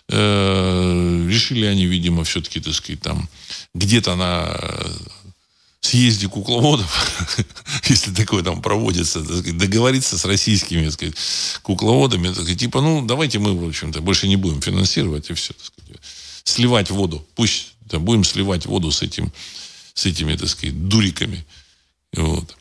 э, 0.10 1.28
решили 1.30 1.66
они, 1.66 1.86
видимо, 1.86 2.26
все-таки, 2.26 2.60
так 2.60 2.74
сказать, 2.74 3.02
там 3.02 3.30
где-то 3.74 4.18
на 4.18 4.60
съезде 5.82 6.27
кукловодов, 6.27 7.38
если 7.89 8.13
такое 8.13 8.43
там 8.43 8.61
проводится, 8.61 9.21
так 9.21 9.38
сказать, 9.38 9.57
договориться 9.57 10.17
с 10.17 10.25
российскими 10.25 10.86
так 10.86 10.93
сказать, 10.93 11.15
кукловодами, 11.61 12.27
так 12.27 12.36
сказать, 12.36 12.59
типа, 12.59 12.82
ну, 12.82 13.05
давайте 13.05 13.39
мы, 13.39 13.57
в 13.57 13.67
общем-то, 13.67 14.01
больше 14.01 14.27
не 14.27 14.36
будем 14.36 14.61
финансировать, 14.61 15.30
и 15.30 15.34
все, 15.34 15.53
так 15.53 15.65
сказать, 15.65 16.01
сливать 16.43 16.91
воду. 16.91 17.25
Пусть 17.36 17.73
да, 17.82 17.99
будем 17.99 18.23
сливать 18.23 18.65
воду 18.65 18.91
с, 18.91 19.01
этим, 19.01 19.32
с 19.93 20.05
этими, 20.05 20.36
так 20.36 20.49
сказать, 20.49 20.88
дуриками. 20.88 21.45
Вот. 22.13 22.55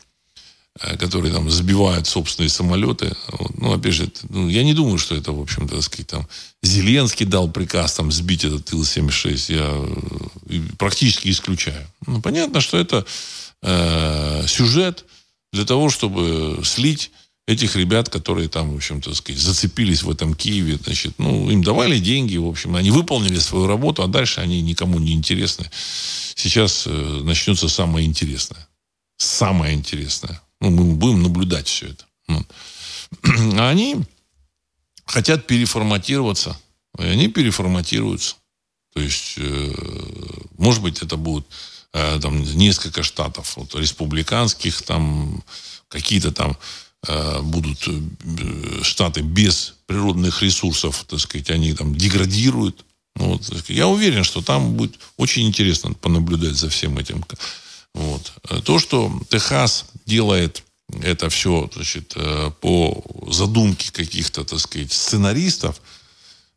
Э, 0.81 0.95
которые 0.97 1.33
там 1.33 1.49
сбивают 1.49 2.07
собственные 2.07 2.49
самолеты. 2.49 3.13
Ну, 3.57 3.73
опять 3.73 3.93
же, 3.93 4.09
ну, 4.29 4.47
я 4.47 4.63
не 4.63 4.73
думаю, 4.73 4.97
что 4.97 5.13
это, 5.13 5.33
в 5.33 5.41
общем-то, 5.41 5.75
так 5.75 5.83
сказать, 5.83 6.07
там, 6.07 6.27
Зеленский 6.63 7.25
дал 7.25 7.51
приказ 7.51 7.95
там 7.95 8.11
сбить 8.13 8.45
этот 8.45 8.71
Ил-76. 8.71 9.53
Я 9.53 9.67
э, 10.47 10.61
практически 10.77 11.29
исключаю. 11.29 11.85
Ну, 12.07 12.21
понятно, 12.21 12.61
что 12.61 12.77
это 12.77 13.05
э, 13.61 14.45
сюжет 14.47 15.05
для 15.51 15.65
того, 15.65 15.89
чтобы 15.89 16.61
слить 16.63 17.11
этих 17.45 17.75
ребят, 17.75 18.07
которые 18.07 18.47
там, 18.47 18.71
в 18.71 18.75
общем-то, 18.77 19.13
сказать, 19.15 19.41
зацепились 19.41 20.03
в 20.03 20.09
этом 20.09 20.33
Киеве, 20.33 20.79
значит, 20.81 21.15
ну, 21.17 21.49
им 21.49 21.61
давали 21.61 21.99
деньги, 21.99 22.37
в 22.37 22.47
общем, 22.47 22.75
они 22.77 22.91
выполнили 22.91 23.39
свою 23.39 23.67
работу, 23.67 24.01
а 24.01 24.07
дальше 24.07 24.39
они 24.39 24.61
никому 24.61 24.97
не 24.99 25.11
интересны. 25.11 25.69
Сейчас 26.35 26.85
э, 26.87 27.21
начнется 27.23 27.67
самое 27.67 28.05
интересное. 28.05 28.65
Самое 29.17 29.73
интересное. 29.73 30.39
Ну, 30.61 30.69
мы 30.69 30.95
будем 30.95 31.23
наблюдать 31.23 31.67
все 31.67 31.89
это. 31.89 32.05
А 33.57 33.69
они 33.69 33.97
хотят 35.05 35.47
переформатироваться. 35.47 36.59
И 36.97 37.03
они 37.03 37.27
переформатируются. 37.27 38.35
То 38.93 39.01
есть, 39.01 39.35
э, 39.37 39.73
может 40.57 40.81
быть, 40.81 41.01
это 41.01 41.15
будут 41.15 41.47
э, 41.93 42.19
там 42.21 42.41
несколько 42.41 43.03
штатов, 43.03 43.55
вот, 43.55 43.75
республиканских, 43.75 44.81
там 44.81 45.43
какие-то 45.87 46.31
там 46.31 46.57
э, 47.07 47.41
будут 47.41 47.87
штаты 48.81 49.21
без 49.21 49.75
природных 49.85 50.41
ресурсов, 50.41 51.05
так 51.07 51.19
сказать, 51.19 51.49
они 51.49 51.73
там 51.73 51.95
деградируют. 51.95 52.85
Ну, 53.15 53.29
вот. 53.33 53.69
Я 53.69 53.87
уверен, 53.87 54.23
что 54.23 54.41
там 54.41 54.73
будет 54.73 54.99
очень 55.17 55.47
интересно 55.47 55.93
понаблюдать 55.93 56.55
за 56.55 56.69
всем 56.69 56.97
этим. 56.97 57.23
Вот. 57.93 58.31
То, 58.63 58.79
что 58.79 59.11
Техас 59.29 59.85
делает 60.05 60.63
это 61.01 61.29
все 61.29 61.69
значит, 61.73 62.13
э, 62.15 62.51
по 62.61 63.03
задумке 63.27 63.91
каких-то, 63.91 64.43
так 64.43 64.59
сказать, 64.59 64.91
сценаристов, 64.91 65.81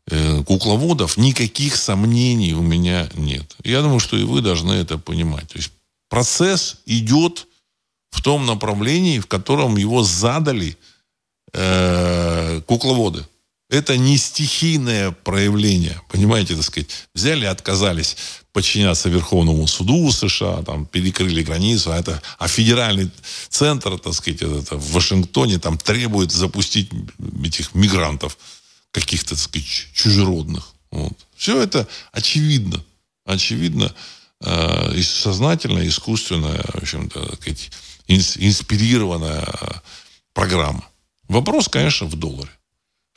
э, 0.09 0.43
кукловодов, 0.43 1.17
никаких 1.17 1.75
сомнений 1.75 2.53
у 2.53 2.61
меня 2.61 3.09
нет. 3.13 3.55
Я 3.63 3.81
думаю, 3.81 3.99
что 3.99 4.17
и 4.17 4.23
вы 4.23 4.41
должны 4.41 4.73
это 4.73 4.97
понимать. 4.97 5.49
То 5.49 5.57
есть 5.57 5.71
процесс 6.09 6.77
идет 6.85 7.47
в 8.11 8.21
том 8.21 8.45
направлении, 8.45 9.19
в 9.19 9.27
котором 9.27 9.77
его 9.77 10.03
задали 10.03 10.77
э, 11.53 12.61
кукловоды. 12.65 13.25
Это 13.73 13.97
не 13.97 14.17
стихийное 14.17 15.09
проявление. 15.09 15.99
Понимаете, 16.07 16.55
так 16.55 16.63
сказать, 16.63 16.89
взяли, 17.15 17.45
отказались 17.45 18.17
подчиняться 18.51 19.09
Верховному 19.09 19.65
суду 19.65 20.11
США, 20.11 20.61
там, 20.61 20.85
перекрыли 20.85 21.41
границу, 21.41 21.91
а, 21.91 21.97
это, 21.97 22.21
а 22.37 22.47
федеральный 22.47 23.09
центр, 23.49 23.97
так 23.97 24.13
сказать, 24.13 24.43
это, 24.43 24.59
это 24.59 24.77
в 24.77 24.91
Вашингтоне 24.91 25.57
там 25.57 25.79
требует 25.79 26.31
запустить 26.31 26.91
этих 27.43 27.73
мигрантов, 27.73 28.37
каких-то, 28.91 29.29
так 29.31 29.39
сказать, 29.39 29.87
чужеродных. 29.91 30.75
Вот. 30.91 31.13
Все 31.35 31.59
это 31.59 31.87
очевидно. 32.11 32.79
Очевидно, 33.25 33.91
э, 34.41 35.01
сознательно, 35.01 35.87
искусственно, 35.87 36.61
в 36.75 36.83
общем-то, 36.83 37.25
так 37.25 37.41
сказать, 37.41 37.71
инспирированная 38.07 39.81
программа. 40.35 40.87
Вопрос, 41.27 41.69
конечно, 41.69 42.05
в 42.05 42.15
долларе. 42.15 42.51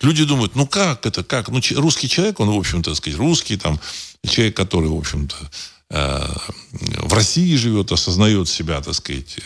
Люди 0.02 0.24
думают, 0.24 0.54
ну 0.54 0.66
как 0.66 1.06
это, 1.06 1.24
как? 1.24 1.48
Ну, 1.48 1.60
русский 1.76 2.08
человек, 2.08 2.40
он, 2.40 2.50
в 2.50 2.58
общем-то, 2.58 2.94
сказать, 2.94 3.18
русский, 3.18 3.56
там, 3.56 3.80
человек, 4.28 4.56
который, 4.56 4.88
в 4.88 4.96
общем-то, 4.96 5.36
э, 5.90 6.26
в 7.02 7.12
России 7.14 7.56
живет, 7.56 7.92
осознает 7.92 8.48
себя, 8.48 8.80
так 8.82 8.94
сказать, 8.94 9.38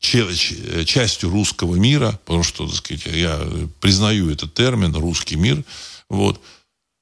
частью 0.00 1.30
русского 1.30 1.76
мира, 1.76 2.18
потому 2.24 2.42
что, 2.42 2.66
так 2.66 2.76
сказать, 2.76 3.06
я 3.06 3.40
признаю 3.80 4.30
этот 4.30 4.54
термин 4.54 4.94
«русский 4.94 5.36
мир», 5.36 5.64
вот, 6.08 6.40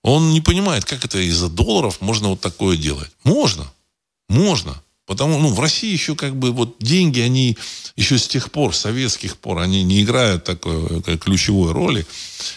он 0.02 0.30
не 0.30 0.40
понимает, 0.40 0.84
как 0.84 1.04
это 1.04 1.18
из-за 1.18 1.48
долларов 1.48 2.00
можно 2.00 2.28
вот 2.28 2.40
такое 2.40 2.76
делать. 2.76 3.10
Можно, 3.24 3.70
можно. 4.28 4.80
Потому, 5.10 5.40
ну, 5.40 5.48
в 5.48 5.58
России 5.58 5.90
еще 5.90 6.14
как 6.14 6.36
бы 6.36 6.52
вот 6.52 6.76
деньги, 6.78 7.18
они 7.18 7.58
еще 7.96 8.16
с 8.16 8.28
тех 8.28 8.52
пор, 8.52 8.76
советских 8.76 9.38
пор, 9.38 9.58
они 9.58 9.82
не 9.82 10.04
играют 10.04 10.44
такой 10.44 11.02
э, 11.04 11.16
ключевой 11.16 11.72
роли, 11.72 12.06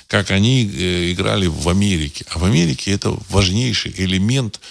как 0.06 0.30
они 0.30 0.64
э, 0.64 1.14
играли 1.14 1.48
в 1.48 1.68
Америке. 1.68 2.26
А 2.30 2.38
в 2.38 2.46
Америке 2.46 2.92
это 2.92 3.10
важнейший 3.30 3.92
элемент 3.98 4.62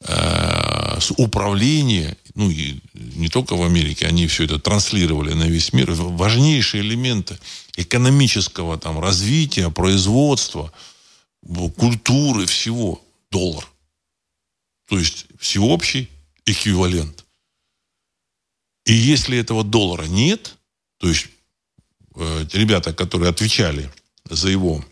э, 0.00 0.98
управления, 1.18 2.16
ну, 2.34 2.50
и 2.50 2.80
не 2.94 3.28
только 3.28 3.54
в 3.54 3.62
Америке, 3.62 4.08
они 4.08 4.26
все 4.26 4.46
это 4.46 4.58
транслировали 4.58 5.32
на 5.32 5.44
весь 5.44 5.72
мир, 5.72 5.92
важнейшие 5.92 6.82
элементы 6.82 7.38
экономического 7.76 8.76
там 8.76 8.98
развития, 8.98 9.70
производства, 9.70 10.72
культуры, 11.76 12.46
всего, 12.46 13.00
доллар. 13.30 13.64
То 14.88 14.98
есть 14.98 15.26
всеобщий 15.38 16.08
эквивалент. 16.50 17.24
И 18.84 18.92
если 18.92 19.38
этого 19.38 19.64
доллара 19.64 20.04
нет, 20.04 20.56
то 20.98 21.08
есть 21.08 21.28
э, 22.16 22.46
ребята, 22.52 22.92
которые 22.92 23.30
отвечали 23.30 23.90
за 24.28 24.48
его 24.48 24.84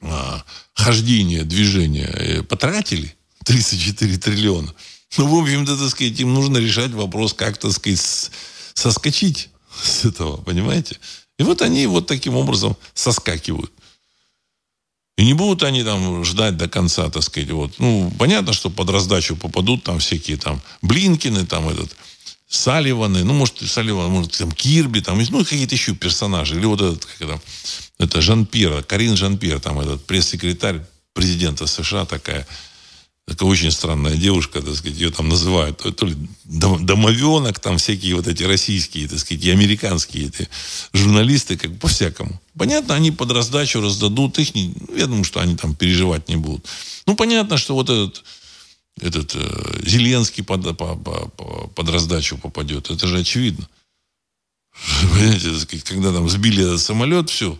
э, 0.00 0.40
хождение, 0.74 1.44
движение, 1.44 2.08
э, 2.08 2.42
потратили 2.42 3.14
34 3.44 4.18
триллиона, 4.18 4.74
ну, 5.16 5.26
в 5.26 5.42
общем-то, 5.42 5.76
так 5.76 5.90
сказать, 5.90 6.20
им 6.20 6.34
нужно 6.34 6.58
решать 6.58 6.92
вопрос, 6.92 7.32
как, 7.32 7.58
так 7.58 7.72
сказать, 7.72 8.30
соскочить 8.74 9.48
с 9.82 10.04
этого, 10.04 10.36
понимаете? 10.38 10.98
И 11.38 11.42
вот 11.42 11.62
они 11.62 11.86
вот 11.86 12.06
таким 12.06 12.34
образом 12.36 12.76
соскакивают. 12.94 13.72
И 15.18 15.24
не 15.24 15.34
будут 15.34 15.64
они 15.64 15.82
там 15.82 16.24
ждать 16.24 16.56
до 16.56 16.68
конца, 16.68 17.10
так 17.10 17.24
сказать, 17.24 17.50
вот. 17.50 17.72
Ну, 17.78 18.12
понятно, 18.20 18.52
что 18.52 18.70
под 18.70 18.88
раздачу 18.88 19.34
попадут 19.34 19.82
там 19.82 19.98
всякие 19.98 20.36
там 20.36 20.62
Блинкины, 20.80 21.44
там 21.44 21.68
этот, 21.68 21.90
Салливаны, 22.48 23.24
ну, 23.24 23.34
может, 23.34 23.68
Салливан, 23.68 24.12
может, 24.12 24.38
там 24.38 24.52
Кирби, 24.52 25.00
там, 25.00 25.20
ну, 25.30 25.44
какие-то 25.44 25.74
еще 25.74 25.96
персонажи. 25.96 26.54
Или 26.54 26.66
вот 26.66 26.80
этот, 26.80 27.04
как 27.04 27.20
это, 27.20 27.40
это 27.98 28.20
Жан-Пьер, 28.20 28.84
Карин 28.84 29.16
Жан-Пьер, 29.16 29.58
там, 29.58 29.80
этот 29.80 30.06
пресс-секретарь 30.06 30.82
президента 31.14 31.66
США 31.66 32.04
такая, 32.04 32.46
такая 33.28 33.48
очень 33.48 33.70
странная 33.70 34.16
девушка, 34.16 34.62
так 34.62 34.74
сказать, 34.74 34.98
ее 34.98 35.10
там 35.10 35.28
называют, 35.28 35.78
то, 35.78 35.92
то 35.92 36.06
ли 36.06 36.16
домовенок, 36.44 37.60
там 37.60 37.76
всякие 37.76 38.14
вот 38.14 38.26
эти 38.26 38.42
российские, 38.42 39.06
так 39.06 39.18
сказать, 39.18 39.44
и 39.44 39.50
американские 39.50 40.28
эти 40.28 40.48
журналисты, 40.92 41.56
как 41.56 41.78
по-всякому. 41.78 42.40
Понятно, 42.56 42.94
они 42.94 43.10
под 43.10 43.30
раздачу 43.32 43.80
раздадут 43.80 44.38
их, 44.38 44.54
не, 44.54 44.74
я 44.96 45.06
думаю, 45.06 45.24
что 45.24 45.40
они 45.40 45.56
там 45.56 45.74
переживать 45.74 46.28
не 46.28 46.36
будут. 46.36 46.66
Ну, 47.06 47.16
понятно, 47.16 47.58
что 47.58 47.74
вот 47.74 47.90
этот 47.90 48.24
этот 49.00 49.36
э, 49.36 49.80
Зеленский 49.86 50.42
под, 50.42 50.76
по, 50.76 50.96
по, 50.96 51.28
под 51.68 51.88
раздачу 51.88 52.36
попадет. 52.36 52.90
Это 52.90 53.06
же 53.06 53.18
очевидно. 53.18 53.68
Понимаете, 55.12 55.82
когда 55.84 56.12
там 56.12 56.28
сбили 56.28 56.64
этот 56.64 56.80
самолет, 56.80 57.30
все. 57.30 57.58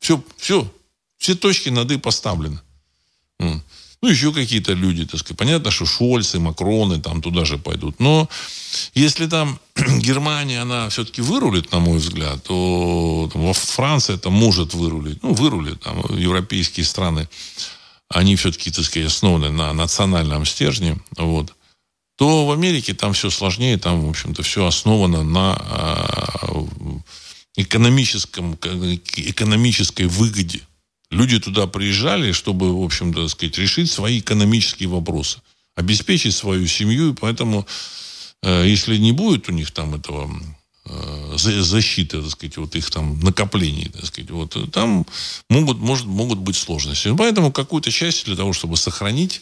Все, 0.00 0.22
все. 0.38 0.72
Все 1.18 1.34
точки 1.34 1.68
над 1.68 1.90
«и» 1.90 1.98
поставлены. 1.98 2.60
Ну, 4.00 4.08
еще 4.08 4.32
какие-то 4.32 4.74
люди, 4.74 5.04
так 5.04 5.20
сказать. 5.20 5.38
Понятно, 5.38 5.70
что 5.70 5.86
Шольцы, 5.86 6.38
Макроны 6.38 7.00
там 7.00 7.20
туда 7.20 7.44
же 7.44 7.58
пойдут. 7.58 7.98
Но 7.98 8.28
если 8.94 9.26
там 9.26 9.58
Германия, 9.98 10.62
она 10.62 10.88
все-таки 10.88 11.20
вырулит, 11.20 11.72
на 11.72 11.80
мой 11.80 11.98
взгляд, 11.98 12.42
то 12.44 13.28
там, 13.32 13.42
во 13.42 13.52
Франции 13.52 14.14
это 14.14 14.30
может 14.30 14.74
вырулить. 14.74 15.22
Ну, 15.22 15.34
вырулит. 15.34 15.80
Там 15.80 16.04
европейские 16.16 16.86
страны 16.86 17.28
они 18.08 18.36
все-таки, 18.36 18.70
так 18.70 18.84
сказать, 18.84 19.08
основаны 19.08 19.50
на 19.50 19.72
национальном 19.72 20.46
стержне, 20.46 20.98
вот, 21.16 21.54
то 22.16 22.46
в 22.46 22.52
Америке 22.52 22.94
там 22.94 23.12
все 23.12 23.30
сложнее, 23.30 23.78
там, 23.78 24.04
в 24.04 24.08
общем-то, 24.08 24.42
все 24.42 24.66
основано 24.66 25.22
на 25.22 25.56
э, 25.70 26.48
экономическом, 27.56 28.54
экономической 28.54 30.06
выгоде. 30.06 30.62
Люди 31.10 31.38
туда 31.38 31.66
приезжали, 31.66 32.32
чтобы, 32.32 32.78
в 32.78 32.84
общем-то, 32.84 33.28
сказать, 33.28 33.58
решить 33.58 33.90
свои 33.90 34.20
экономические 34.20 34.88
вопросы, 34.88 35.40
обеспечить 35.74 36.34
свою 36.34 36.66
семью, 36.66 37.10
и 37.10 37.14
поэтому, 37.14 37.66
э, 38.42 38.64
если 38.66 38.96
не 38.98 39.12
будет 39.12 39.48
у 39.48 39.52
них 39.52 39.70
там 39.70 39.94
этого 39.94 40.30
э, 40.84 41.34
защиты, 41.36 42.20
так 42.20 42.30
сказать, 42.30 42.56
вот 42.58 42.76
их 42.76 42.90
там 42.90 43.20
накоплений, 43.20 43.88
так 43.88 44.04
сказать, 44.04 44.30
вот 44.30 44.56
там 44.72 45.06
могут, 45.48 45.78
может, 45.78 46.06
могут 46.06 46.38
быть 46.38 46.56
сложности. 46.56 47.14
Поэтому 47.16 47.52
какую-то 47.52 47.90
часть 47.90 48.26
для 48.26 48.36
того, 48.36 48.52
чтобы 48.52 48.76
сохранить 48.76 49.40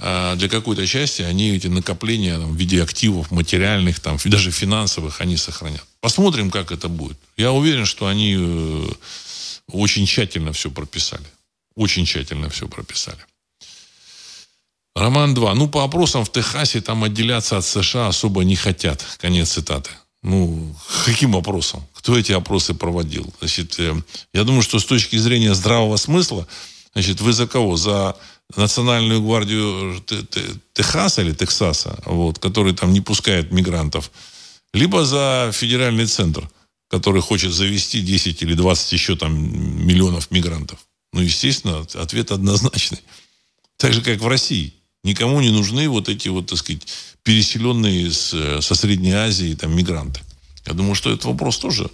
а 0.00 0.36
для 0.36 0.48
какой-то 0.48 0.86
части 0.86 1.22
они 1.22 1.50
эти 1.50 1.66
накопления 1.66 2.38
там, 2.38 2.52
в 2.52 2.56
виде 2.56 2.80
активов 2.80 3.32
материальных, 3.32 3.98
там, 3.98 4.16
даже 4.24 4.52
финансовых, 4.52 5.20
они 5.20 5.36
сохранят. 5.36 5.84
Посмотрим, 6.00 6.50
как 6.50 6.70
это 6.70 6.88
будет. 6.88 7.18
Я 7.36 7.50
уверен, 7.50 7.84
что 7.84 8.06
они 8.06 8.36
э, 8.38 8.88
очень 9.70 10.06
тщательно 10.06 10.52
все 10.52 10.70
прописали. 10.70 11.26
Очень 11.74 12.04
тщательно 12.04 12.48
все 12.48 12.68
прописали. 12.68 13.18
Роман 14.94 15.34
2. 15.34 15.54
Ну, 15.54 15.68
по 15.68 15.84
опросам 15.84 16.24
в 16.24 16.32
Техасе 16.32 16.80
там 16.80 17.04
отделяться 17.04 17.56
от 17.56 17.64
США 17.64 18.08
особо 18.08 18.44
не 18.44 18.56
хотят. 18.56 19.04
Конец 19.18 19.50
цитаты. 19.50 19.90
Ну, 20.22 20.74
каким 21.04 21.36
опросом? 21.36 21.86
Кто 21.94 22.18
эти 22.18 22.32
опросы 22.32 22.74
проводил? 22.74 23.32
Значит, 23.38 23.78
э, 23.78 23.94
я 24.34 24.44
думаю, 24.44 24.62
что 24.62 24.80
с 24.80 24.84
точки 24.84 25.16
зрения 25.16 25.54
здравого 25.54 25.96
смысла, 25.96 26.48
значит, 26.94 27.20
вы 27.20 27.32
за 27.32 27.46
кого? 27.46 27.76
За 27.76 28.16
национальную 28.56 29.22
гвардию 29.22 30.02
Техаса 30.72 31.22
или 31.22 31.32
Тексаса, 31.32 32.02
вот, 32.04 32.38
который 32.38 32.74
там 32.74 32.92
не 32.92 33.00
пускает 33.00 33.52
мигрантов, 33.52 34.10
либо 34.72 35.04
за 35.04 35.50
федеральный 35.52 36.06
центр, 36.06 36.48
который 36.88 37.22
хочет 37.22 37.52
завести 37.52 38.00
10 38.00 38.42
или 38.42 38.54
20 38.54 38.92
еще 38.92 39.16
там 39.16 39.86
миллионов 39.86 40.30
мигрантов. 40.30 40.78
Ну, 41.12 41.20
естественно, 41.20 41.86
ответ 41.94 42.32
однозначный. 42.32 43.00
Так 43.76 43.92
же, 43.92 44.02
как 44.02 44.18
в 44.18 44.26
России. 44.26 44.74
Никому 45.04 45.40
не 45.40 45.50
нужны 45.50 45.88
вот 45.88 46.08
эти 46.08 46.26
вот, 46.26 46.46
так 46.46 46.58
сказать, 46.58 46.82
переселенные 47.22 48.10
с, 48.10 48.60
со 48.60 48.74
Средней 48.74 49.12
Азии 49.12 49.54
там 49.54 49.76
мигранты. 49.76 50.20
Я 50.66 50.72
думаю, 50.72 50.96
что 50.96 51.10
этот 51.10 51.26
вопрос 51.26 51.58
тоже 51.58 51.88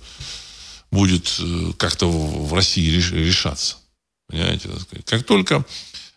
будет 0.91 1.35
э, 1.39 1.73
как-то 1.77 2.11
в 2.11 2.55
России 2.55 2.91
решаться. 2.91 3.77
Понимаете? 4.29 4.71
Как 5.05 5.25
только 5.25 5.65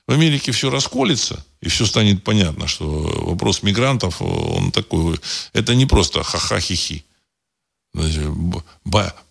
в 0.08 0.12
Америке 0.12 0.52
все 0.54 0.70
расколется, 0.70 1.44
и 1.62 1.68
все 1.68 1.86
станет 1.86 2.24
понятно, 2.24 2.68
что 2.68 2.86
вопрос 2.86 3.64
мигрантов, 3.64 4.22
он 4.22 4.72
такой, 4.72 5.20
это 5.54 5.76
не 5.76 5.86
просто 5.86 6.24
ха-ха-хи-хи. 6.24 7.04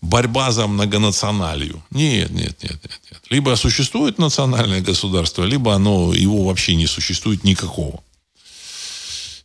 Борьба 0.01 0.51
за 0.51 0.67
многонационалию. 0.67 1.83
Нет, 1.91 2.31
нет, 2.31 2.63
нет, 2.63 2.79
нет, 2.83 3.01
нет. 3.11 3.21
Либо 3.29 3.55
существует 3.55 4.19
национальное 4.19 4.81
государство, 4.81 5.43
либо 5.43 5.73
оно, 5.73 6.13
его 6.13 6.45
вообще 6.45 6.75
не 6.75 6.87
существует 6.87 7.43
никакого. 7.43 8.01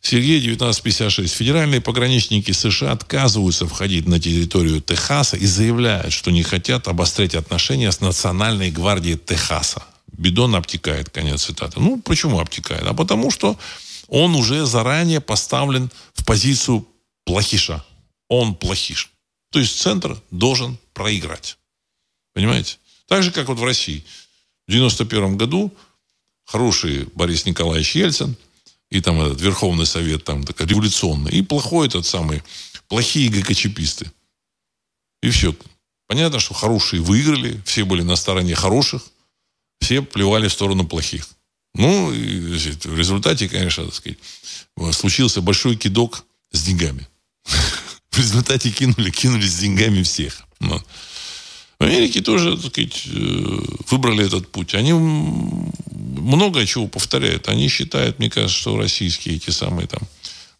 Сергей, 0.01 0.39
1956. 0.39 1.33
Федеральные 1.33 1.79
пограничники 1.79 2.51
США 2.51 2.91
отказываются 2.91 3.65
входить 3.67 4.05
на 4.05 4.19
территорию 4.19 4.81
Техаса 4.81 5.37
и 5.37 5.45
заявляют, 5.45 6.11
что 6.11 6.29
не 6.29 6.43
хотят 6.43 6.89
обострять 6.89 7.35
отношения 7.35 7.89
с 7.89 8.01
Национальной 8.01 8.69
гвардией 8.69 9.17
Техаса. 9.17 9.83
Бидон 10.11 10.55
обтекает, 10.55 11.09
конец 11.09 11.43
цитаты. 11.43 11.79
Ну, 11.79 12.01
почему 12.01 12.39
обтекает? 12.39 12.83
А 12.85 12.93
потому 12.93 13.31
что 13.31 13.57
он 14.09 14.35
уже 14.35 14.65
заранее 14.65 15.21
поставлен 15.21 15.89
в 16.13 16.25
позицию 16.25 16.85
плохиша. 17.23 17.83
Он 18.27 18.55
плохиш. 18.55 19.12
То 19.53 19.59
есть 19.59 19.79
центр 19.79 20.19
должен 20.31 20.79
проиграть. 20.93 21.59
Понимаете? 22.33 22.77
Так 23.05 23.21
же, 23.21 23.31
как 23.31 23.47
вот 23.49 23.59
в 23.59 23.63
России. 23.63 24.03
В 24.67 24.71
91 24.71 25.37
году 25.37 25.71
хороший 26.43 27.07
Борис 27.13 27.45
Николаевич 27.45 27.95
Ельцин 27.95 28.35
и 28.89 28.99
там 28.99 29.21
этот 29.21 29.39
Верховный 29.41 29.85
Совет 29.85 30.23
там 30.23 30.43
такой 30.43 30.65
революционный, 30.65 31.31
и 31.31 31.43
плохой 31.43 31.87
этот 31.87 32.07
самый, 32.07 32.41
плохие 32.87 33.29
ГКЧПисты. 33.29 34.11
И 35.21 35.29
все. 35.29 35.55
Понятно, 36.07 36.39
что 36.39 36.55
хорошие 36.55 37.03
выиграли, 37.03 37.61
все 37.63 37.85
были 37.85 38.01
на 38.01 38.15
стороне 38.15 38.55
хороших, 38.55 39.03
все 39.81 40.01
плевали 40.01 40.47
в 40.47 40.53
сторону 40.53 40.87
плохих. 40.87 41.27
Ну, 41.75 42.11
и, 42.11 42.39
в 42.39 42.97
результате, 42.97 43.47
конечно, 43.47 43.85
так 43.85 43.93
сказать, 43.93 44.17
случился 44.93 45.41
большой 45.41 45.75
кидок 45.75 46.25
с 46.51 46.63
деньгами. 46.63 47.07
В 48.13 48.17
результате 48.19 48.69
кинули, 48.69 49.09
кинули 49.09 49.47
с 49.47 49.57
деньгами 49.57 50.03
всех. 50.03 50.43
Но. 50.59 50.81
В 51.79 51.83
Америке 51.83 52.21
тоже, 52.21 52.55
так 52.55 52.71
сказать, 52.71 53.03
э, 53.07 53.59
выбрали 53.89 54.25
этот 54.25 54.51
путь. 54.51 54.75
Они 54.75 54.93
много 54.93 56.65
чего 56.67 56.87
повторяют. 56.87 57.49
Они 57.49 57.67
считают, 57.67 58.19
мне 58.19 58.29
кажется, 58.29 58.57
что 58.57 58.77
российские 58.77 59.35
эти 59.35 59.49
самые 59.49 59.87
там 59.87 60.01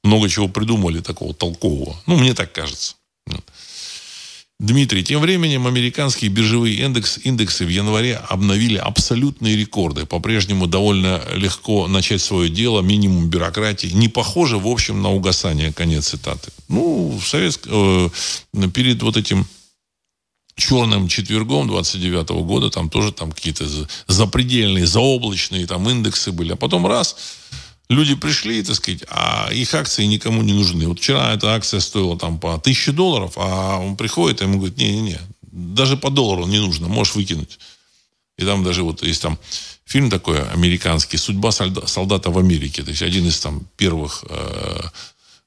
много 0.03 0.27
чего 0.29 0.47
придумали 0.47 0.99
такого 0.99 1.33
толкового. 1.33 1.95
Ну, 2.07 2.17
мне 2.17 2.33
так 2.33 2.51
кажется. 2.51 2.95
Дмитрий, 4.63 5.03
тем 5.03 5.19
временем 5.19 5.67
американские 5.67 6.31
биржевые 6.31 6.75
индекс, 6.75 7.19
индексы 7.25 7.65
в 7.65 7.67
январе 7.67 8.15
обновили 8.15 8.77
абсолютные 8.77 9.57
рекорды. 9.57 10.05
По-прежнему 10.05 10.67
довольно 10.67 11.21
легко 11.35 11.89
начать 11.89 12.21
свое 12.21 12.49
дело, 12.49 12.79
минимум 12.79 13.27
бюрократии. 13.27 13.87
Не 13.87 14.07
похоже, 14.07 14.57
в 14.57 14.67
общем, 14.67 15.01
на 15.01 15.11
угасание. 15.11 15.73
Конец 15.73 16.07
цитаты. 16.07 16.49
Ну, 16.69 17.19
в 17.21 17.27
Советск... 17.27 17.63
э, 17.65 18.09
перед 18.73 19.03
вот 19.03 19.17
этим 19.17 19.45
черным 20.55 21.09
четвергом 21.09 21.67
29 21.67 22.29
-го 22.29 22.45
года 22.45 22.69
там 22.69 22.89
тоже 22.89 23.11
там 23.11 23.33
какие-то 23.33 23.65
запредельные, 24.07 24.87
заоблачные 24.87 25.67
там 25.67 25.89
индексы 25.89 26.31
были. 26.31 26.53
А 26.53 26.55
потом 26.55 26.87
раз, 26.87 27.17
люди 27.89 28.15
пришли, 28.15 28.63
так 28.63 28.75
сказать, 28.75 29.03
а 29.09 29.49
их 29.51 29.73
акции 29.73 30.05
никому 30.05 30.41
не 30.41 30.53
нужны. 30.53 30.87
Вот 30.87 30.99
вчера 30.99 31.33
эта 31.33 31.53
акция 31.53 31.79
стоила 31.79 32.17
там 32.17 32.39
по 32.39 32.53
1000 32.55 32.93
долларов, 32.93 33.33
а 33.35 33.77
он 33.77 33.95
приходит, 33.97 34.41
и 34.41 34.45
ему 34.45 34.57
говорит, 34.57 34.77
не-не-не, 34.77 35.19
даже 35.51 35.97
по 35.97 36.09
доллару 36.09 36.45
не 36.45 36.59
нужно, 36.59 36.87
можешь 36.87 37.15
выкинуть. 37.15 37.59
И 38.37 38.45
там 38.45 38.63
даже 38.63 38.83
вот 38.83 39.03
есть 39.03 39.21
там 39.21 39.37
фильм 39.85 40.09
такой 40.09 40.41
американский 40.49 41.17
«Судьба 41.17 41.51
солдата 41.51 42.31
в 42.31 42.37
Америке». 42.37 42.83
То 42.83 42.89
есть 42.89 43.03
один 43.03 43.27
из 43.27 43.39
там 43.39 43.67
первых 43.77 44.23
э, 44.27 44.81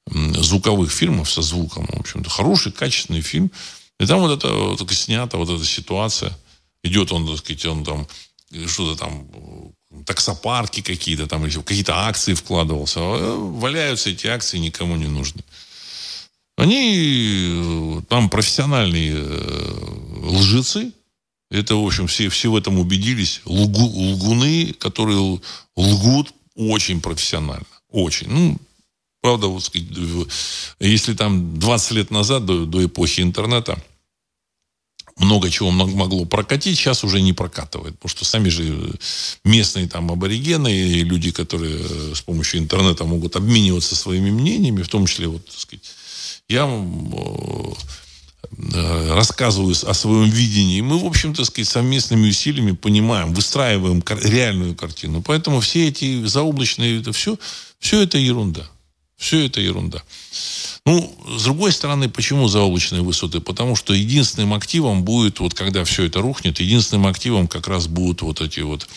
звуковых 0.09 0.93
фильмов 0.93 1.31
со 1.31 1.43
звуком. 1.43 1.87
В 1.87 2.01
общем-то, 2.01 2.31
хороший, 2.31 2.71
качественный 2.71 3.23
фильм. 3.23 3.51
И 3.99 4.07
там 4.07 4.21
вот 4.21 4.37
это 4.37 4.53
вот, 4.53 4.93
снято, 4.93 5.37
вот 5.37 5.51
эта 5.51 5.65
ситуация. 5.65 6.37
Идет 6.85 7.11
он, 7.11 7.27
так 7.27 7.39
сказать, 7.39 7.65
он 7.67 7.85
там 7.85 8.07
что-то 8.67 8.97
там 8.97 9.27
таксопарки 10.05 10.83
какие-то, 10.83 11.27
там 11.27 11.45
какие-то 11.45 12.07
акции 12.07 12.35
вкладывался. 12.35 13.01
А, 13.01 13.37
валяются 13.37 14.11
эти 14.11 14.27
акции, 14.27 14.59
никому 14.59 14.97
не 14.97 15.07
нужны. 15.07 15.43
Они 16.57 18.03
там 18.09 18.31
профессиональные 18.31 19.15
э, 19.17 20.17
лжецы. 20.23 20.93
Это, 21.51 21.77
в 21.77 21.87
общем, 21.87 22.07
все, 22.07 22.29
все 22.29 22.51
в 22.51 22.57
этом 22.57 22.79
убедились. 22.79 23.43
Лгу, 23.45 23.85
лгуны, 23.85 24.73
которые 24.79 25.41
лгут 25.77 26.33
очень 26.57 27.01
профессионально. 27.01 27.67
Очень. 27.91 28.29
Ну, 28.29 28.57
правда, 29.21 29.49
вот, 29.49 29.71
если 30.81 31.15
там 31.15 31.59
20 31.59 31.91
лет 31.93 32.11
назад, 32.11 32.47
до, 32.47 32.65
до 32.65 32.85
эпохи 32.85 33.21
интернета, 33.21 33.79
много 35.17 35.51
чего 35.51 35.71
могло 35.71 36.27
прокатить, 36.27 36.79
сейчас 36.79 37.03
уже 37.03 37.23
не 37.23 37.33
прокатывает. 37.33 37.99
Потому 37.99 38.11
что 38.11 38.25
сами 38.25 38.49
же 38.49 38.93
местные 39.45 39.89
там 39.89 40.11
аборигены 40.11 40.75
и 40.75 41.03
люди, 41.03 41.31
которые 41.31 41.79
э, 41.81 42.13
с 42.15 42.21
помощью 42.21 42.61
интернета 42.61 43.05
могут 43.05 43.37
обмениваться 43.37 43.97
своими 43.97 44.31
мнениями, 44.31 44.83
в 44.83 44.89
том 44.89 45.07
числе, 45.07 45.29
вот, 45.29 45.47
так 45.47 45.59
сказать, 45.59 45.85
я 46.49 46.67
э, 46.67 47.73
рассказываю 49.15 49.75
о 49.87 49.95
своем 49.95 50.29
видении. 50.29 50.83
Мы, 50.83 50.99
в 50.99 51.07
общем-то, 51.07 51.47
сказать, 51.47 51.69
совместными 51.69 52.29
усилиями 52.29 52.73
понимаем, 52.73 53.33
выстраиваем 53.33 54.05
реальную 54.07 54.75
картину. 54.75 55.23
Поэтому 55.23 55.61
все 55.61 55.89
эти 55.89 56.27
заоблачные, 56.27 57.01
это 57.01 57.13
все, 57.13 57.39
все 57.79 58.03
это 58.03 58.19
ерунда. 58.19 58.69
Все 59.17 59.47
это 59.47 59.63
ерунда. 59.63 60.03
Ну, 60.87 61.13
с 61.37 61.43
другой 61.43 61.73
стороны, 61.73 62.09
почему 62.09 62.47
заоблачные 62.47 63.03
высоты? 63.03 63.41
Потому 63.41 63.75
что 63.75 63.93
единственным 63.93 64.55
активом 64.55 65.03
будет, 65.03 65.41
вот 65.41 65.53
когда 65.53 65.83
все 65.83 66.05
это 66.05 66.21
рухнет, 66.21 66.61
единственным 66.61 67.09
активом 67.09 67.49
как 67.49 67.67
раз 67.67 67.89
будут 67.89 68.23
вот 68.23 68.41
эти 68.41 68.61
вот 68.61 68.89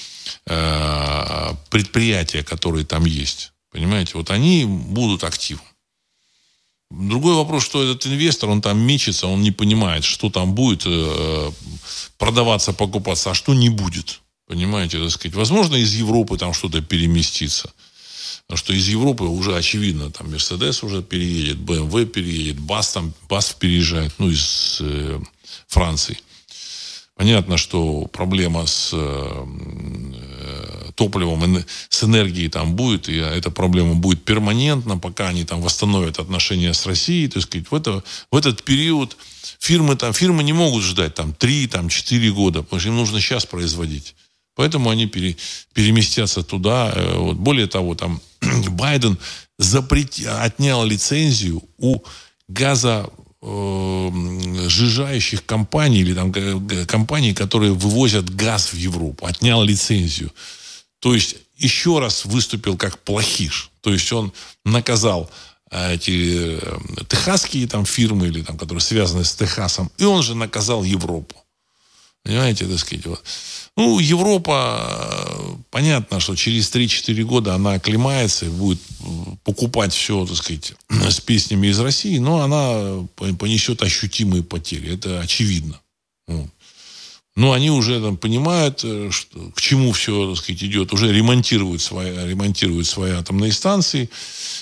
э, 0.45 1.49
предприятия, 1.71 2.43
которые 2.43 2.85
там 2.85 3.05
есть. 3.05 3.53
Понимаете? 3.71 4.11
Вот 4.13 4.29
они 4.29 4.65
будут 4.65 5.23
активом. 5.23 5.63
Другой 6.91 7.33
вопрос, 7.33 7.65
что 7.65 7.83
этот 7.83 8.05
инвестор, 8.05 8.49
он 8.49 8.61
там 8.61 8.79
мечется, 8.79 9.25
он 9.25 9.41
не 9.41 9.51
понимает, 9.51 10.03
что 10.03 10.29
там 10.29 10.53
будет 10.53 10.83
э, 10.85 11.51
продаваться, 12.19 12.71
покупаться, 12.71 13.31
а 13.31 13.33
что 13.33 13.55
не 13.55 13.69
будет. 13.69 14.21
Понимаете, 14.47 14.99
так 14.99 15.09
сказать. 15.09 15.35
Возможно, 15.35 15.75
из 15.75 15.95
Европы 15.95 16.37
там 16.37 16.53
что-то 16.53 16.81
переместится. 16.81 17.73
Потому 18.49 18.57
что 18.65 18.73
из 18.73 18.87
Европы 18.87 19.25
уже 19.25 19.55
очевидно, 19.55 20.09
там 20.09 20.31
Мерседес 20.31 20.81
уже 20.81 21.03
переедет, 21.03 21.59
БМВ 21.59 22.11
переедет, 22.11 22.59
БАС 22.59 22.93
там, 22.93 23.13
БАС 23.29 23.53
переезжает, 23.53 24.11
ну, 24.17 24.31
из 24.31 24.79
э, 24.81 25.19
Франции. 25.67 26.17
Понятно, 27.13 27.57
что 27.57 28.05
проблема 28.05 28.65
с 28.65 28.89
э, 28.91 29.45
топливом, 30.95 31.63
с 31.89 32.03
энергией 32.03 32.49
там 32.49 32.75
будет, 32.75 33.07
и 33.07 33.17
эта 33.17 33.51
проблема 33.51 33.93
будет 33.93 34.25
перманентна, 34.25 34.97
пока 34.97 35.27
они 35.27 35.43
там 35.43 35.61
восстановят 35.61 36.17
отношения 36.17 36.73
с 36.73 36.87
Россией, 36.87 37.27
то 37.27 37.37
есть 37.37 37.53
в, 37.53 37.75
это, 37.75 38.03
в 38.31 38.35
этот 38.35 38.63
период 38.63 39.15
фирмы 39.59 39.95
там, 39.95 40.11
фирмы 40.11 40.41
не 40.41 40.53
могут 40.53 40.81
ждать 40.81 41.13
там 41.13 41.35
3, 41.35 41.67
там 41.67 41.87
4 41.87 42.31
года, 42.31 42.63
потому 42.63 42.79
что 42.79 42.89
им 42.89 42.95
нужно 42.95 43.21
сейчас 43.21 43.45
производить. 43.45 44.15
Поэтому 44.55 44.89
они 44.89 45.05
пере, 45.05 45.37
переместятся 45.73 46.41
туда. 46.41 46.91
Э, 46.95 47.15
вот. 47.15 47.37
Более 47.37 47.67
того, 47.67 47.93
там 47.93 48.19
Байден 48.69 49.17
запрет, 49.57 50.19
отнял 50.25 50.83
лицензию 50.85 51.63
у 51.77 51.99
газа 52.47 53.09
э, 53.41 54.09
сжижающих 54.67 55.45
компаний 55.45 55.99
или 55.99 56.13
там 56.13 56.33
компаний, 56.85 57.33
которые 57.33 57.73
вывозят 57.73 58.29
газ 58.35 58.73
в 58.73 58.77
Европу, 58.77 59.25
отнял 59.25 59.63
лицензию. 59.63 60.31
То 60.99 61.13
есть 61.13 61.35
еще 61.57 61.99
раз 61.99 62.25
выступил 62.25 62.77
как 62.77 62.99
плохиш. 62.99 63.71
То 63.81 63.91
есть 63.91 64.11
он 64.11 64.33
наказал 64.65 65.29
э, 65.71 65.95
эти 65.95 66.57
э, 66.61 66.77
техасские 67.07 67.67
там 67.67 67.85
фирмы 67.85 68.27
или 68.27 68.41
там, 68.41 68.57
которые 68.57 68.81
связаны 68.81 69.23
с 69.23 69.35
Техасом, 69.35 69.91
и 69.97 70.05
он 70.05 70.23
же 70.23 70.35
наказал 70.35 70.83
Европу. 70.83 71.35
Понимаете, 72.23 72.65
так 72.65 72.79
сказать, 72.79 73.05
вот. 73.05 73.23
Ну, 73.79 73.97
Европа, 73.99 75.57
понятно, 75.71 76.19
что 76.19 76.35
через 76.35 76.69
3-4 76.69 77.23
года 77.23 77.55
она 77.55 77.75
оклемается 77.75 78.45
и 78.45 78.49
будет 78.49 78.81
покупать 79.45 79.93
все, 79.93 80.25
так 80.25 80.35
сказать, 80.35 80.73
с 80.89 81.21
песнями 81.21 81.67
из 81.67 81.79
России, 81.79 82.17
но 82.17 82.41
она 82.41 83.07
понесет 83.15 83.81
ощутимые 83.81 84.43
потери. 84.43 84.93
Это 84.93 85.21
очевидно. 85.21 85.79
Но 87.37 87.53
они 87.53 87.71
уже 87.71 88.01
там 88.01 88.17
понимают, 88.17 88.81
э, 88.83 89.11
что, 89.11 89.51
к 89.55 89.61
чему 89.61 89.93
все, 89.93 90.27
так 90.27 90.43
сказать, 90.43 90.61
идет. 90.61 90.91
Уже 90.91 91.13
ремонтируют 91.13 91.81
свои, 91.81 92.11
ремонтируют 92.27 92.85
свои 92.85 93.11
атомные 93.11 93.53
станции. 93.53 94.09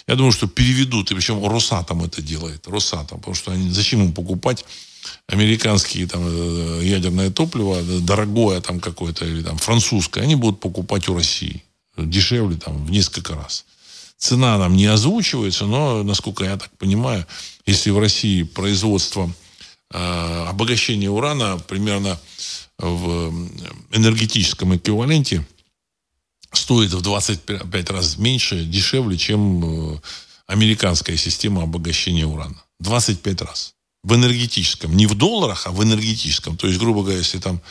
Я 0.08 0.14
думаю, 0.14 0.32
что 0.32 0.46
переведут. 0.48 1.10
И 1.10 1.16
причем 1.16 1.44
Росатом 1.44 2.04
это 2.04 2.22
делает. 2.22 2.68
Росатом. 2.68 3.18
Потому 3.18 3.34
что 3.34 3.52
они, 3.52 3.72
зачем 3.72 4.04
им 4.04 4.14
покупать 4.14 4.64
американские 5.28 6.08
там, 6.08 6.22
э, 6.26 6.82
ядерное 6.84 7.32
топливо, 7.32 7.82
дорогое 8.02 8.62
там 8.62 8.80
какое-то, 8.80 9.26
или 9.26 9.44
там 9.44 9.58
французское, 9.58 10.24
они 10.24 10.36
будут 10.36 10.60
покупать 10.60 11.08
у 11.10 11.16
России. 11.16 11.64
Дешевле 11.98 12.58
там 12.58 12.86
в 12.86 12.92
несколько 12.92 13.36
раз. 13.36 13.66
Цена 14.18 14.58
нам 14.58 14.76
не 14.76 14.86
озвучивается, 14.86 15.66
но, 15.66 16.04
насколько 16.04 16.44
я 16.44 16.58
так 16.58 16.72
понимаю, 16.78 17.26
если 17.66 17.90
в 17.92 18.00
России 18.00 18.44
производство 18.44 19.32
э, 19.92 20.46
обогащения 20.48 21.10
урана 21.10 21.58
примерно 21.68 22.20
в 22.78 23.34
энергетическом 23.92 24.76
эквиваленте 24.76 25.46
стоит 26.52 26.94
в 26.94 27.02
25 27.02 27.90
раз 27.90 28.18
меньше, 28.18 28.64
дешевле, 28.64 29.18
чем 29.18 29.96
э, 29.96 30.00
американская 30.48 31.18
система 31.18 31.64
обогащения 31.64 32.26
урана. 32.26 32.62
25 32.80 33.42
раз 33.42 33.74
в 34.04 34.16
энергетическом, 34.16 34.96
не 34.96 35.06
в 35.06 35.16
долларах, 35.16 35.68
а 35.68 35.72
в 35.72 35.84
энергетическом. 35.84 36.58
То 36.58 36.68
есть, 36.68 36.80
грубо 36.80 37.02
говоря, 37.02 37.18
если 37.18 37.40
там 37.40 37.62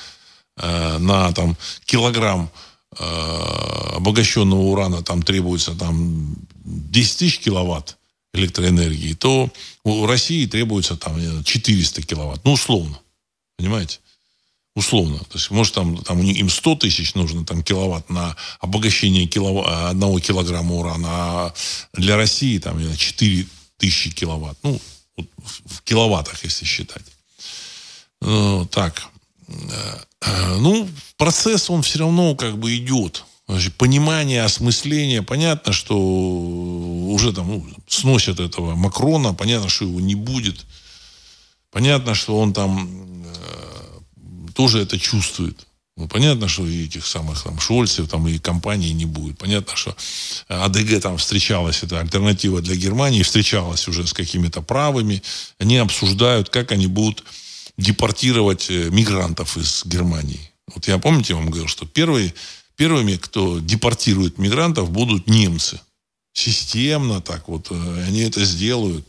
э, 0.58 0.98
на 0.98 1.32
там, 1.32 1.56
килограмм 1.84 2.50
э, 2.98 3.04
обогащенного 3.96 4.60
урана 4.60 5.02
там 5.02 5.22
требуется 5.22 5.74
там 5.74 6.36
10 6.64 7.18
тысяч 7.18 7.38
киловатт 7.38 7.96
электроэнергии, 8.34 9.14
то 9.14 9.50
у 9.84 10.06
России 10.06 10.46
требуется 10.46 10.96
там 10.96 11.42
400 11.42 12.02
киловатт. 12.02 12.44
Ну, 12.44 12.52
условно. 12.52 12.98
Понимаете? 13.56 14.00
Условно. 14.74 15.18
То 15.20 15.38
есть, 15.38 15.50
может, 15.50 15.74
там, 15.74 15.96
там 16.02 16.20
им 16.20 16.50
100 16.50 16.76
тысяч 16.76 17.14
нужно 17.14 17.46
там, 17.46 17.62
киловатт 17.62 18.10
на 18.10 18.36
обогащение 18.60 19.26
киловатт, 19.26 19.90
одного 19.90 20.20
килограмма 20.20 20.74
урана, 20.74 21.08
а 21.08 21.54
для 21.94 22.16
России 22.16 22.58
там 22.58 22.78
4 22.94 23.46
тысячи 23.78 24.10
киловатт. 24.10 24.58
Ну, 24.62 24.78
в 25.16 25.82
киловаттах, 25.82 26.44
если 26.44 26.64
считать. 26.64 27.04
Ну, 28.20 28.66
так. 28.66 29.06
Э, 29.48 30.56
ну, 30.58 30.88
процесс, 31.16 31.70
он 31.70 31.82
все 31.82 32.00
равно 32.00 32.34
как 32.34 32.58
бы 32.58 32.76
идет. 32.76 33.24
Значит, 33.48 33.74
понимание, 33.76 34.42
осмысление. 34.42 35.22
Понятно, 35.22 35.72
что 35.72 35.96
уже 35.96 37.32
там 37.32 37.48
ну, 37.48 37.66
сносят 37.86 38.40
этого 38.40 38.74
Макрона. 38.74 39.34
Понятно, 39.34 39.68
что 39.68 39.84
его 39.84 40.00
не 40.00 40.16
будет. 40.16 40.66
Понятно, 41.70 42.14
что 42.14 42.38
он 42.38 42.52
там 42.52 43.24
э, 43.24 44.52
тоже 44.54 44.80
это 44.80 44.98
чувствует. 44.98 45.66
Ну, 45.96 46.08
понятно, 46.08 46.46
что 46.46 46.66
и 46.66 46.84
этих 46.84 47.06
самых 47.06 47.42
там 47.42 47.58
Шольцев 47.58 48.08
там 48.08 48.28
и 48.28 48.38
компании 48.38 48.92
не 48.92 49.06
будет. 49.06 49.38
Понятно, 49.38 49.74
что 49.76 49.96
АДГ 50.48 51.00
там 51.00 51.16
встречалась, 51.16 51.82
это 51.82 52.00
альтернатива 52.00 52.60
для 52.60 52.76
Германии, 52.76 53.22
встречалась 53.22 53.88
уже 53.88 54.06
с 54.06 54.12
какими-то 54.12 54.60
правыми. 54.60 55.22
Они 55.58 55.78
обсуждают, 55.78 56.50
как 56.50 56.72
они 56.72 56.86
будут 56.86 57.24
депортировать 57.78 58.66
э, 58.68 58.90
мигрантов 58.90 59.56
из 59.56 59.84
Германии. 59.86 60.50
Вот 60.74 60.86
я, 60.86 60.98
помните, 60.98 61.32
я 61.32 61.38
вам 61.38 61.46
говорил, 61.46 61.68
что 61.68 61.86
первые, 61.86 62.34
первыми, 62.76 63.16
кто 63.16 63.58
депортирует 63.58 64.36
мигрантов, 64.36 64.90
будут 64.90 65.26
немцы. 65.28 65.80
Системно 66.34 67.22
так 67.22 67.48
вот. 67.48 67.68
Э, 67.70 68.04
они 68.06 68.20
это 68.20 68.44
сделают. 68.44 69.08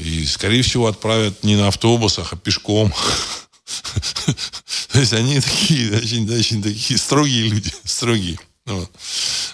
И, 0.00 0.26
скорее 0.26 0.62
всего, 0.62 0.88
отправят 0.88 1.44
не 1.44 1.54
на 1.54 1.68
автобусах, 1.68 2.32
а 2.32 2.36
пешком. 2.36 2.92
То 4.92 5.00
есть 5.00 5.12
они 5.12 5.40
такие, 5.40 5.96
очень, 5.96 6.30
очень 6.32 6.62
такие 6.62 6.98
строгие 6.98 7.48
люди, 7.48 7.72
строгие. 7.84 8.38
Вот. 8.66 8.90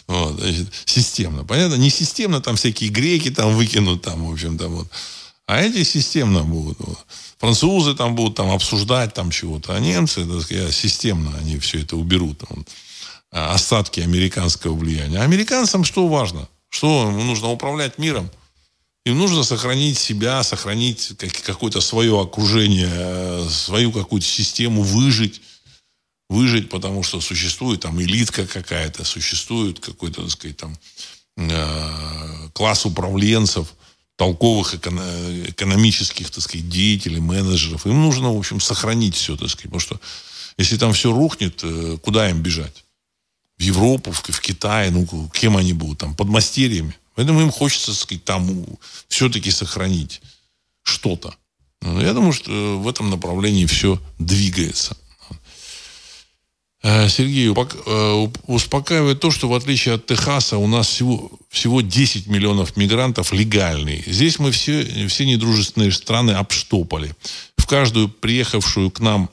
Вот, 0.07 0.41
значит, 0.41 0.69
системно. 0.87 1.45
Понятно? 1.45 1.77
Не 1.77 1.91
системно, 1.91 2.41
там 2.41 2.57
всякие 2.57 2.91
греки 2.91 3.31
там 3.31 3.55
выкинут, 3.55 4.03
там, 4.03 4.25
в 4.27 4.33
общем, 4.33 4.59
там 4.59 4.75
вот. 4.75 4.89
А 5.47 5.61
эти 5.61 5.83
системно 5.85 6.43
будут. 6.43 6.79
Вот. 6.79 6.99
Французы 7.39 7.95
там 7.95 8.15
будут 8.15 8.37
там 8.37 8.51
обсуждать 8.51 9.15
там 9.15 9.31
чего-то, 9.31 9.75
а 9.75 9.81
немцы, 9.81 10.25
так 10.25 10.43
сказать, 10.43 10.75
системно 10.75 11.37
они 11.39 11.59
все 11.59 11.83
это 11.83 11.97
уберут. 11.97 12.43
Вот. 12.49 12.67
А 13.31 13.55
остатки 13.55 14.01
американского 14.01 14.75
влияния. 14.75 15.19
А 15.19 15.25
американцам 15.25 15.85
что 15.85 16.07
важно? 16.09 16.49
Что 16.69 17.11
нужно 17.11 17.51
управлять 17.51 17.99
миром? 17.99 18.31
Им 19.05 19.19
нужно 19.19 19.45
сохранить 19.45 19.99
себя, 19.99 20.43
сохранить 20.43 21.13
какое-то 21.45 21.81
свое 21.81 22.21
окружение, 22.21 23.49
свою 23.49 23.93
какую-то 23.93 24.27
систему, 24.27 24.83
выжить. 24.83 25.41
Выжить, 26.31 26.71
потому 26.71 27.03
что 27.03 27.21
существует 27.21 27.81
там 27.81 28.01
элитка 28.01 28.47
какая-то, 28.47 29.05
существует 29.05 29.79
какой-то, 29.79 30.23
так 30.23 30.31
сказать, 30.31 30.57
там 30.57 30.77
э, 31.37 32.49
класс 32.55 32.87
управленцев, 32.87 33.75
толковых 34.17 34.75
экономических, 34.75 36.31
так 36.31 36.43
сказать, 36.43 36.69
деятелей, 36.69 37.21
менеджеров. 37.21 37.87
Им 37.87 38.03
нужно, 38.03 38.33
в 38.33 38.39
общем, 38.39 38.61
сохранить 38.61 39.17
все, 39.17 39.37
так 39.37 39.51
сказать. 39.51 39.65
Потому 39.65 39.81
что 39.81 40.01
если 40.57 40.77
там 40.77 40.93
все 40.93 41.13
рухнет, 41.13 41.61
э, 41.63 41.99
куда 42.03 42.31
им 42.31 42.41
бежать? 42.43 42.85
В 43.59 43.63
Европу, 43.63 44.13
в, 44.13 44.23
в 44.23 44.41
Китай, 44.41 44.91
ну, 44.91 45.07
кем 45.33 45.57
они 45.57 45.73
будут? 45.73 45.99
Там, 45.99 46.15
подмастерьями. 46.15 46.97
Поэтому 47.15 47.43
им 47.43 47.51
хочется, 47.51 47.89
так 47.89 48.01
сказать, 48.01 48.25
там 48.25 48.67
все-таки 49.09 49.51
сохранить 49.51 50.21
что-то. 50.85 51.35
Ну, 51.83 52.01
я 52.01 52.13
думаю, 52.13 52.33
что 52.33 52.79
в 52.79 52.89
этом 52.89 53.11
направлении 53.11 53.67
все 53.67 54.01
двигается. 54.19 54.97
Э, 56.83 57.09
Сергей, 57.09 57.49
э, 57.49 58.29
успокаивает 58.47 59.19
то, 59.19 59.31
что 59.31 59.49
в 59.49 59.55
отличие 59.55 59.95
от 59.95 60.07
Техаса 60.07 60.59
у 60.59 60.67
нас 60.67 60.87
всего, 60.87 61.31
всего 61.49 61.81
10 61.81 62.27
миллионов 62.27 62.77
мигрантов 62.77 63.33
легальные. 63.33 64.05
Здесь 64.07 64.39
мы 64.39 64.51
все, 64.51 65.09
все 65.09 65.25
недружественные 65.25 65.93
страны 65.93 66.33
обштопали. 66.33 67.15
В 67.57 67.67
каждую 67.67 68.11
приехавшую 68.11 68.91
к 68.91 69.01
нам 69.01 69.31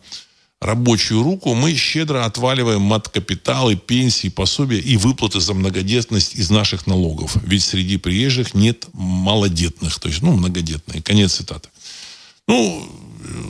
рабочую 0.62 1.24
руку, 1.24 1.56
мы 1.56 1.76
щедро 1.76 2.24
отваливаем 2.24 2.82
мат-капиталы, 2.82 3.76
пенсии, 3.76 4.30
пособия 4.30 4.80
и 4.80 4.96
выплаты 4.96 5.40
за 5.42 5.54
многодетность 5.54 6.36
из 6.36 6.52
наших 6.52 6.86
налогов. 6.88 7.36
Ведь 7.44 7.64
среди 7.64 7.98
приезжих 7.98 8.54
нет 8.54 8.86
малодетных, 8.94 10.00
то 10.00 10.08
есть, 10.08 10.22
ну, 10.22 10.34
многодетные. 10.34 11.02
Конец 11.02 11.34
цитаты. 11.34 11.70
Ну, 12.48 12.88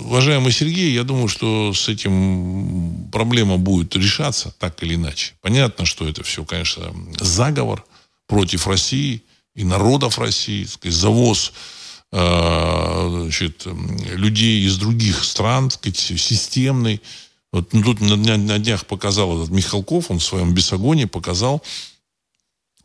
уважаемый 0.05 0.53
Сергей, 0.53 0.93
я 0.93 1.03
думаю, 1.03 1.27
что 1.27 1.73
с 1.73 1.89
этим 1.89 3.09
проблема 3.11 3.57
будет 3.57 3.95
решаться 3.95 4.53
так 4.57 4.81
или 4.81 4.95
иначе. 4.95 5.33
Понятно, 5.41 5.85
что 5.85 6.07
это 6.07 6.23
все, 6.23 6.45
конечно, 6.45 6.93
заговор 7.19 7.83
против 8.25 8.67
России 8.67 9.21
и 9.53 9.65
народов 9.65 10.17
России, 10.17 10.63
сказать, 10.63 10.95
завоз 10.95 11.51
значит, 12.11 13.65
людей 13.65 14.65
из 14.65 14.77
других 14.77 15.23
стран, 15.23 15.69
так 15.69 15.79
сказать, 15.79 15.97
системный. 16.19 17.01
Вот 17.51 17.73
ну, 17.73 17.83
тут 17.83 18.01
на, 18.01 18.15
на, 18.15 18.37
на 18.37 18.59
днях 18.59 18.85
показал 18.85 19.37
этот 19.37 19.51
Михалков, 19.51 20.11
он 20.11 20.19
в 20.19 20.23
своем 20.23 20.53
Бесогоне 20.53 21.07
показал 21.07 21.63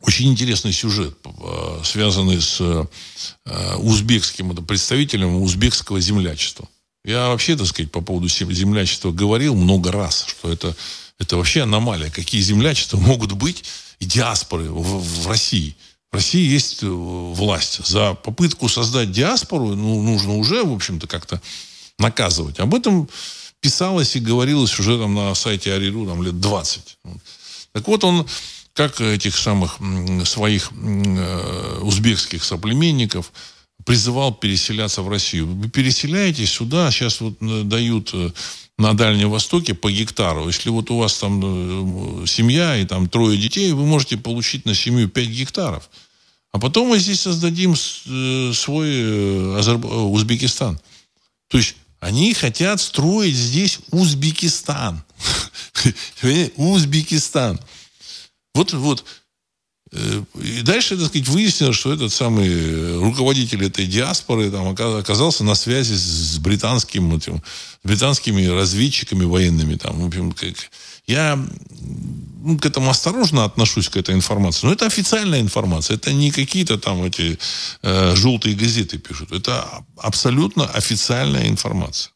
очень 0.01 0.29
интересный 0.29 0.71
сюжет, 0.71 1.17
э, 1.25 1.81
связанный 1.83 2.41
с 2.41 2.59
э, 2.59 3.75
узбекским 3.77 4.55
представителем 4.65 5.41
узбекского 5.41 5.99
землячества. 5.99 6.67
Я 7.03 7.29
вообще, 7.29 7.55
так 7.55 7.67
сказать, 7.67 7.91
по 7.91 8.01
поводу 8.01 8.27
землячества 8.27 9.11
говорил 9.11 9.55
много 9.55 9.91
раз, 9.91 10.25
что 10.27 10.51
это, 10.51 10.75
это 11.19 11.37
вообще 11.37 11.63
аномалия. 11.63 12.11
Какие 12.11 12.41
землячества 12.41 12.97
могут 12.97 13.31
быть 13.31 13.63
и 13.99 14.05
диаспоры 14.05 14.65
в, 14.65 15.23
в 15.23 15.27
России. 15.27 15.75
В 16.11 16.15
России 16.15 16.45
есть 16.47 16.83
э, 16.83 16.87
власть. 16.87 17.85
За 17.85 18.13
попытку 18.13 18.69
создать 18.69 19.11
диаспору 19.11 19.75
ну, 19.75 20.01
нужно 20.01 20.35
уже, 20.35 20.63
в 20.63 20.73
общем-то, 20.73 21.07
как-то 21.07 21.41
наказывать. 21.99 22.59
Об 22.59 22.73
этом 22.75 23.09
писалось 23.59 24.15
и 24.15 24.19
говорилось 24.19 24.79
уже 24.79 24.97
там 24.97 25.15
на 25.15 25.35
сайте 25.35 25.73
Ариру 25.73 26.05
там, 26.05 26.23
лет 26.23 26.39
20. 26.39 26.97
Так 27.73 27.87
вот, 27.87 28.03
он 28.03 28.27
как 28.73 29.01
этих 29.01 29.35
самых 29.35 29.79
своих 30.25 30.71
э, 30.71 31.79
узбекских 31.81 32.43
соплеменников 32.43 33.33
призывал 33.85 34.33
переселяться 34.33 35.01
в 35.01 35.09
Россию. 35.09 35.47
Вы 35.47 35.69
переселяетесь 35.69 36.51
сюда, 36.51 36.91
сейчас 36.91 37.19
вот 37.19 37.33
э, 37.41 37.63
дают 37.63 38.13
на 38.77 38.93
Дальнем 38.93 39.31
Востоке 39.31 39.73
по 39.73 39.91
гектару. 39.91 40.47
Если 40.47 40.69
вот 40.69 40.91
у 40.91 40.97
вас 40.97 41.17
там 41.17 42.27
семья 42.27 42.77
и 42.77 42.85
там 42.85 43.09
трое 43.09 43.37
детей, 43.37 43.71
вы 43.73 43.85
можете 43.85 44.17
получить 44.17 44.65
на 44.65 44.75
семью 44.75 45.09
5 45.09 45.27
гектаров. 45.29 45.89
А 46.51 46.59
потом 46.59 46.89
мы 46.89 46.99
здесь 46.99 47.21
создадим 47.21 47.75
свой 47.75 49.61
Узбекистан. 50.11 50.79
То 51.49 51.57
есть 51.57 51.75
они 51.99 52.33
хотят 52.33 52.79
строить 52.79 53.35
здесь 53.35 53.79
Узбекистан. 53.91 55.03
Узбекистан. 56.55 57.59
Вот, 58.53 58.73
вот. 58.73 59.05
Э, 59.91 60.23
и 60.35 60.61
дальше, 60.61 60.97
так 60.97 61.07
сказать, 61.07 61.27
выяснилось, 61.27 61.75
что 61.75 61.93
этот 61.93 62.11
самый 62.11 62.99
руководитель 62.99 63.65
этой 63.65 63.85
диаспоры 63.85 64.51
там, 64.51 64.67
оказался 64.69 65.43
на 65.43 65.55
связи 65.55 65.93
с 65.93 66.37
британским, 66.39 67.15
этим, 67.15 67.41
британскими 67.83 68.45
разведчиками 68.45 69.25
военными. 69.25 69.75
Там, 69.75 69.99
в 69.99 70.07
общем, 70.07 70.31
как, 70.31 70.55
я 71.05 71.39
ну, 72.43 72.57
к 72.57 72.65
этому 72.65 72.89
осторожно 72.89 73.45
отношусь, 73.45 73.89
к 73.89 73.97
этой 73.97 74.15
информации. 74.15 74.67
Но 74.67 74.73
это 74.73 74.85
официальная 74.85 75.41
информация. 75.41 75.95
Это 75.95 76.13
не 76.13 76.31
какие-то 76.31 76.77
там 76.77 77.03
эти 77.03 77.37
э, 77.81 78.15
желтые 78.15 78.55
газеты 78.55 78.97
пишут. 78.97 79.31
Это 79.31 79.65
абсолютно 79.97 80.65
официальная 80.65 81.47
информация. 81.47 82.11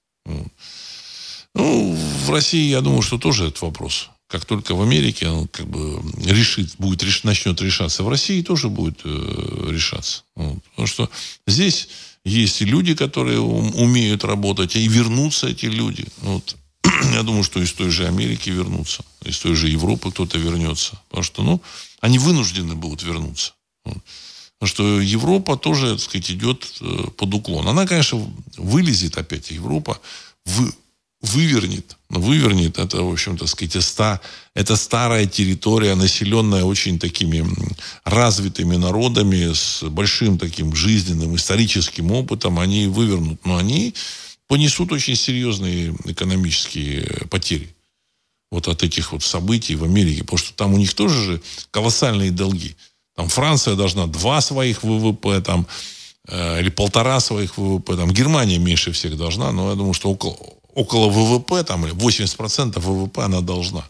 Ну, 1.53 1.97
в 2.25 2.29
России, 2.29 2.69
я 2.69 2.81
думаю, 2.81 3.01
что 3.01 3.17
тоже 3.17 3.47
этот 3.47 3.61
вопрос 3.61 4.09
как 4.31 4.45
только 4.45 4.75
в 4.75 4.81
Америке 4.81 5.27
он 5.27 5.47
как 5.49 5.67
бы 5.67 6.01
решит, 6.23 6.75
будет, 6.77 7.03
реш, 7.03 7.23
начнет 7.23 7.61
решаться, 7.61 8.03
в 8.03 8.09
России 8.09 8.41
тоже 8.41 8.69
будет 8.69 9.01
э, 9.03 9.67
решаться. 9.69 10.23
Вот. 10.35 10.63
Потому 10.69 10.87
что 10.87 11.09
здесь 11.45 11.89
есть 12.23 12.61
и 12.61 12.65
люди, 12.65 12.95
которые 12.95 13.39
умеют 13.39 14.23
работать, 14.23 14.75
и 14.77 14.87
вернутся 14.87 15.47
эти 15.47 15.65
люди. 15.65 16.05
Вот. 16.21 16.55
Я 17.13 17.23
думаю, 17.23 17.43
что 17.43 17.61
из 17.61 17.73
той 17.73 17.89
же 17.89 18.07
Америки 18.07 18.49
вернутся, 18.49 19.03
из 19.25 19.37
той 19.39 19.55
же 19.55 19.67
Европы 19.67 20.11
кто-то 20.11 20.37
вернется. 20.37 21.01
Потому 21.09 21.23
что, 21.23 21.43
ну, 21.43 21.61
они 21.99 22.17
вынуждены 22.17 22.75
будут 22.75 23.03
вернуться. 23.03 23.53
Вот. 23.83 23.97
Потому 24.59 24.69
что 24.69 25.01
Европа 25.01 25.57
тоже, 25.57 25.91
так 25.91 25.99
сказать, 25.99 26.31
идет 26.31 26.73
э, 26.79 27.07
под 27.17 27.33
уклон. 27.33 27.67
Она, 27.67 27.85
конечно, 27.85 28.33
вылезет 28.55 29.17
опять, 29.17 29.51
Европа, 29.51 29.99
в, 30.45 30.71
вывернет, 31.21 31.97
вывернет, 32.09 32.79
это, 32.79 33.03
в 33.03 33.11
общем-то, 33.11 33.45
сказать, 33.47 33.83
ста, 33.83 34.19
это 34.55 34.75
старая 34.75 35.27
территория, 35.27 35.95
населенная 35.95 36.63
очень 36.63 36.99
такими 36.99 37.45
развитыми 38.03 38.75
народами, 38.75 39.53
с 39.53 39.83
большим 39.83 40.37
таким 40.37 40.75
жизненным, 40.75 41.35
историческим 41.35 42.11
опытом, 42.11 42.59
они 42.59 42.87
вывернут, 42.87 43.45
но 43.45 43.57
они 43.57 43.93
понесут 44.47 44.91
очень 44.91 45.15
серьезные 45.15 45.95
экономические 46.05 47.27
потери 47.29 47.73
вот 48.51 48.67
от 48.67 48.83
этих 48.83 49.13
вот 49.13 49.23
событий 49.23 49.75
в 49.75 49.83
Америке, 49.83 50.23
потому 50.23 50.37
что 50.37 50.53
там 50.53 50.73
у 50.73 50.77
них 50.77 50.93
тоже 50.93 51.23
же 51.23 51.41
колоссальные 51.71 52.31
долги. 52.31 52.75
Там 53.15 53.29
Франция 53.29 53.75
должна 53.75 54.07
два 54.07 54.41
своих 54.41 54.83
ВВП, 54.83 55.41
там, 55.41 55.67
э, 56.27 56.59
или 56.59 56.69
полтора 56.69 57.19
своих 57.19 57.57
ВВП, 57.57 57.95
там 57.95 58.11
Германия 58.11 58.57
меньше 58.57 58.91
всех 58.91 59.15
должна, 59.15 59.51
но 59.51 59.69
я 59.69 59.75
думаю, 59.75 59.93
что 59.93 60.09
около, 60.09 60.35
около 60.73 61.09
ВВП, 61.09 61.63
там 61.63 61.85
80% 61.85 62.79
ВВП 62.79 63.23
она 63.23 63.41
должна. 63.41 63.87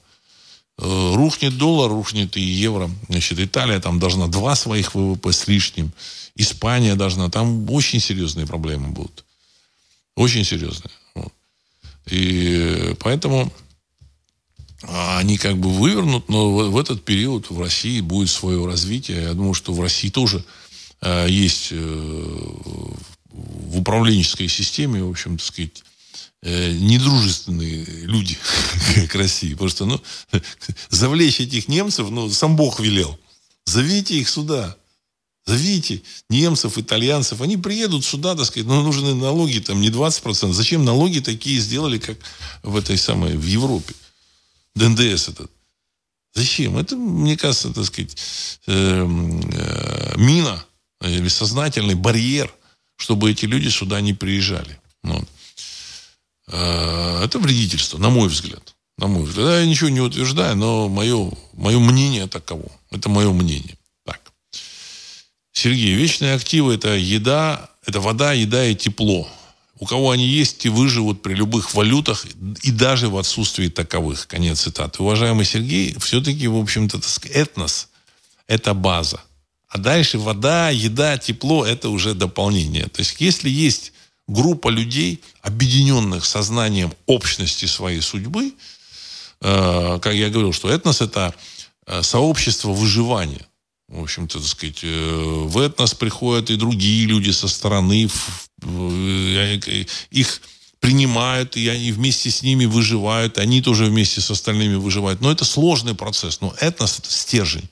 Э, 0.77 1.13
рухнет 1.15 1.57
доллар, 1.57 1.91
рухнет 1.91 2.38
и 2.38 2.41
евро. 2.41 2.89
Значит, 3.09 3.39
Италия 3.39 3.79
там 3.79 3.99
должна 3.99 4.27
два 4.27 4.55
своих 4.55 4.95
ВВП 4.95 5.32
с 5.32 5.47
лишним. 5.47 5.91
Испания 6.36 6.95
должна. 6.95 7.29
Там 7.29 7.69
очень 7.69 7.99
серьезные 7.99 8.47
проблемы 8.47 8.89
будут. 8.89 9.23
Очень 10.15 10.43
серьезные. 10.43 10.91
И 12.09 12.95
поэтому 12.99 13.51
они 14.84 15.38
как 15.38 15.57
бы 15.57 15.69
вывернут, 15.69 16.29
но 16.29 16.51
в, 16.51 16.77
этот 16.77 17.05
период 17.05 17.49
в 17.51 17.59
России 17.59 18.01
будет 18.01 18.29
свое 18.29 18.65
развитие. 18.65 19.21
Я 19.21 19.34
думаю, 19.34 19.53
что 19.53 19.73
в 19.73 19.82
России 19.82 20.09
тоже 20.09 20.43
э, 21.01 21.27
есть 21.29 21.69
э, 21.71 21.75
в 23.29 23.79
управленческой 23.79 24.47
системе, 24.47 25.03
в 25.03 25.11
общем, 25.11 25.38
так 25.38 25.45
сказать, 25.45 25.84
недружественные 26.43 27.85
люди 27.85 28.37
к 29.09 29.15
России. 29.15 29.55
Что, 29.67 29.85
ну, 29.85 30.01
завлечь 30.89 31.39
этих 31.39 31.67
немцев, 31.67 32.09
ну, 32.09 32.29
сам 32.29 32.55
Бог 32.55 32.79
велел. 32.79 33.19
Зовите 33.65 34.15
их 34.15 34.27
сюда. 34.27 34.75
Зовите 35.45 36.01
немцев, 36.29 36.77
итальянцев. 36.77 37.41
Они 37.41 37.57
приедут 37.57 38.05
сюда, 38.05 38.35
так 38.35 38.45
сказать, 38.45 38.67
но 38.67 38.83
нужны 38.83 39.15
налоги 39.15 39.59
там 39.59 39.81
не 39.81 39.89
20%. 39.89 40.53
Зачем 40.53 40.85
налоги 40.85 41.19
такие 41.19 41.59
сделали, 41.59 41.97
как 41.97 42.17
в 42.63 42.75
этой 42.75 42.97
самой, 42.97 43.35
в 43.37 43.45
Европе? 43.45 43.93
ДНДС 44.75 45.29
этот. 45.29 45.51
Зачем? 46.33 46.77
Это, 46.77 46.95
мне 46.95 47.35
кажется, 47.37 47.73
так 47.73 47.85
сказать, 47.85 48.15
э, 48.67 49.05
э, 49.05 50.13
мина 50.17 50.63
или 51.01 51.27
сознательный 51.27 51.95
барьер, 51.95 52.53
чтобы 52.95 53.31
эти 53.31 53.45
люди 53.45 53.67
сюда 53.69 53.99
не 53.99 54.13
приезжали. 54.13 54.79
Э, 56.52 57.24
это 57.24 57.39
вредительство, 57.39 57.97
на 57.97 58.10
мой 58.10 58.28
взгляд. 58.28 58.76
На 58.97 59.08
мой 59.08 59.24
взгляд. 59.24 59.62
Я 59.62 59.66
ничего 59.66 59.89
не 59.89 60.02
утверждаю, 60.02 60.56
но 60.56 60.89
мое, 60.89 61.32
мое 61.54 61.80
мнение 61.80 62.28
таково. 62.28 62.70
Это 62.91 63.10
мое 63.10 63.32
мнение. 63.32 63.78
Так. 64.06 64.20
Сергей, 65.54 65.93
вечные 65.93 66.36
активы– 66.36 66.74
это 66.76 66.95
еда, 66.95 67.70
это 67.86 68.02
вода, 68.02 68.34
еда 68.34 68.66
и 68.66 68.76
тепло. 68.76 69.28
У 69.80 69.86
кого 69.86 70.12
они 70.12 70.28
есть, 70.28 70.60
те 70.60 70.70
выживут 70.70 71.24
при 71.24 71.34
любых 71.34 71.74
валютах 71.74 72.26
и 72.62 72.72
даже 72.72 73.10
в 73.10 73.18
отсутствии 73.18 73.68
таковых. 73.68 74.28
Конец 74.28 74.62
цитаты. 74.62 75.02
Уважаемый 75.02 75.45
Сергей, 75.45 75.95
все-таки, 75.99 76.47
в 76.47 76.58
общем-то, 76.58 76.99
этнос– 77.32 77.88
это 78.47 78.74
база. 78.76 79.22
А 79.68 79.78
дальше 79.78 80.20
вода, 80.20 80.70
еда, 80.70 81.18
тепло– 81.18 81.66
это 81.66 81.89
уже 81.89 82.14
дополнение. 82.14 82.88
То 82.88 82.99
есть, 82.99 83.16
если 83.20 83.49
есть 83.49 83.93
группа 84.32 84.69
людей, 84.69 85.21
объединенных 85.41 86.25
сознанием 86.25 86.93
общности 87.05 87.65
своей 87.65 88.01
судьбы, 88.01 88.53
э, 89.41 89.99
как 90.01 90.13
я 90.13 90.29
говорил, 90.29 90.53
что 90.53 90.69
этнос– 90.69 91.01
это 91.07 91.34
э, 91.86 92.01
сообщество 92.01 92.71
выживания. 92.71 93.45
В 93.89 94.01
общем-то, 94.01 94.39
так 94.39 94.47
сказать, 94.47 94.79
э, 94.84 95.43
в 95.47 95.57
этнос 95.59 95.93
приходят 95.93 96.49
и 96.49 96.55
другие 96.55 97.05
люди 97.07 97.32
со 97.32 97.47
стороны, 97.47 98.09
их 100.11 100.41
принимают, 100.79 101.57
и 101.57 101.67
они 101.67 101.91
вместе 101.91 102.32
с 102.32 102.41
ними 102.41 102.65
выживают, 102.65 103.38
они 103.38 103.61
тоже 103.61 103.86
вместе 103.86 104.21
с 104.21 104.32
остальными 104.32 104.75
выживают. 104.75 105.21
Но 105.21 105.32
это 105.32 105.45
сложный 105.45 105.93
процесс. 105.93 106.41
Но 106.41 106.55
этнос– 106.59 106.99
это 106.99 107.11
стержень, 107.11 107.69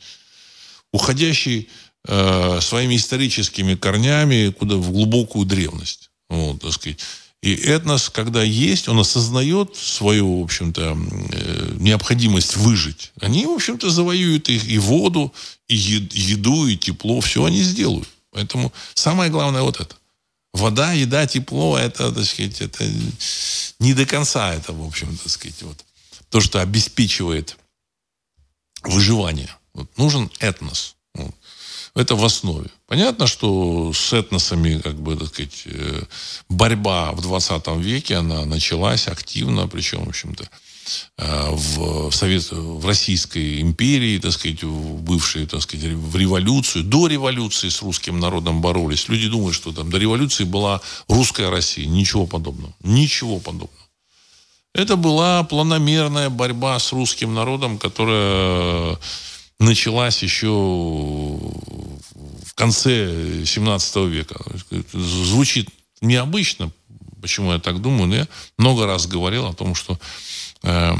уходящий 0.91 1.69
своими 2.05 2.95
историческими 2.95 3.75
корнями 3.75 4.51
куда 4.57 4.75
в 4.75 4.91
глубокую 4.91 5.45
древность. 5.45 6.08
Вот, 6.29 6.61
так 6.61 6.73
сказать. 6.73 6.99
И 7.41 7.53
этнос, 7.55 8.09
когда 8.09 8.43
есть, 8.43 8.89
он 8.89 8.99
осознает 8.99 9.75
свою, 9.75 10.41
в 10.41 10.43
общем-то, 10.43 10.97
э, 11.31 11.75
необходимость 11.79 12.57
выжить. 12.57 13.13
Они, 13.21 13.45
в 13.45 13.51
общем-то, 13.51 13.89
завоюют 13.89 14.49
их 14.49 14.67
и 14.67 14.77
воду, 14.77 15.33
и 15.69 15.75
еду, 15.75 16.67
и 16.67 16.75
тепло. 16.75 17.21
Все 17.21 17.45
они 17.45 17.63
сделают. 17.63 18.09
Поэтому 18.31 18.73
самое 18.93 19.31
главное 19.31 19.61
вот 19.61 19.79
это. 19.79 19.95
Вода, 20.53 20.91
еда, 20.91 21.27
тепло, 21.27 21.77
это, 21.77 22.11
так 22.11 22.25
сказать, 22.25 22.59
это 22.59 22.83
не 23.79 23.93
до 23.93 24.05
конца 24.05 24.53
это, 24.53 24.73
в 24.73 24.85
общем, 24.85 25.15
так 25.17 25.29
сказать, 25.31 25.61
вот. 25.61 25.77
То, 26.29 26.41
что 26.41 26.61
обеспечивает 26.61 27.57
выживание. 28.83 29.49
Вот. 29.73 29.97
Нужен 29.97 30.29
этнос. 30.39 30.95
Это 31.95 32.15
в 32.15 32.23
основе. 32.23 32.69
Понятно, 32.87 33.27
что 33.27 33.91
с 33.93 34.13
этносами, 34.13 34.79
как 34.79 34.95
бы, 34.95 35.15
так 35.15 35.27
сказать, 35.27 35.63
э, 35.65 36.03
борьба 36.49 37.11
в 37.11 37.21
20 37.21 37.67
веке, 37.77 38.15
она 38.15 38.45
началась 38.45 39.07
активно, 39.07 39.67
причем, 39.67 40.05
в 40.05 40.09
общем-то, 40.09 40.49
э, 41.17 41.49
в, 41.51 42.11
Совет, 42.11 42.51
в 42.51 42.85
Российской 42.85 43.61
империи, 43.61 44.19
так 44.19 44.31
сказать, 44.31 44.63
в 44.63 45.01
бывшей, 45.01 45.47
так 45.47 45.61
сказать, 45.61 45.91
в 45.93 46.15
революцию. 46.15 46.83
До 46.83 47.07
революции 47.07 47.69
с 47.69 47.81
русским 47.81 48.19
народом 48.19 48.61
боролись. 48.61 49.09
Люди 49.09 49.27
думают, 49.27 49.55
что 49.55 49.71
там 49.71 49.89
до 49.89 49.97
революции 49.97 50.43
была 50.43 50.81
русская 51.07 51.49
Россия. 51.49 51.87
Ничего 51.87 52.25
подобного. 52.27 52.73
Ничего 52.83 53.39
подобного. 53.39 53.79
Это 54.73 54.95
была 54.95 55.43
планомерная 55.43 56.29
борьба 56.29 56.77
с 56.77 56.93
русским 56.93 57.33
народом, 57.33 57.79
которая 57.79 58.97
началась 59.59 60.23
еще 60.23 60.49
в 60.49 62.53
конце 62.55 63.43
17 63.45 63.95
века. 64.07 64.39
Звучит 64.93 65.69
необычно, 66.01 66.71
почему 67.21 67.51
я 67.51 67.59
так 67.59 67.81
думаю, 67.81 68.07
но 68.07 68.15
я 68.15 68.27
много 68.57 68.85
раз 68.85 69.07
говорил 69.07 69.45
о 69.45 69.53
том, 69.53 69.75
что 69.75 69.99
э, 70.63 70.93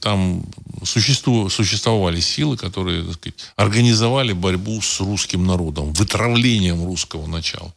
там 0.00 0.44
существу, 0.82 1.48
существовали 1.50 2.20
силы, 2.20 2.56
которые 2.56 3.04
так 3.04 3.14
сказать, 3.14 3.38
организовали 3.56 4.32
борьбу 4.32 4.80
с 4.80 5.00
русским 5.00 5.46
народом, 5.46 5.92
вытравлением 5.92 6.84
русского 6.84 7.26
начала. 7.26 7.72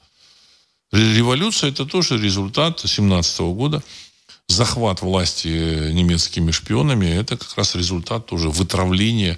Революция 0.92 1.70
это 1.70 1.86
тоже 1.86 2.18
результат 2.18 2.80
17 2.80 3.42
года. 3.42 3.84
Захват 4.48 5.02
власти 5.02 5.92
немецкими 5.92 6.52
шпионами 6.52 7.06
это 7.06 7.36
как 7.36 7.58
раз 7.58 7.76
результат 7.76 8.28
тоже 8.28 8.50
вытравления 8.50 9.38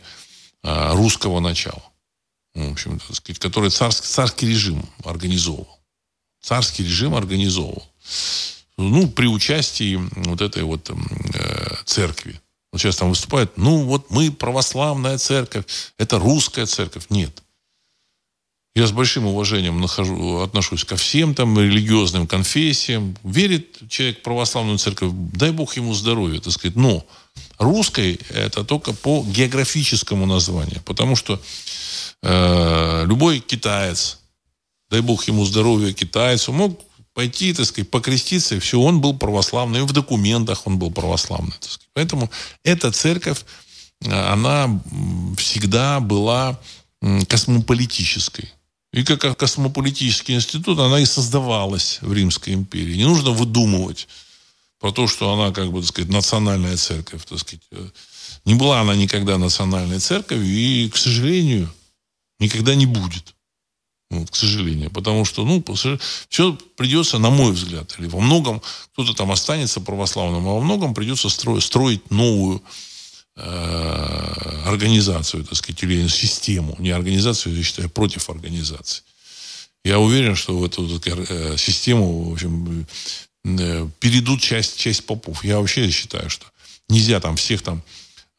русского 0.63 1.39
начала. 1.39 1.83
В 2.53 2.71
общем, 2.71 2.99
так 2.99 3.15
сказать, 3.15 3.39
который 3.39 3.69
царский, 3.69 4.07
царский 4.07 4.47
режим 4.47 4.83
организовывал. 5.03 5.79
Царский 6.41 6.83
режим 6.83 7.15
организовывал 7.15 7.87
ну, 8.79 9.07
при 9.07 9.27
участии 9.27 9.99
вот 10.27 10.41
этой 10.41 10.63
вот 10.63 10.89
э, 10.89 11.75
церкви. 11.85 12.39
Вот 12.71 12.79
сейчас 12.79 12.97
там 12.97 13.09
выступают, 13.09 13.57
ну, 13.57 13.83
вот 13.83 14.09
мы 14.09 14.31
православная 14.31 15.17
церковь, 15.17 15.65
это 15.97 16.17
русская 16.17 16.65
церковь. 16.65 17.07
Нет. 17.09 17.43
Я 18.75 18.85
с 18.85 18.91
большим 18.91 19.25
уважением 19.25 19.81
нахожу, 19.81 20.39
отношусь 20.41 20.85
ко 20.85 20.95
всем 20.95 21.33
там 21.33 21.59
религиозным 21.59 22.27
конфессиям. 22.27 23.17
Верит 23.23 23.77
человек 23.89 24.19
в 24.19 24.21
православную 24.21 24.77
церковь, 24.77 25.11
дай 25.33 25.51
Бог 25.51 25.75
ему 25.75 25.93
здоровья, 25.93 26.39
так 26.39 26.53
сказать. 26.53 26.75
Но 26.75 27.05
русской 27.57 28.19
это 28.29 28.63
только 28.63 28.93
по 28.93 29.23
географическому 29.23 30.25
названию. 30.25 30.81
Потому 30.85 31.15
что 31.15 31.41
э, 32.21 33.05
любой 33.07 33.39
китаец, 33.39 34.19
дай 34.89 35.01
Бог 35.01 35.27
ему 35.27 35.45
здоровья 35.45 35.91
китайцу, 35.91 36.53
мог 36.53 36.79
пойти, 37.15 37.53
так 37.53 37.65
сказать, 37.65 37.89
покреститься, 37.89 38.55
и 38.55 38.59
все, 38.59 38.79
он 38.79 39.01
был 39.01 39.17
православный, 39.17 39.79
и 39.79 39.83
в 39.83 39.91
документах 39.91 40.67
он 40.67 40.77
был 40.77 40.91
православный. 40.91 41.55
Так 41.59 41.71
сказать. 41.71 41.89
Поэтому 41.93 42.31
эта 42.63 42.91
церковь, 42.91 43.43
э, 44.05 44.11
она 44.11 44.79
всегда 45.37 45.99
была 45.99 46.59
космополитической. 47.27 48.49
И 48.91 49.03
как 49.03 49.37
космополитический 49.37 50.35
институт 50.35 50.79
она 50.79 50.99
и 50.99 51.05
создавалась 51.05 51.99
в 52.01 52.11
Римской 52.11 52.53
империи. 52.53 52.97
Не 52.97 53.05
нужно 53.05 53.31
выдумывать 53.31 54.07
про 54.79 54.91
то, 54.91 55.07
что 55.07 55.31
она, 55.31 55.51
как 55.53 55.71
бы, 55.71 55.81
так 55.81 55.89
сказать, 55.89 56.09
национальная 56.09 56.75
церковь, 56.77 57.25
так 57.25 57.39
сказать. 57.39 57.61
Э, 57.71 57.89
не 58.45 58.55
была 58.55 58.81
она 58.81 58.95
никогда 58.95 59.37
национальной 59.37 59.99
церковью 59.99 60.45
и, 60.45 60.89
к 60.89 60.97
сожалению, 60.97 61.71
никогда 62.39 62.73
не 62.73 62.87
будет. 62.87 63.35
Вот, 64.09 64.31
к 64.31 64.35
сожалению. 64.35 64.89
Потому 64.89 65.23
что, 65.23 65.45
ну, 65.45 65.63
все 66.29 66.57
придется, 66.75 67.19
на 67.19 67.29
мой 67.29 67.51
взгляд, 67.51 67.95
или 67.99 68.07
во 68.07 68.19
многом 68.19 68.61
кто-то 68.93 69.13
там 69.13 69.31
останется 69.31 69.81
православным, 69.81 70.47
а 70.47 70.53
во 70.53 70.61
многом 70.61 70.95
придется 70.95 71.29
строить, 71.29 71.63
строить 71.63 72.09
новую 72.09 72.63
организацию, 74.65 75.43
так 75.43 75.55
сказать, 75.57 75.83
или 75.83 76.07
систему. 76.07 76.75
Не 76.79 76.91
организацию, 76.91 77.55
я 77.55 77.63
считаю, 77.63 77.89
против 77.89 78.29
организации. 78.29 79.03
Я 79.83 79.99
уверен, 79.99 80.35
что 80.35 80.57
в 80.57 80.63
эту 80.63 81.01
э, 81.05 81.57
систему, 81.57 82.29
в 82.29 82.33
общем, 82.33 82.85
э, 83.45 83.87
перейдут 83.99 84.41
часть, 84.41 84.77
часть 84.77 85.05
попов. 85.05 85.43
Я 85.43 85.59
вообще 85.59 85.89
считаю, 85.89 86.29
что 86.29 86.45
нельзя 86.89 87.19
там 87.19 87.35
всех 87.37 87.61
там 87.61 87.81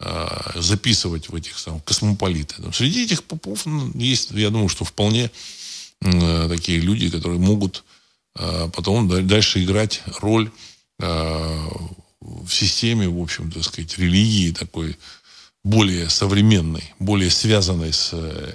э, 0.01 0.29
записывать 0.57 1.29
в 1.31 1.35
этих 1.35 1.61
там, 1.63 1.81
космополиты. 1.81 2.57
Среди 2.73 3.05
этих 3.05 3.25
попов 3.25 3.65
ну, 3.65 3.91
есть, 3.95 4.31
я 4.33 4.51
думаю, 4.51 4.69
что 4.69 4.85
вполне 4.85 5.31
Э, 6.03 6.49
такие 6.49 6.79
люди, 6.79 7.11
которые 7.11 7.39
могут 7.39 7.85
э, 8.39 8.71
потом 8.75 9.27
дальше 9.27 9.63
играть 9.63 10.03
роль 10.21 10.51
э, 10.99 11.69
в 12.21 12.51
системе, 12.51 13.09
в 13.09 13.21
общем, 13.21 13.51
так 13.51 13.65
сказать, 13.65 13.99
религии 13.99 14.53
такой 14.53 14.97
более 15.65 16.09
современной, 16.09 16.95
более 16.99 17.31
связанной 17.31 17.93
с 17.93 18.13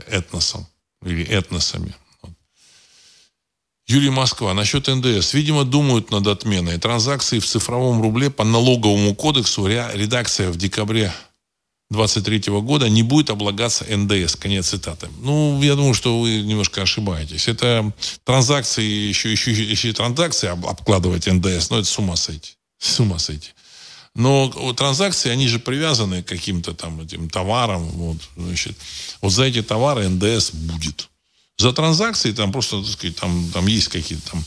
этносом 0.08 0.68
или 1.04 1.24
этносами. 1.24 1.94
Юрий 3.88 4.10
Москва. 4.10 4.54
Насчет 4.54 4.88
НДС. 4.88 5.34
Видимо, 5.34 5.64
думают 5.64 6.10
над 6.10 6.26
отменой. 6.26 6.80
Транзакции 6.80 7.38
в 7.40 7.46
цифровом 7.46 8.02
рубле 8.02 8.32
по 8.32 8.44
налоговому 8.44 9.14
кодексу 9.14 9.68
редакция 9.68 10.50
в 10.50 10.58
декабре 10.58 11.14
2023 11.92 12.52
года 12.62 12.90
не 12.90 13.04
будет 13.04 13.30
облагаться 13.30 13.86
НДС. 13.86 14.36
Конец 14.38 14.70
цитаты. 14.70 15.08
Ну, 15.22 15.62
я 15.62 15.76
думаю, 15.76 15.94
что 15.94 16.20
вы 16.20 16.42
немножко 16.42 16.82
ошибаетесь. 16.82 17.48
Это 17.48 17.94
транзакции, 18.24 18.82
еще, 18.82 19.32
еще, 19.32 19.52
еще 19.52 19.94
транзакции 19.94 20.48
обкладывать 20.48 21.28
НДС, 21.28 21.70
но 21.70 21.78
это 21.78 21.88
с 21.88 22.00
ума 22.00 22.16
сойти. 22.16 22.54
С 22.80 23.00
ума 23.00 23.20
сойти. 23.20 23.52
Но 24.16 24.74
транзакции, 24.74 25.30
они 25.30 25.48
же 25.48 25.60
привязаны 25.60 26.24
к 26.24 26.28
каким-то 26.28 26.74
там 26.74 27.02
этим 27.02 27.30
товарам. 27.30 27.84
Вот, 27.84 28.18
значит, 28.38 28.78
вот 29.22 29.32
за 29.32 29.44
эти 29.44 29.62
товары 29.62 30.08
НДС 30.08 30.52
будет. 30.52 31.10
За 31.58 31.74
транзакции 31.74 32.32
там 32.32 32.52
просто, 32.52 32.82
так 32.82 32.92
сказать, 32.92 33.18
там, 33.18 33.50
там 33.54 33.68
есть 33.68 33.90
какие-то 33.90 34.32
там 34.32 34.44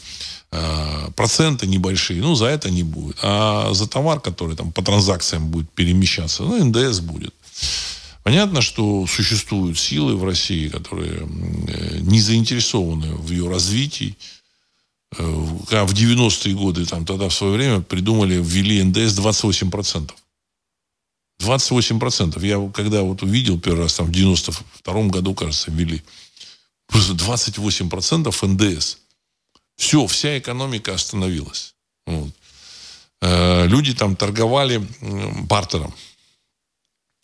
Э, 0.50 1.10
проценты 1.14 1.66
небольшие, 1.66 2.22
ну, 2.22 2.34
за 2.34 2.46
это 2.46 2.70
не 2.70 2.82
будет. 2.82 3.18
А 3.22 3.72
за 3.74 3.86
товар, 3.86 4.18
который 4.18 4.56
там 4.56 4.72
по 4.72 4.82
транзакциям 4.82 5.48
будет 5.48 5.70
перемещаться, 5.70 6.42
ну, 6.42 6.64
НДС 6.64 7.00
будет. 7.00 7.34
Понятно, 8.22 8.62
что 8.62 9.06
существуют 9.06 9.78
силы 9.78 10.16
в 10.16 10.24
России, 10.24 10.68
которые 10.68 11.20
э, 11.20 11.98
не 12.00 12.20
заинтересованы 12.20 13.14
в 13.16 13.30
ее 13.30 13.48
развитии. 13.48 14.16
Э, 15.16 15.22
в 15.22 15.94
90-е 15.94 16.54
годы, 16.54 16.84
там, 16.86 17.06
тогда 17.06 17.28
в 17.28 17.34
свое 17.34 17.54
время 17.54 17.80
придумали, 17.80 18.34
ввели 18.42 18.82
НДС 18.82 19.18
28%. 19.18 20.10
28%. 21.40 22.44
Я 22.44 22.70
когда 22.72 23.02
вот 23.02 23.22
увидел 23.22 23.60
первый 23.60 23.84
раз, 23.84 23.94
там, 23.94 24.06
в 24.06 24.10
92-м 24.10 25.08
году, 25.08 25.34
кажется, 25.34 25.70
ввели. 25.70 26.02
Просто 26.86 27.12
28% 27.14 28.46
НДС. 28.46 28.98
Все, 29.76 30.06
вся 30.06 30.38
экономика 30.38 30.94
остановилась. 30.94 31.74
Вот. 32.06 32.30
Э, 33.22 33.66
люди 33.66 33.94
там 33.94 34.16
торговали 34.16 34.86
бартером. 35.48 35.94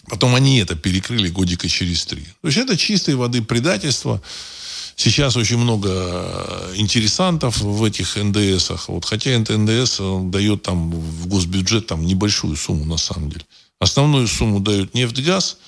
Потом 0.09 0.35
они 0.35 0.59
это 0.59 0.77
перекрыли 0.77 1.29
годика 1.29 1.69
через 1.69 2.05
три. 2.05 2.25
То 2.43 2.49
есть 2.49 2.59
это 2.59 2.77
чистой 2.77 3.15
воды 3.15 3.43
предательство. 3.43 4.23
Сейчас 4.97 5.37
очень 5.37 5.59
много 5.59 5.91
э, 5.91 6.75
интересантов 6.77 7.61
в 7.61 7.85
этих 7.85 8.17
НДСах. 8.17 8.89
Вот, 8.89 9.05
хотя 9.05 9.39
НДС 9.39 10.01
дает 10.31 10.63
там 10.63 10.91
в 10.91 11.27
госбюджет 11.27 11.87
там 11.87 12.07
небольшую 12.07 12.57
сумму 12.57 12.85
на 12.85 12.97
самом 12.97 13.31
деле. 13.31 13.45
Основную 13.81 14.29
сумму 14.29 14.61
дают 14.61 14.95
нефть-газ– 14.95 15.59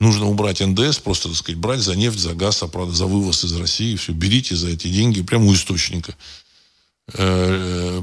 Нужно 0.00 0.26
убрать 0.26 0.60
НДС, 0.60 0.98
просто, 0.98 1.28
так 1.28 1.38
сказать, 1.38 1.58
брать 1.58 1.80
за 1.80 1.94
нефть, 1.94 2.18
за 2.18 2.34
газ, 2.34 2.62
а 2.62 2.86
за 2.90 3.06
вывоз 3.06 3.44
из 3.44 3.56
России. 3.56 3.96
Все, 3.96 4.12
берите 4.12 4.56
за 4.56 4.68
эти 4.68 4.88
деньги 4.88 5.22
прямо 5.22 5.46
у 5.46 5.54
источника. 5.54 6.16
Э, 7.14 8.02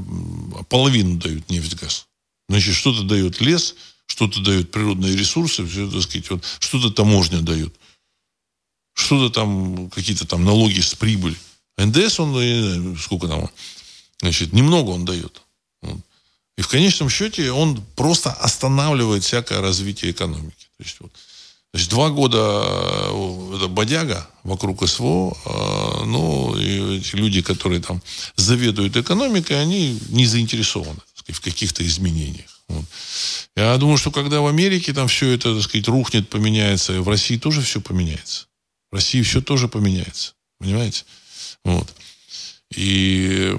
половину 0.68 1.18
дают 1.18 1.50
нефть-газ. 1.50 2.06
Значит, 2.48 2.74
что-то 2.74 3.02
дает 3.02 3.40
лес, 3.40 3.74
что-то 4.06 4.40
дает 4.40 4.70
природные 4.70 5.16
ресурсы, 5.16 5.66
все, 5.66 5.88
так 5.88 6.02
сказать, 6.02 6.30
вот, 6.30 6.44
что-то 6.58 6.90
таможня 6.90 7.40
дает. 7.40 7.74
Что-то 8.94 9.32
там, 9.32 9.90
какие-то 9.90 10.26
там 10.26 10.44
налоги 10.44 10.80
с 10.80 10.94
прибыли. 10.94 11.36
НДС, 11.78 12.20
он, 12.20 12.96
сколько 12.98 13.28
там, 13.28 13.50
значит, 14.20 14.52
немного 14.52 14.90
он 14.90 15.04
дает. 15.04 15.42
И 16.58 16.62
в 16.62 16.68
конечном 16.68 17.08
счете 17.08 17.50
он 17.50 17.82
просто 17.96 18.30
останавливает 18.30 19.24
всякое 19.24 19.60
развитие 19.60 20.12
экономики. 20.12 20.66
То 20.76 20.84
есть, 20.84 20.96
вот, 21.00 21.12
Значит, 21.74 21.88
два 21.88 22.10
года 22.10 22.64
э, 22.66 23.56
это 23.56 23.68
бодяга 23.68 24.28
вокруг 24.42 24.86
СВО, 24.86 25.34
э, 25.46 26.04
ну, 26.04 26.54
и 26.54 26.98
эти 26.98 27.16
люди, 27.16 27.40
которые 27.40 27.80
там 27.80 28.02
заведуют 28.36 28.94
экономикой, 28.98 29.58
они 29.58 29.98
не 30.10 30.26
заинтересованы 30.26 31.00
сказать, 31.14 31.40
в 31.40 31.40
каких-то 31.40 31.86
изменениях. 31.86 32.60
Вот. 32.68 32.84
Я 33.56 33.76
думаю, 33.78 33.96
что 33.96 34.10
когда 34.10 34.40
в 34.40 34.46
Америке 34.46 34.92
там 34.92 35.08
все 35.08 35.30
это, 35.30 35.54
так 35.54 35.62
сказать, 35.62 35.88
рухнет, 35.88 36.28
поменяется, 36.28 37.00
в 37.00 37.08
России 37.08 37.38
тоже 37.38 37.62
все 37.62 37.80
поменяется. 37.80 38.46
В 38.92 38.96
России 38.96 39.22
все 39.22 39.40
тоже 39.40 39.66
поменяется. 39.66 40.34
Понимаете? 40.60 41.04
Вот. 41.64 41.92
И 42.76 43.54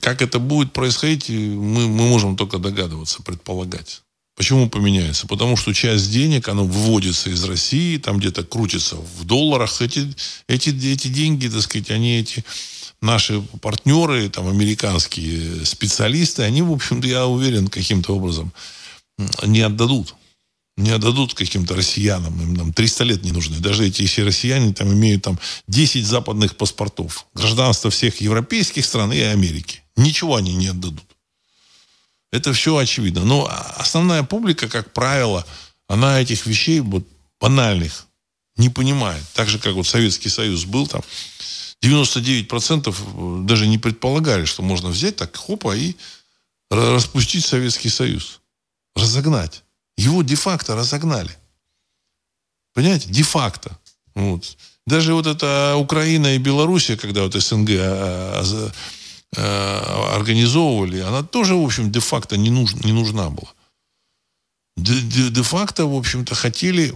как 0.00 0.22
это 0.22 0.38
будет 0.38 0.72
происходить, 0.72 1.28
мы, 1.28 1.88
мы 1.88 2.08
можем 2.08 2.36
только 2.36 2.58
догадываться, 2.58 3.22
предполагать 3.22 4.02
Почему 4.40 4.70
поменяется? 4.70 5.26
Потому 5.26 5.54
что 5.54 5.74
часть 5.74 6.10
денег, 6.10 6.48
оно 6.48 6.64
выводится 6.64 7.28
из 7.28 7.44
России, 7.44 7.98
там 7.98 8.18
где-то 8.18 8.42
крутится 8.42 8.96
в 8.96 9.24
долларах. 9.24 9.82
Эти, 9.82 10.14
эти, 10.48 10.70
эти 10.70 11.08
деньги, 11.08 11.46
так 11.46 11.60
сказать, 11.60 11.90
они 11.90 12.16
эти 12.16 12.42
наши 13.02 13.42
партнеры, 13.60 14.30
там, 14.30 14.48
американские 14.48 15.66
специалисты, 15.66 16.42
они, 16.42 16.62
в 16.62 16.72
общем-то, 16.72 17.06
я 17.06 17.26
уверен, 17.26 17.68
каким-то 17.68 18.16
образом 18.16 18.50
не 19.44 19.60
отдадут. 19.60 20.14
Не 20.80 20.92
отдадут 20.92 21.34
каким-то 21.34 21.74
россиянам. 21.74 22.40
Им 22.40 22.56
там 22.56 22.72
300 22.72 23.04
лет 23.04 23.22
не 23.22 23.32
нужны. 23.32 23.58
Даже 23.58 23.86
эти 23.86 24.06
все 24.06 24.24
россияне 24.24 24.72
там 24.72 24.92
имеют 24.92 25.22
там 25.22 25.38
10 25.68 26.06
западных 26.06 26.56
паспортов. 26.56 27.26
Гражданство 27.34 27.90
всех 27.90 28.20
европейских 28.22 28.86
стран 28.86 29.12
и 29.12 29.20
Америки. 29.20 29.82
Ничего 29.96 30.36
они 30.36 30.54
не 30.54 30.68
отдадут. 30.68 31.04
Это 32.32 32.52
все 32.54 32.76
очевидно. 32.76 33.24
Но 33.24 33.50
основная 33.76 34.22
публика, 34.22 34.68
как 34.68 34.92
правило, 34.94 35.44
она 35.86 36.20
этих 36.20 36.46
вещей 36.46 36.80
вот 36.80 37.06
банальных 37.40 38.06
не 38.56 38.70
понимает. 38.70 39.22
Так 39.34 39.48
же, 39.48 39.58
как 39.58 39.74
вот 39.74 39.86
Советский 39.86 40.30
Союз 40.30 40.64
был 40.64 40.86
там, 40.86 41.02
99% 41.82 43.44
даже 43.44 43.66
не 43.66 43.78
предполагали, 43.78 44.44
что 44.46 44.62
можно 44.62 44.88
взять 44.88 45.16
так, 45.16 45.36
хопа, 45.36 45.76
и 45.76 45.94
распустить 46.70 47.44
Советский 47.44 47.90
Союз. 47.90 48.40
Разогнать. 48.94 49.62
Его 50.00 50.22
де-факто 50.22 50.74
разогнали. 50.76 51.30
Понимаете? 52.74 53.08
Де-факто. 53.08 53.78
Вот. 54.14 54.56
Даже 54.86 55.14
вот 55.14 55.26
эта 55.26 55.76
Украина 55.76 56.34
и 56.34 56.38
Белоруссия, 56.38 56.96
когда 56.96 57.22
вот 57.22 57.34
СНГ 57.34 57.70
а, 57.70 58.42
а, 58.42 58.70
Э, 59.36 60.16
организовывали, 60.16 60.98
она 60.98 61.22
тоже, 61.22 61.54
в 61.54 61.64
общем, 61.64 61.92
де-факто 61.92 62.36
не, 62.36 62.50
нуж, 62.50 62.74
не 62.74 62.92
нужна 62.92 63.30
была. 63.30 63.48
Де-факто, 64.76 65.86
в 65.86 65.94
общем-то, 65.94 66.34
хотели 66.34 66.92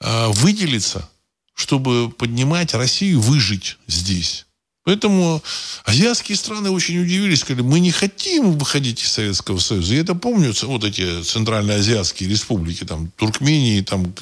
выделиться, 0.00 1.08
чтобы 1.54 2.10
поднимать 2.10 2.74
Россию, 2.74 3.20
выжить 3.20 3.76
здесь. 3.86 4.46
Поэтому 4.84 5.40
азиатские 5.84 6.36
страны 6.36 6.70
очень 6.70 7.00
удивились, 7.00 7.40
сказали, 7.40 7.62
мы 7.62 7.78
не 7.78 7.92
хотим 7.92 8.58
выходить 8.58 9.02
из 9.02 9.12
Советского 9.12 9.58
Союза. 9.60 9.94
Я 9.94 10.00
это 10.00 10.14
помню, 10.16 10.52
вот 10.62 10.84
эти 10.84 11.22
центральноазиатские 11.22 12.28
республики, 12.28 12.84
там, 12.84 13.10
Туркмении, 13.12 13.80
там, 13.82 14.12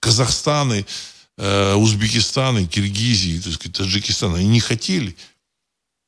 Казахстаны, 0.00 0.84
э, 1.38 1.74
Узбекистаны, 1.74 2.66
Киргизии, 2.66 3.38
так 3.38 3.52
сказать, 3.52 3.76
Таджикистан, 3.76 4.34
они 4.34 4.48
не 4.48 4.60
хотели. 4.60 5.16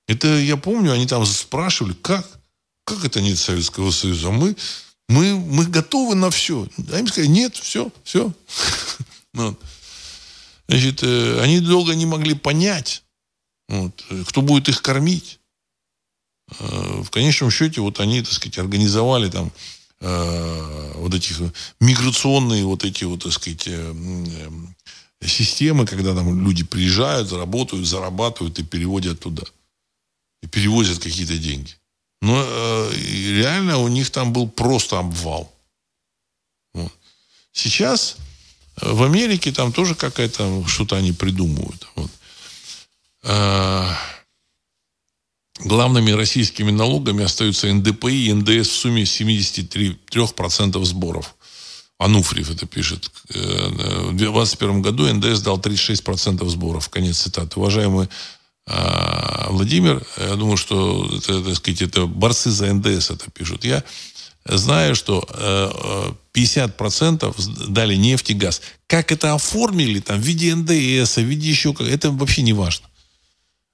Это 0.08 0.26
я 0.26 0.56
помню, 0.56 0.92
они 0.92 1.06
там 1.06 1.24
спрашивали, 1.24 1.94
как? 2.02 2.26
Как 2.84 3.04
это 3.04 3.20
нет 3.20 3.38
Советского 3.38 3.92
Союза? 3.92 4.30
Мы, 4.30 4.56
мы, 5.08 5.36
мы 5.36 5.64
готовы 5.66 6.16
на 6.16 6.30
все. 6.30 6.66
А 6.90 6.98
им 6.98 7.06
сказали, 7.06 7.30
нет, 7.30 7.54
все, 7.54 7.92
все. 8.02 8.32
Значит, 10.68 11.02
э, 11.04 11.40
они 11.40 11.60
долго 11.60 11.94
не 11.94 12.06
могли 12.06 12.34
понять, 12.34 13.01
вот, 13.72 14.04
кто 14.28 14.42
будет 14.42 14.68
их 14.68 14.82
кормить. 14.82 15.40
Э, 16.58 17.02
в 17.02 17.10
конечном 17.10 17.50
счете, 17.50 17.80
вот 17.80 18.00
они, 18.00 18.22
так 18.22 18.32
сказать, 18.32 18.58
организовали 18.58 19.30
там 19.30 19.52
э, 20.00 20.92
вот 20.96 21.14
этих 21.14 21.40
миграционные 21.80 22.64
вот 22.64 22.84
эти 22.84 23.04
вот, 23.04 23.22
так 23.24 23.32
сказать, 23.32 23.68
системы, 25.20 25.86
когда 25.86 26.14
там 26.14 26.44
люди 26.44 26.64
приезжают, 26.64 27.32
работают, 27.32 27.86
зарабатывают 27.86 28.58
и 28.58 28.64
переводят 28.64 29.20
туда 29.20 29.44
и 30.42 30.46
перевозят 30.48 30.98
какие-то 30.98 31.38
деньги. 31.38 31.74
Но 32.20 32.42
э, 32.44 32.92
реально 32.94 33.78
у 33.78 33.88
них 33.88 34.10
там 34.10 34.32
был 34.32 34.48
просто 34.48 34.98
обвал. 34.98 35.52
Сейчас 37.52 38.16
э, 38.80 38.92
в 38.92 39.02
Америке 39.02 39.52
там 39.52 39.72
тоже 39.72 39.94
какая-то 39.94 40.66
что-то 40.66 40.96
они 40.96 41.12
придумывают. 41.12 41.88
Вот. 41.96 42.10
Э, 43.24 43.88
главными 45.60 46.10
российскими 46.10 46.70
налогами 46.70 47.24
остаются 47.24 47.72
НДПИ 47.72 48.28
и 48.28 48.32
НДС 48.32 48.68
в 48.68 48.76
сумме 48.76 49.02
73% 49.02 50.84
сборов. 50.84 51.34
Ануфриев 51.98 52.50
это 52.50 52.66
пишет. 52.66 53.10
Э, 53.30 53.68
в 54.10 54.16
2021 54.16 54.82
году 54.82 55.12
НДС 55.12 55.40
дал 55.40 55.58
36% 55.58 56.48
сборов. 56.48 56.88
Конец 56.88 57.18
цитаты. 57.18 57.60
Уважаемые 57.60 58.08
а, 58.64 59.48
Владимир, 59.50 60.06
я 60.18 60.36
думаю, 60.36 60.56
что 60.56 61.10
это, 61.16 61.42
так 61.42 61.56
сказать, 61.56 61.82
это 61.82 62.06
борцы 62.06 62.50
за 62.50 62.72
НДС 62.72 63.10
это 63.10 63.28
пишут. 63.30 63.64
Я 63.64 63.82
знаю, 64.44 64.94
что 64.94 66.16
50% 66.32 67.34
э, 67.36 67.66
дали 67.68 67.96
нефть 67.96 68.30
и 68.30 68.34
газ. 68.34 68.62
Как 68.86 69.10
это 69.10 69.34
оформили 69.34 70.00
там 70.00 70.20
в 70.20 70.24
виде 70.24 70.54
НДС, 70.54 71.16
в 71.16 71.22
виде 71.22 71.48
еще 71.48 71.74
как, 71.74 71.88
это 71.88 72.10
вообще 72.10 72.42
не 72.42 72.52
важно. 72.52 72.86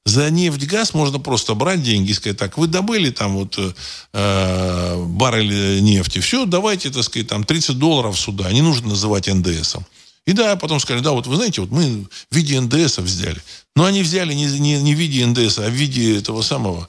За 0.05 0.31
нефть, 0.31 0.65
газ 0.67 0.95
можно 0.95 1.19
просто 1.19 1.55
брать 1.55 1.83
деньги 1.83 2.13
и 2.13 2.15
сказать, 2.15 2.39
так, 2.39 2.57
вы 2.57 2.67
добыли 2.67 3.11
там 3.11 3.35
вот 3.37 3.59
э, 3.59 5.05
баррель 5.07 5.83
нефти, 5.83 6.21
все, 6.21 6.47
давайте, 6.47 6.91
так 6.91 7.05
сказать, 7.05 7.29
там 7.29 7.45
30 7.45 7.79
долларов 7.79 8.19
сюда, 8.19 8.51
не 8.53 8.63
нужно 8.63 8.89
называть 8.89 9.27
НДСом. 9.27 9.85
И 10.29 10.33
да, 10.33 10.57
потом 10.57 10.79
сказали, 10.79 11.03
да, 11.03 11.13
вот 11.13 11.27
вы 11.27 11.37
знаете, 11.37 11.63
вот 11.63 11.71
мы 11.71 12.07
в 12.31 12.37
виде 12.37 12.61
НДС 12.61 12.99
взяли. 12.99 13.43
Но 13.75 13.87
они 13.87 14.03
взяли 14.03 14.35
не, 14.35 14.45
не, 14.59 14.81
не 14.81 14.95
в 14.95 14.99
виде 14.99 15.25
НДС, 15.25 15.59
а 15.59 15.69
в 15.69 15.73
виде 15.73 16.19
этого 16.19 16.43
самого 16.43 16.89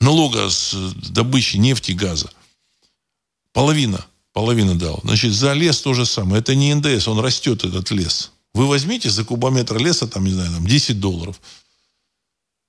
налога 0.00 0.48
с 0.48 0.74
добычи 1.10 1.56
нефти 1.58 1.90
и 1.90 1.94
газа. 1.94 2.30
Половина. 3.52 4.06
Половина 4.32 4.74
дал. 4.74 5.00
Значит, 5.02 5.32
за 5.32 5.52
лес 5.52 5.80
то 5.80 5.94
же 5.94 6.06
самое. 6.06 6.40
Это 6.40 6.54
не 6.54 6.74
НДС, 6.74 7.08
он 7.08 7.20
растет, 7.20 7.64
этот 7.64 7.90
лес. 7.90 8.32
Вы 8.54 8.66
возьмите 8.66 9.10
за 9.10 9.24
кубометр 9.24 9.76
леса, 9.76 10.06
там, 10.06 10.24
не 10.24 10.32
знаю, 10.32 10.50
там 10.50 10.66
10 10.66 10.98
долларов. 10.98 11.40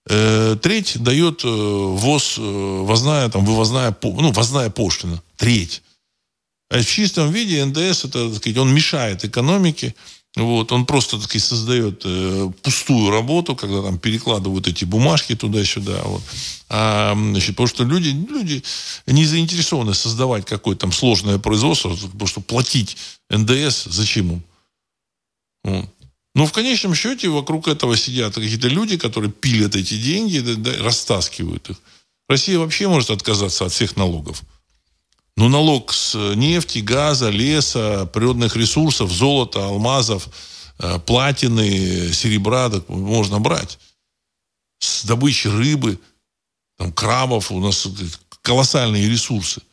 Э, 0.10 0.56
треть 0.62 1.02
дает 1.02 1.44
э, 1.44 1.48
ВОЗ, 1.48 2.36
э, 2.38 2.82
возная, 2.84 3.30
там, 3.30 3.46
вывозная, 3.46 3.96
ну, 4.02 4.32
возная 4.32 4.70
пошлина. 4.70 5.22
Треть. 5.36 5.82
А 6.70 6.80
в 6.80 6.86
чистом 6.86 7.32
виде 7.32 7.64
НДС, 7.64 8.06
это, 8.06 8.30
так 8.30 8.38
сказать, 8.38 8.58
он 8.58 8.74
мешает 8.74 9.26
экономике. 9.26 9.94
Вот, 10.36 10.72
он 10.72 10.86
просто, 10.86 11.18
так 11.18 11.26
сказать, 11.26 11.44
создает 11.44 12.02
э, 12.06 12.52
пустую 12.62 13.10
работу, 13.10 13.56
когда 13.56 13.82
там 13.82 13.98
перекладывают 13.98 14.68
эти 14.68 14.86
бумажки 14.86 15.36
туда-сюда. 15.36 16.02
Вот. 16.04 16.22
А, 16.70 17.14
значит, 17.16 17.56
потому 17.56 17.68
что 17.68 17.84
люди, 17.84 18.10
люди 18.10 18.64
не 19.08 19.26
заинтересованы 19.26 19.94
создавать 19.94 20.46
какое-то 20.46 20.82
там 20.82 20.92
сложное 20.92 21.40
производство, 21.40 21.90
потому 21.90 22.28
что 22.28 22.42
платить 22.42 22.98
НДС 23.30 23.86
зачем 23.86 24.34
им? 24.34 24.44
Вот. 25.64 25.90
Но 26.38 26.46
в 26.46 26.52
конечном 26.52 26.94
счете 26.94 27.30
вокруг 27.30 27.68
этого 27.68 27.98
сидят 27.98 28.36
какие-то 28.36 28.68
люди, 28.68 28.96
которые 28.96 29.32
пилят 29.32 29.76
эти 29.76 30.00
деньги, 30.00 30.38
да, 30.38 30.54
да, 30.54 30.84
растаскивают 30.84 31.72
их. 31.72 31.78
Россия 32.30 32.60
вообще 32.60 32.88
может 32.88 33.10
отказаться 33.10 33.66
от 33.66 33.72
всех 33.72 33.96
налогов. 33.96 34.44
Ну, 35.36 35.50
налог 35.50 35.92
с 35.92 36.14
нефти, 36.36 36.78
газа, 36.78 37.32
леса, 37.32 38.06
природных 38.14 38.56
ресурсов, 38.56 39.12
золота, 39.12 39.66
алмазов, 39.66 40.30
э, 40.78 41.00
платины, 41.00 42.14
серебра 42.14 42.72
можно 42.88 43.40
брать. 43.40 43.80
С 44.78 45.06
добычи 45.06 45.48
рыбы, 45.48 46.00
там, 46.78 46.94
крабов 46.94 47.52
у 47.52 47.60
нас 47.60 47.88
колоссальные 48.44 49.10
ресурсы. 49.10 49.64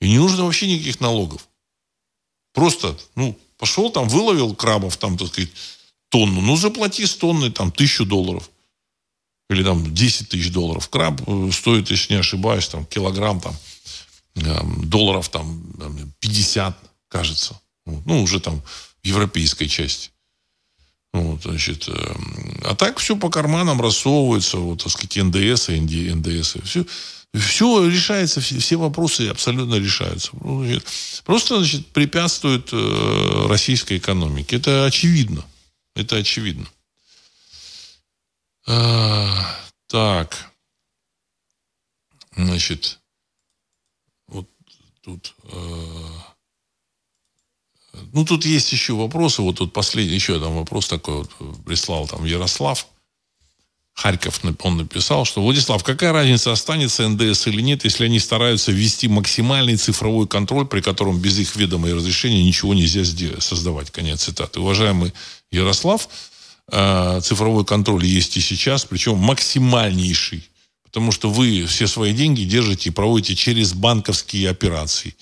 И 0.00 0.08
не 0.08 0.18
нужно 0.18 0.46
вообще 0.46 0.66
никаких 0.66 0.98
налогов. 0.98 1.48
Просто, 2.54 2.98
ну, 3.14 3.38
пошел 3.56 3.92
там, 3.92 4.08
выловил 4.08 4.56
крабов, 4.56 4.96
там, 4.96 5.16
так 5.16 5.28
сказать, 5.28 5.50
тонну. 6.08 6.40
Ну, 6.40 6.56
заплати 6.56 7.06
с 7.06 7.14
тонны, 7.14 7.50
там, 7.50 7.70
тысячу 7.70 8.04
долларов. 8.04 8.50
Или 9.50 9.64
там 9.64 9.94
10 9.94 10.28
тысяч 10.28 10.52
долларов. 10.52 10.88
Краб 10.88 11.20
э, 11.26 11.50
стоит, 11.52 11.90
если 11.90 12.14
не 12.14 12.20
ошибаюсь, 12.20 12.68
там, 12.68 12.84
килограмм, 12.84 13.40
там, 13.40 13.54
долларов 14.88 15.28
там 15.28 15.62
50, 16.20 16.76
кажется. 17.08 17.60
Ну, 17.86 18.22
уже 18.22 18.40
там 18.40 18.62
европейской 19.02 19.66
части. 19.66 20.10
Вот, 21.12 21.42
значит, 21.42 21.88
эм, 21.88 22.60
а 22.64 22.74
так 22.74 22.98
все 22.98 23.16
по 23.16 23.30
карманам 23.30 23.80
рассовывается, 23.80 24.58
вот, 24.58 24.82
так 24.82 24.92
сказать, 24.92 25.16
НДС, 25.16 25.70
и 25.70 25.80
НДС. 25.80 26.56
Все, 26.64 26.84
все 27.34 27.88
решается, 27.88 28.40
все, 28.40 28.58
все 28.58 28.76
вопросы 28.76 29.28
абсолютно 29.28 29.76
решаются. 29.76 30.30
Ну, 30.40 30.66
просто, 31.24 31.58
значит, 31.58 31.86
препятствует 31.88 32.68
э, 32.72 33.46
российской 33.48 33.96
экономике. 33.96 34.56
Это 34.56 34.84
очевидно. 34.84 35.44
Это 35.98 36.14
очевидно. 36.14 36.64
А, 38.68 39.58
так. 39.88 40.52
Значит, 42.36 43.00
тут... 45.02 45.34
Э, 45.42 46.08
ну, 48.12 48.24
тут 48.24 48.44
есть 48.44 48.70
еще 48.70 48.92
вопросы. 48.92 49.42
Вот 49.42 49.56
тут 49.56 49.72
последний, 49.72 50.14
еще 50.14 50.38
там 50.38 50.54
вопрос 50.54 50.86
такой 50.86 51.24
вот 51.24 51.64
прислал 51.64 52.06
там 52.06 52.24
Ярослав. 52.24 52.86
Харьков 53.98 54.40
он 54.60 54.76
написал, 54.76 55.24
что 55.24 55.42
Владислав, 55.42 55.82
какая 55.82 56.12
разница, 56.12 56.52
останется 56.52 57.08
НДС 57.08 57.48
или 57.48 57.60
нет, 57.60 57.82
если 57.82 58.04
они 58.04 58.20
стараются 58.20 58.70
ввести 58.70 59.08
максимальный 59.08 59.76
цифровой 59.76 60.28
контроль, 60.28 60.66
при 60.66 60.80
котором 60.80 61.18
без 61.18 61.36
их 61.40 61.56
ведома 61.56 61.88
и 61.88 61.92
разрешения 61.92 62.44
ничего 62.44 62.74
нельзя 62.74 63.02
создавать. 63.40 63.90
Конец 63.90 64.22
цитаты. 64.22 64.60
Уважаемый 64.60 65.12
Ярослав, 65.50 66.08
э, 66.70 67.20
цифровой 67.24 67.64
контроль 67.64 68.06
есть 68.06 68.36
и 68.36 68.40
сейчас, 68.40 68.84
причем 68.84 69.16
максимальнейший. 69.16 70.48
Потому 70.84 71.10
что 71.10 71.28
вы 71.28 71.66
все 71.66 71.88
свои 71.88 72.12
деньги 72.12 72.44
держите 72.44 72.90
и 72.90 72.92
проводите 72.92 73.34
через 73.34 73.72
банковские 73.72 74.48
операции. 74.48 75.16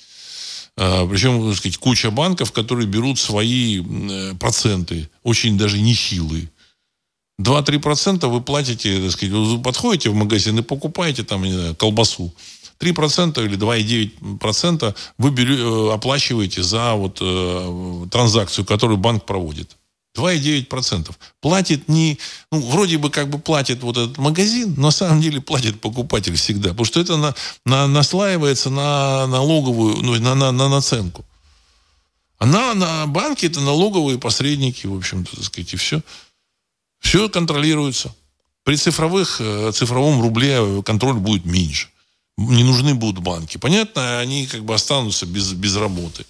Э, 0.76 1.08
причем, 1.10 1.48
так 1.48 1.56
сказать, 1.56 1.78
куча 1.78 2.10
банков, 2.10 2.52
которые 2.52 2.86
берут 2.86 3.18
свои 3.18 3.82
э, 3.82 4.34
проценты, 4.38 5.08
очень 5.22 5.56
даже 5.56 5.80
нехилые. 5.80 6.50
2-3% 7.40 8.26
вы 8.28 8.40
платите, 8.40 9.00
так 9.00 9.10
сказать, 9.10 9.34
вы 9.34 9.58
подходите 9.60 10.10
в 10.10 10.14
магазин 10.14 10.58
и 10.58 10.62
покупаете 10.62 11.22
там, 11.22 11.44
не 11.44 11.52
знаю, 11.52 11.76
колбасу. 11.76 12.32
3% 12.80 13.44
или 13.44 13.56
2,9% 13.56 14.94
вы 15.18 15.30
берете, 15.30 15.62
э, 15.62 15.94
оплачиваете 15.94 16.62
за 16.62 16.94
вот, 16.94 17.18
э, 17.20 18.06
транзакцию, 18.10 18.64
которую 18.64 18.98
банк 18.98 19.24
проводит. 19.24 19.76
2,9%. 20.14 21.14
Платит 21.40 21.88
не... 21.88 22.18
Ну, 22.50 22.60
вроде 22.60 22.98
бы 22.98 23.10
как 23.10 23.28
бы 23.28 23.38
платит 23.38 23.82
вот 23.82 23.96
этот 23.96 24.18
магазин, 24.18 24.74
но 24.76 24.84
на 24.84 24.90
самом 24.90 25.20
деле 25.20 25.40
платит 25.40 25.80
покупатель 25.80 26.34
всегда. 26.36 26.70
Потому 26.70 26.86
что 26.86 27.00
это 27.00 27.16
на, 27.16 27.34
на, 27.64 27.86
наслаивается 27.86 28.70
на 28.70 29.26
налоговую, 29.26 29.98
ну, 30.02 30.18
на, 30.18 30.34
на, 30.34 30.52
на 30.52 30.68
наценку. 30.68 31.24
А 32.38 32.46
на, 32.46 32.74
на 32.74 33.06
банки 33.06 33.46
это 33.46 33.60
налоговые 33.60 34.18
посредники, 34.18 34.86
в 34.86 34.96
общем-то, 34.96 35.36
так 35.36 35.44
сказать, 35.44 35.72
и 35.72 35.76
все. 35.76 36.02
Все 37.00 37.28
контролируется. 37.28 38.14
При 38.64 38.76
цифровых, 38.76 39.40
э, 39.40 39.70
цифровом 39.72 40.20
рубле 40.20 40.82
контроль 40.82 41.16
будет 41.16 41.44
меньше. 41.44 41.88
Не 42.36 42.64
нужны 42.64 42.94
будут 42.94 43.22
банки. 43.22 43.58
Понятно, 43.58 44.18
они 44.18 44.46
как 44.46 44.64
бы 44.64 44.74
останутся 44.74 45.24
без, 45.24 45.52
без 45.52 45.76
работы. 45.76 46.26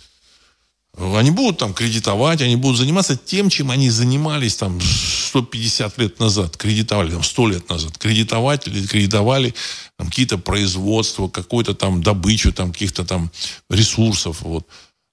Они 0.99 1.31
будут 1.31 1.59
там 1.59 1.75
кредитовать, 1.75 2.41
они 2.41 2.57
будут 2.57 2.79
заниматься 2.79 3.17
тем, 3.17 3.51
чем 3.51 3.71
они 3.71 3.91
занимались 3.91 4.57
там 4.57 4.81
150 4.81 5.99
лет 5.99 6.19
назад, 6.21 6.57
кредитовали 6.57 7.11
там 7.11 7.23
100 7.23 7.49
лет 7.49 7.69
назад. 7.69 7.99
Кредитовать 7.99 8.67
или 8.67 8.87
кредитовали 8.87 9.55
там, 9.99 10.09
какие-то 10.09 10.39
производства, 10.39 11.29
какую-то 11.29 11.75
там 11.75 12.03
добычу 12.03 12.51
там 12.51 12.73
каких-то 12.73 13.05
там 13.05 13.31
ресурсов. 13.69 14.41
Вот. 14.41 14.67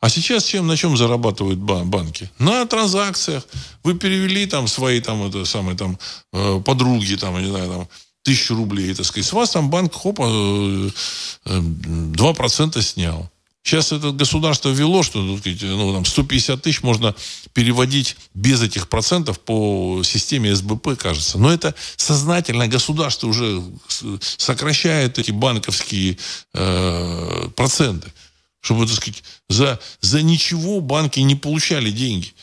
А 0.03 0.09
сейчас 0.09 0.43
чем, 0.43 0.67
на 0.67 0.75
чем 0.75 0.97
зарабатывают 0.97 1.59
банки? 1.59 2.29
На 2.37 2.65
транзакциях. 2.65 3.47
Вы 3.83 3.93
перевели 3.93 4.45
там 4.45 4.67
свои 4.67 4.99
там, 4.99 5.25
это 5.25 5.45
самые, 5.45 5.77
там, 5.77 5.97
э, 6.33 6.61
подруги, 6.65 7.15
там, 7.15 7.41
не 7.41 7.47
знаю, 7.47 7.69
там, 7.69 7.87
тысячу 8.21 8.53
рублей, 8.53 8.93
так 8.93 9.05
сказать. 9.05 9.25
С 9.25 9.31
вас 9.31 9.51
там 9.51 9.69
банк, 9.69 9.93
хопа, 9.93 10.23
2% 10.23 10.91
э, 11.45 12.71
э, 12.75 12.81
снял. 12.81 13.31
Сейчас 13.63 13.93
это 13.93 14.11
государство 14.11 14.67
ввело, 14.67 15.03
что 15.03 15.21
ну, 15.21 15.93
там 15.93 16.03
150 16.03 16.61
тысяч 16.61 16.83
можно 16.83 17.15
переводить 17.53 18.17
без 18.33 18.61
этих 18.61 18.89
процентов 18.89 19.39
по 19.39 20.01
системе 20.03 20.53
СБП, 20.53 20.99
кажется. 20.99 21.37
Но 21.37 21.49
это 21.49 21.75
сознательно 21.95 22.67
государство 22.67 23.27
уже 23.27 23.63
сокращает 24.19 25.17
эти 25.17 25.31
банковские 25.31 26.17
э, 26.53 27.47
проценты 27.55 28.11
чтобы, 28.63 28.87
так 28.87 28.95
сказать, 28.95 29.23
за, 29.49 29.79
за 29.99 30.21
ничего 30.21 30.79
банки 30.79 31.19
не 31.19 31.35
получали 31.35 31.91
деньги. 31.91 32.33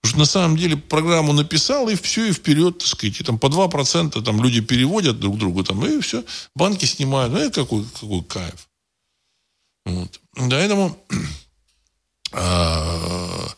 Потому 0.00 0.10
что 0.10 0.18
на 0.18 0.24
самом 0.24 0.56
деле 0.56 0.76
программу 0.76 1.32
написал, 1.32 1.88
и 1.88 1.96
все, 1.96 2.26
и 2.26 2.32
вперед, 2.32 2.78
так 2.78 2.86
сказать. 2.86 3.20
И 3.20 3.24
там 3.24 3.38
по 3.38 3.46
2% 3.46 4.22
там 4.22 4.42
люди 4.42 4.60
переводят 4.60 5.18
друг 5.18 5.38
другу, 5.38 5.64
там, 5.64 5.84
и 5.84 6.00
все, 6.00 6.24
банки 6.54 6.84
снимают. 6.84 7.32
Ну, 7.32 7.40
это 7.40 7.62
какой, 7.62 7.84
какой 8.00 8.22
кайф. 8.22 8.68
Вот. 9.84 10.20
Поэтому 10.36 10.96
а, 12.32 13.48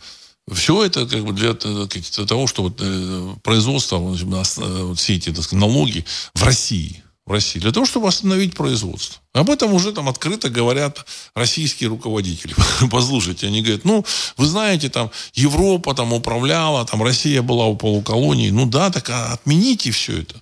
все 0.52 0.84
это 0.84 1.06
как 1.06 1.22
бы 1.22 1.34
для, 1.34 1.52
для 1.52 2.26
того, 2.26 2.46
что 2.46 2.62
вот, 2.62 2.78
э, 2.80 3.34
производство, 3.42 3.98
вот, 3.98 4.98
все 4.98 5.16
эти 5.16 5.32
так 5.32 5.44
сказать, 5.44 5.60
налоги 5.60 6.06
в 6.34 6.42
России– 6.42 7.02
в 7.26 7.32
России, 7.32 7.58
для 7.58 7.72
того, 7.72 7.86
чтобы 7.86 8.08
остановить 8.08 8.54
производство. 8.54 9.22
Об 9.32 9.48
этом 9.48 9.72
уже 9.72 9.92
там 9.92 10.08
открыто 10.08 10.50
говорят 10.50 11.06
российские 11.34 11.88
руководители. 11.88 12.54
Послушайте, 12.90 13.46
они 13.46 13.62
говорят, 13.62 13.84
ну, 13.84 14.04
вы 14.36 14.46
знаете, 14.46 14.90
там, 14.90 15.10
Европа 15.32 15.94
там 15.94 16.12
управляла, 16.12 16.84
там, 16.84 17.02
Россия 17.02 17.40
была 17.40 17.66
у 17.66 17.76
полуколонии. 17.76 18.50
Ну 18.50 18.66
да, 18.66 18.90
так 18.90 19.08
а 19.08 19.32
отмените 19.32 19.90
все 19.90 20.20
это. 20.20 20.40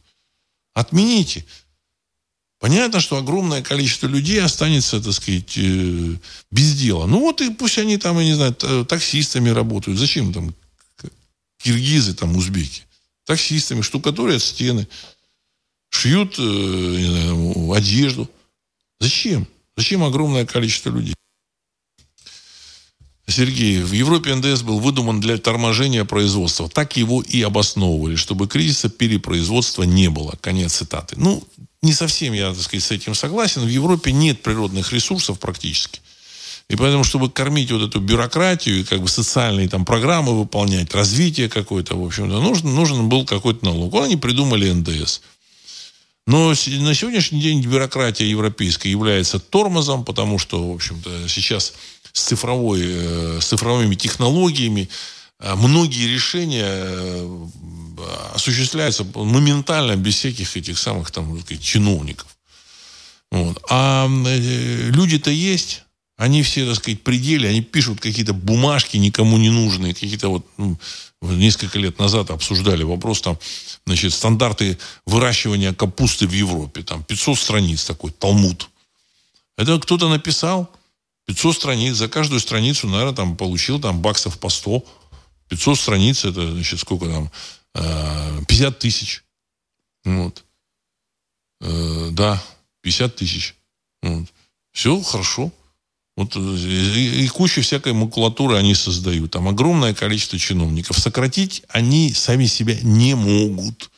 Отмените. 0.74 1.44
Понятно, 2.58 3.00
что 3.00 3.16
огромное 3.16 3.62
количество 3.62 4.06
людей 4.06 4.40
останется, 4.40 5.00
так 5.00 5.12
сказать, 5.12 5.56
э, 5.56 6.16
без 6.50 6.74
дела. 6.74 7.06
Ну 7.06 7.20
вот 7.20 7.40
и 7.40 7.50
пусть 7.50 7.78
они 7.78 7.96
там, 7.96 8.18
я 8.18 8.24
не 8.24 8.34
знаю, 8.34 8.54
таксистами 8.86 9.50
работают. 9.50 9.98
Зачем 9.98 10.32
там 10.32 10.54
киргизы, 11.58 12.14
там, 12.14 12.36
узбеки? 12.36 12.82
Таксистами, 13.24 13.82
штукатурят 13.82 14.42
стены 14.42 14.88
шьют 15.92 16.38
э, 16.38 16.42
не 16.42 17.06
знаю, 17.06 17.72
одежду. 17.72 18.28
Зачем? 19.00 19.46
Зачем 19.76 20.02
огромное 20.02 20.46
количество 20.46 20.90
людей? 20.90 21.14
Сергей, 23.28 23.82
в 23.82 23.92
Европе 23.92 24.34
НДС 24.34 24.62
был 24.62 24.80
выдуман 24.80 25.20
для 25.20 25.38
торможения 25.38 26.04
производства. 26.04 26.68
Так 26.68 26.96
его 26.96 27.22
и 27.22 27.40
обосновывали, 27.42 28.16
чтобы 28.16 28.48
кризиса 28.48 28.88
перепроизводства 28.88 29.84
не 29.84 30.10
было. 30.10 30.34
Конец 30.40 30.74
цитаты. 30.74 31.14
Ну, 31.18 31.42
не 31.82 31.92
совсем 31.92 32.32
я, 32.34 32.52
так 32.52 32.62
сказать, 32.62 32.84
с 32.84 32.90
этим 32.90 33.14
согласен. 33.14 33.62
В 33.62 33.68
Европе 33.68 34.12
нет 34.12 34.42
природных 34.42 34.92
ресурсов 34.92 35.38
практически. 35.38 36.00
И 36.68 36.76
поэтому, 36.76 37.04
чтобы 37.04 37.30
кормить 37.30 37.70
вот 37.70 37.82
эту 37.82 38.00
бюрократию 38.00 38.80
и 38.80 38.84
как 38.84 39.00
бы 39.00 39.08
социальные 39.08 39.68
там 39.68 39.84
программы 39.84 40.38
выполнять, 40.38 40.94
развитие 40.94 41.48
какое-то, 41.48 41.96
в 41.96 42.04
общем-то, 42.04 42.40
нужен, 42.40 42.74
нужен 42.74 43.08
был 43.08 43.24
какой-то 43.24 43.64
налог. 43.64 43.92
Вот 43.92 44.04
они 44.04 44.16
придумали 44.16 44.70
НДС. 44.70 45.20
Но 46.26 46.48
на 46.50 46.94
сегодняшний 46.94 47.40
день 47.40 47.60
бюрократия 47.62 48.28
европейская 48.28 48.90
является 48.90 49.40
тормозом, 49.40 50.04
потому 50.04 50.38
что, 50.38 50.70
в 50.70 50.74
общем-то, 50.74 51.28
сейчас 51.28 51.74
с, 52.12 52.22
цифровой, 52.22 52.80
э, 52.82 53.38
с 53.40 53.46
цифровыми 53.46 53.96
технологиями 53.96 54.88
э, 55.40 55.54
многие 55.56 56.06
решения 56.06 56.64
э, 56.64 57.38
осуществляются 58.34 59.04
моментально, 59.14 59.96
без 59.96 60.16
всяких 60.16 60.56
этих 60.56 60.78
самых 60.78 61.10
там, 61.10 61.40
сказать, 61.40 61.62
чиновников. 61.62 62.28
Вот. 63.32 63.60
А 63.68 64.06
люди-то 64.08 65.30
есть, 65.30 65.84
они 66.16 66.42
все, 66.42 66.66
так 66.66 66.76
сказать, 66.76 67.02
пределе, 67.02 67.48
они 67.48 67.62
пишут 67.62 68.00
какие-то 68.00 68.34
бумажки 68.34 68.96
никому 68.96 69.38
не 69.38 69.50
нужные, 69.50 69.94
какие-то 69.94 70.28
вот 70.28 70.46
ну, 70.56 70.78
несколько 71.20 71.78
лет 71.78 71.98
назад 71.98 72.30
обсуждали 72.30 72.82
вопрос 72.82 73.22
там, 73.22 73.38
значит, 73.86 74.12
стандарты 74.12 74.78
выращивания 75.06 75.72
капусты 75.72 76.26
в 76.26 76.32
Европе. 76.32 76.82
Там 76.82 77.02
500 77.04 77.38
страниц 77.38 77.84
такой, 77.84 78.10
талмуд. 78.10 78.68
Это 79.56 79.78
кто-то 79.78 80.08
написал, 80.08 80.70
500 81.26 81.56
страниц, 81.56 81.94
за 81.96 82.08
каждую 82.08 82.40
страницу, 82.40 82.88
наверное, 82.88 83.14
там 83.14 83.36
получил 83.36 83.80
там 83.80 84.00
баксов 84.00 84.38
по 84.38 84.48
100. 84.48 84.84
500 85.48 85.78
страниц, 85.78 86.24
это, 86.24 86.50
значит, 86.50 86.80
сколько 86.80 87.06
там, 87.06 87.30
50 88.46 88.74
э, 88.74 88.78
тысяч. 88.78 89.22
Вот. 90.04 90.44
Э, 91.60 92.08
да, 92.10 92.42
50 92.82 93.16
тысяч. 93.16 93.54
Вот. 94.02 94.28
Все 94.72 95.00
хорошо. 95.02 95.52
Вот, 96.16 96.36
э, 96.36 96.40
и, 96.40 97.26
кучу 97.28 97.62
всякой 97.62 97.94
макулатуры 97.94 98.56
они 98.56 98.74
создают. 98.74 99.30
Там 99.30 99.48
огромное 99.48 99.94
количество 99.94 100.38
чиновников. 100.38 100.98
Сократить 100.98 101.62
они 101.68 102.12
сами 102.12 102.46
себя 102.46 102.76
не 102.82 103.14
могут. 103.14 103.90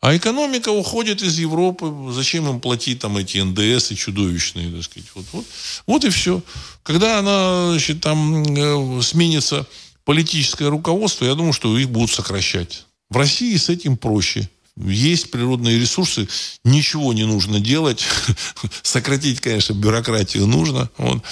А 0.00 0.16
экономика 0.16 0.70
уходит 0.70 1.22
из 1.22 1.38
Европы. 1.38 1.92
Зачем 2.10 2.48
им 2.48 2.60
платить 2.60 3.00
там 3.00 3.16
эти 3.16 3.38
НДС 3.38 3.92
и 3.92 3.96
чудовищные, 3.96 4.70
так 4.70 4.84
сказать. 4.84 5.08
Вот, 5.14 5.24
вот, 5.32 5.46
вот 5.86 6.04
и 6.04 6.10
все. 6.10 6.42
Когда 6.82 7.18
она, 7.18 7.70
значит, 7.70 8.00
там 8.00 8.42
э, 8.42 9.02
сменится 9.02 9.66
политическое 10.04 10.68
руководство, 10.68 11.24
я 11.24 11.34
думаю, 11.34 11.52
что 11.52 11.76
их 11.76 11.88
будут 11.88 12.10
сокращать. 12.10 12.86
В 13.10 13.16
России 13.16 13.56
с 13.56 13.68
этим 13.68 13.96
проще. 13.96 14.48
Есть 14.76 15.30
природные 15.30 15.78
ресурсы, 15.78 16.28
ничего 16.64 17.12
не 17.12 17.24
нужно 17.24 17.60
делать. 17.60 18.04
Сократить, 18.82 19.40
конечно, 19.40 19.74
бюрократию 19.74 20.46
нужно. 20.46 20.88
Вот. 20.96 21.22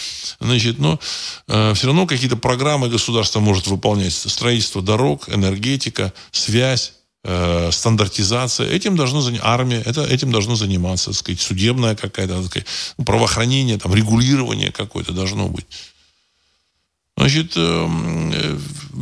Значит, 0.41 0.79
но 0.79 1.01
э, 1.49 1.73
все 1.75 1.87
равно 1.87 2.07
какие-то 2.07 2.37
программы 2.37 2.91
государство 2.91 3.41
может 3.41 3.67
выполнять. 3.67 4.13
Строительство 4.13 4.83
дорог, 4.83 5.27
энергетика, 5.31 6.13
связь, 6.33 6.93
э, 7.25 7.71
стандартизация. 7.73 8.69
Этим 8.69 8.95
должно 8.95 9.23
заниматься 9.23 9.49
армия, 9.49 9.83
это, 9.87 10.05
этим 10.05 10.31
должно 10.31 10.55
заниматься, 10.55 11.07
так 11.07 11.17
сказать, 11.17 11.41
судебная 11.41 11.97
какая-то, 11.97 12.45
сказать, 12.45 12.69
ну, 12.99 13.05
правоохранение, 13.05 13.79
там, 13.79 13.95
регулирование 13.95 14.71
какое-то 14.71 15.13
должно 15.13 15.49
быть. 15.49 15.67
Значит, 17.17 17.53
э, 17.57 17.89
э, 18.33 18.59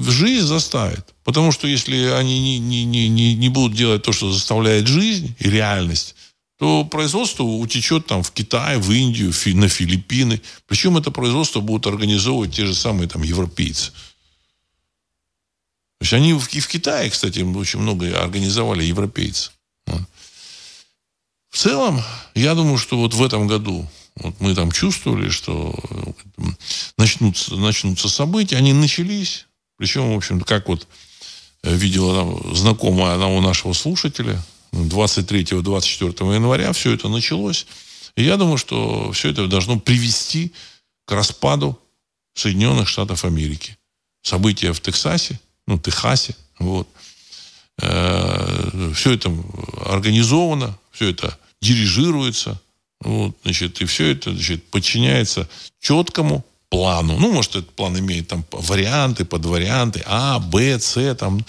жизнь 0.09 0.47
заставит. 0.47 1.05
Потому 1.29 1.53
что 1.53 1.69
если 1.69 2.07
они 2.07 2.41
не, 2.41 2.59
не, 2.59 2.85
не, 2.87 3.07
не, 3.07 3.35
не 3.35 3.49
будут 3.51 3.77
делать 3.77 4.03
то, 4.03 4.13
что 4.13 4.33
заставляет 4.33 4.87
жизнь 4.87 5.37
и 5.39 5.51
реальность, 5.51 6.15
то 6.59 6.87
производство 6.87 7.43
утечет 7.43 8.07
там 8.07 8.23
в 8.23 8.31
Китай, 8.31 8.79
в 8.79 8.91
Индию, 8.91 9.35
на 9.55 9.69
Филиппины. 9.69 10.41
Причем 10.67 10.97
это 10.97 11.11
производство 11.11 11.61
будут 11.61 11.87
организовывать 11.87 12.55
те 12.55 12.65
же 12.65 12.75
самые 12.75 13.11
там 13.11 13.23
европейцы. 13.23 13.91
То 15.99 16.05
есть 16.05 16.15
они 16.15 16.31
и 16.31 16.61
в 16.61 16.67
Китае, 16.67 17.11
кстати, 17.11 17.41
очень 17.41 17.81
много 17.81 18.19
организовали 18.19 18.85
европейцы. 18.85 19.51
В 19.85 21.59
целом, 21.59 22.01
я 22.35 22.55
думаю, 22.55 22.79
что 22.79 22.97
вот 22.97 23.13
в 23.13 23.23
этом 23.23 23.47
году 23.47 23.87
вот 24.17 24.41
мы 24.41 24.55
там 24.55 24.73
чувствовали, 24.73 25.29
что 25.29 25.79
начнутся, 26.97 27.55
начнутся 27.57 28.09
события, 28.09 28.57
они 28.57 28.73
начались. 28.73 29.45
Причем, 29.77 30.15
в 30.15 30.17
общем, 30.17 30.41
как 30.41 30.69
вот 30.69 30.89
э, 31.63 31.75
видела 31.75 32.55
знакомая 32.55 33.15
она 33.15 33.29
у 33.29 33.41
нашего 33.41 33.73
слушателя, 33.73 34.43
23-24 34.73 36.35
января 36.35 36.73
все 36.73 36.93
это 36.93 37.09
началось. 37.09 37.67
И 38.17 38.25
я 38.25 38.37
думаю, 38.37 38.59
что 38.59 39.13
все 39.13 39.31
это 39.31 39.47
должно 39.47 39.79
привести 39.79 40.53
к 41.07 41.13
распаду 41.13 41.79
Соединенных 42.35 42.89
Штатов 42.89 43.25
Америки. 43.25 43.77
События 44.23 44.73
в 44.73 44.81
Техасе, 44.81 45.41
ну, 45.67 45.79
Техасе, 45.79 46.37
вот. 46.59 46.89
Э, 47.81 48.93
все 48.95 49.13
это 49.13 49.33
организовано, 49.87 50.79
все 50.91 51.11
это 51.11 51.39
дирижируется, 51.61 52.61
вот, 53.01 53.37
значит, 53.45 53.81
и 53.81 53.85
все 53.85 54.11
это 54.11 54.33
значит, 54.33 54.65
подчиняется 54.71 55.49
четкому 55.81 56.45
плану. 56.69 57.17
Ну, 57.19 57.33
может, 57.33 57.57
этот 57.57 57.71
план 57.71 57.99
имеет 57.99 58.29
там 58.29 58.45
варианты, 58.51 59.25
подварианты, 59.25 60.03
А, 60.07 60.39
Б, 60.39 60.79
С, 60.79 61.15
там. 61.15 61.45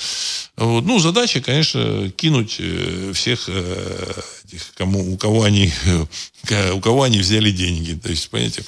Вот. 0.56 0.86
Ну, 0.86 1.00
задача, 1.00 1.42
конечно, 1.42 2.10
кинуть 2.12 2.56
э, 2.60 3.12
всех 3.14 3.46
э, 3.48 4.22
этих, 4.46 4.74
кому, 4.76 5.14
у 5.14 5.18
кого 5.18 5.44
они, 5.44 5.72
у 6.74 6.80
кого 6.80 7.04
они 7.04 7.20
взяли 7.20 7.52
деньги. 7.52 7.94
То 7.94 8.10
есть, 8.10 8.30
понимаете, 8.30 8.64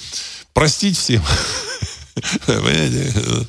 простить 0.52 0.98
всем. 0.98 1.22
Понимаете? 2.46 3.46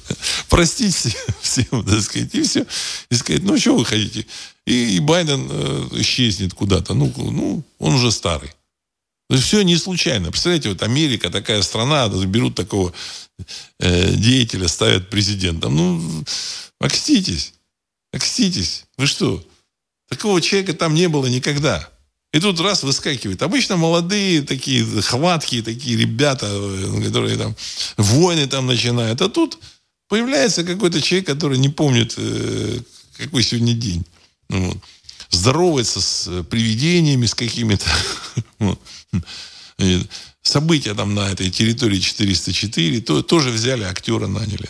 Простить 0.48 0.96
всем, 0.96 1.12
всем, 1.42 1.86
так 1.86 2.02
сказать, 2.02 2.34
и 2.34 2.44
все. 2.44 2.66
И 3.10 3.16
сказать, 3.16 3.44
ну, 3.44 3.58
что 3.58 3.76
вы 3.76 3.86
хотите? 3.86 4.26
И, 4.66 4.96
и 4.96 5.00
Байден 5.00 5.48
э, 5.50 5.88
исчезнет 5.94 6.54
куда-то. 6.54 6.94
Ну, 6.94 7.12
ну, 7.18 7.64
он 7.80 7.96
уже 7.96 8.12
старый. 8.12 8.52
Все 9.38 9.61
не 9.64 9.77
случайно. 9.77 10.31
Представляете, 10.31 10.69
вот 10.69 10.84
Америка 10.84 11.30
такая 11.30 11.61
страна, 11.61 12.07
берут 12.07 12.55
такого 12.55 12.93
э, 13.80 14.14
деятеля, 14.14 14.68
ставят 14.68 15.10
президентом. 15.10 15.76
Ну, 15.76 16.23
окститесь. 16.80 17.53
Окститесь. 18.11 18.85
Вы 18.97 19.07
что? 19.07 19.43
Такого 20.10 20.41
человека 20.41 20.73
там 20.73 20.93
не 20.93 21.07
было 21.07 21.26
никогда. 21.26 21.89
И 22.31 22.39
тут 22.39 22.60
раз 22.60 22.84
выскакивает. 22.84 23.41
Обычно 23.41 23.77
молодые 23.77 24.41
такие, 24.41 24.84
хваткие 25.01 25.64
такие 25.64 25.97
ребята, 25.97 26.47
э, 26.49 27.01
которые 27.03 27.38
там 27.38 27.55
войны 27.97 28.47
там 28.47 28.68
начинают. 28.68 29.22
А 29.22 29.30
тут 29.30 29.57
появляется 30.07 30.64
какой-то 30.64 31.01
человек, 31.01 31.27
который 31.27 31.57
не 31.57 31.69
помнит, 31.69 32.15
э, 32.18 32.80
какой 33.18 33.43
сегодня 33.43 33.73
день. 33.73 34.03
Ну, 34.49 34.69
вот. 34.69 34.77
Здоровается 35.30 36.01
с 36.01 36.27
э, 36.27 36.43
привидениями, 36.43 37.26
с 37.26 37.34
какими-то. 37.34 37.85
События 40.41 40.94
там 40.94 41.15
на 41.15 41.31
этой 41.31 41.49
территории 41.49 41.99
404 41.99 43.02
то, 43.02 43.22
тоже 43.22 43.49
взяли, 43.49 43.84
актера 43.84 44.27
наняли. 44.27 44.68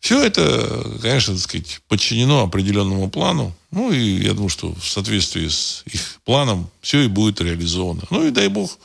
Все 0.00 0.20
это, 0.20 0.98
конечно, 1.00 1.34
так 1.34 1.42
сказать, 1.42 1.80
подчинено 1.86 2.42
определенному 2.42 3.08
плану. 3.08 3.54
Ну, 3.70 3.92
и 3.92 4.24
я 4.24 4.32
думаю, 4.32 4.48
что 4.48 4.74
в 4.74 4.84
соответствии 4.84 5.46
с 5.46 5.84
их 5.86 6.20
планом 6.24 6.68
все 6.80 7.02
и 7.02 7.06
будет 7.06 7.40
реализовано. 7.40 8.02
Ну, 8.10 8.26
и 8.26 8.30
дай 8.32 8.48
бог, 8.48 8.78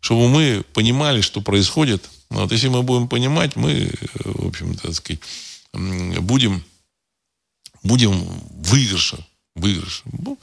чтобы 0.00 0.28
мы 0.28 0.64
понимали, 0.72 1.20
что 1.20 1.42
происходит. 1.42 2.08
Вот 2.30 2.50
если 2.50 2.68
мы 2.68 2.82
будем 2.82 3.08
понимать, 3.08 3.56
мы, 3.56 3.92
в 4.24 4.46
общем, 4.46 4.74
так 4.76 4.94
сказать, 4.94 5.20
будем, 5.72 6.64
будем 7.82 8.18
выигрыша. 8.62 9.18
выигрыш. 9.54 10.02
Ну, 10.06 10.38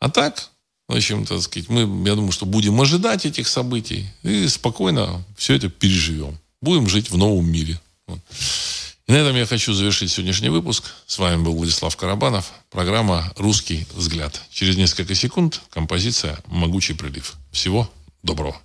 а 0.00 0.08
так, 0.08 0.50
в 0.88 0.94
общем, 0.94 1.26
так 1.26 1.42
сказать, 1.42 1.68
мы, 1.68 1.80
я 2.08 2.14
думаю, 2.14 2.32
что 2.32 2.46
будем 2.46 2.80
ожидать 2.80 3.26
этих 3.26 3.46
событий 3.46 4.06
и 4.22 4.48
спокойно 4.48 5.22
все 5.36 5.54
это 5.54 5.68
переживем. 5.68 6.38
Будем 6.62 6.88
жить 6.88 7.10
в 7.10 7.16
новом 7.16 7.50
мире. 7.50 7.78
И 8.08 9.12
на 9.12 9.16
этом 9.16 9.36
я 9.36 9.46
хочу 9.46 9.72
завершить 9.72 10.10
сегодняшний 10.10 10.48
выпуск. 10.48 10.84
С 11.06 11.18
вами 11.18 11.42
был 11.42 11.54
Владислав 11.54 11.96
Карабанов. 11.96 12.52
Программа 12.70 13.32
«Русский 13.36 13.86
взгляд». 13.94 14.42
Через 14.50 14.76
несколько 14.76 15.14
секунд 15.14 15.60
композиция 15.70 16.38
«Могучий 16.46 16.94
прилив». 16.94 17.34
Всего 17.52 17.90
доброго. 18.22 18.60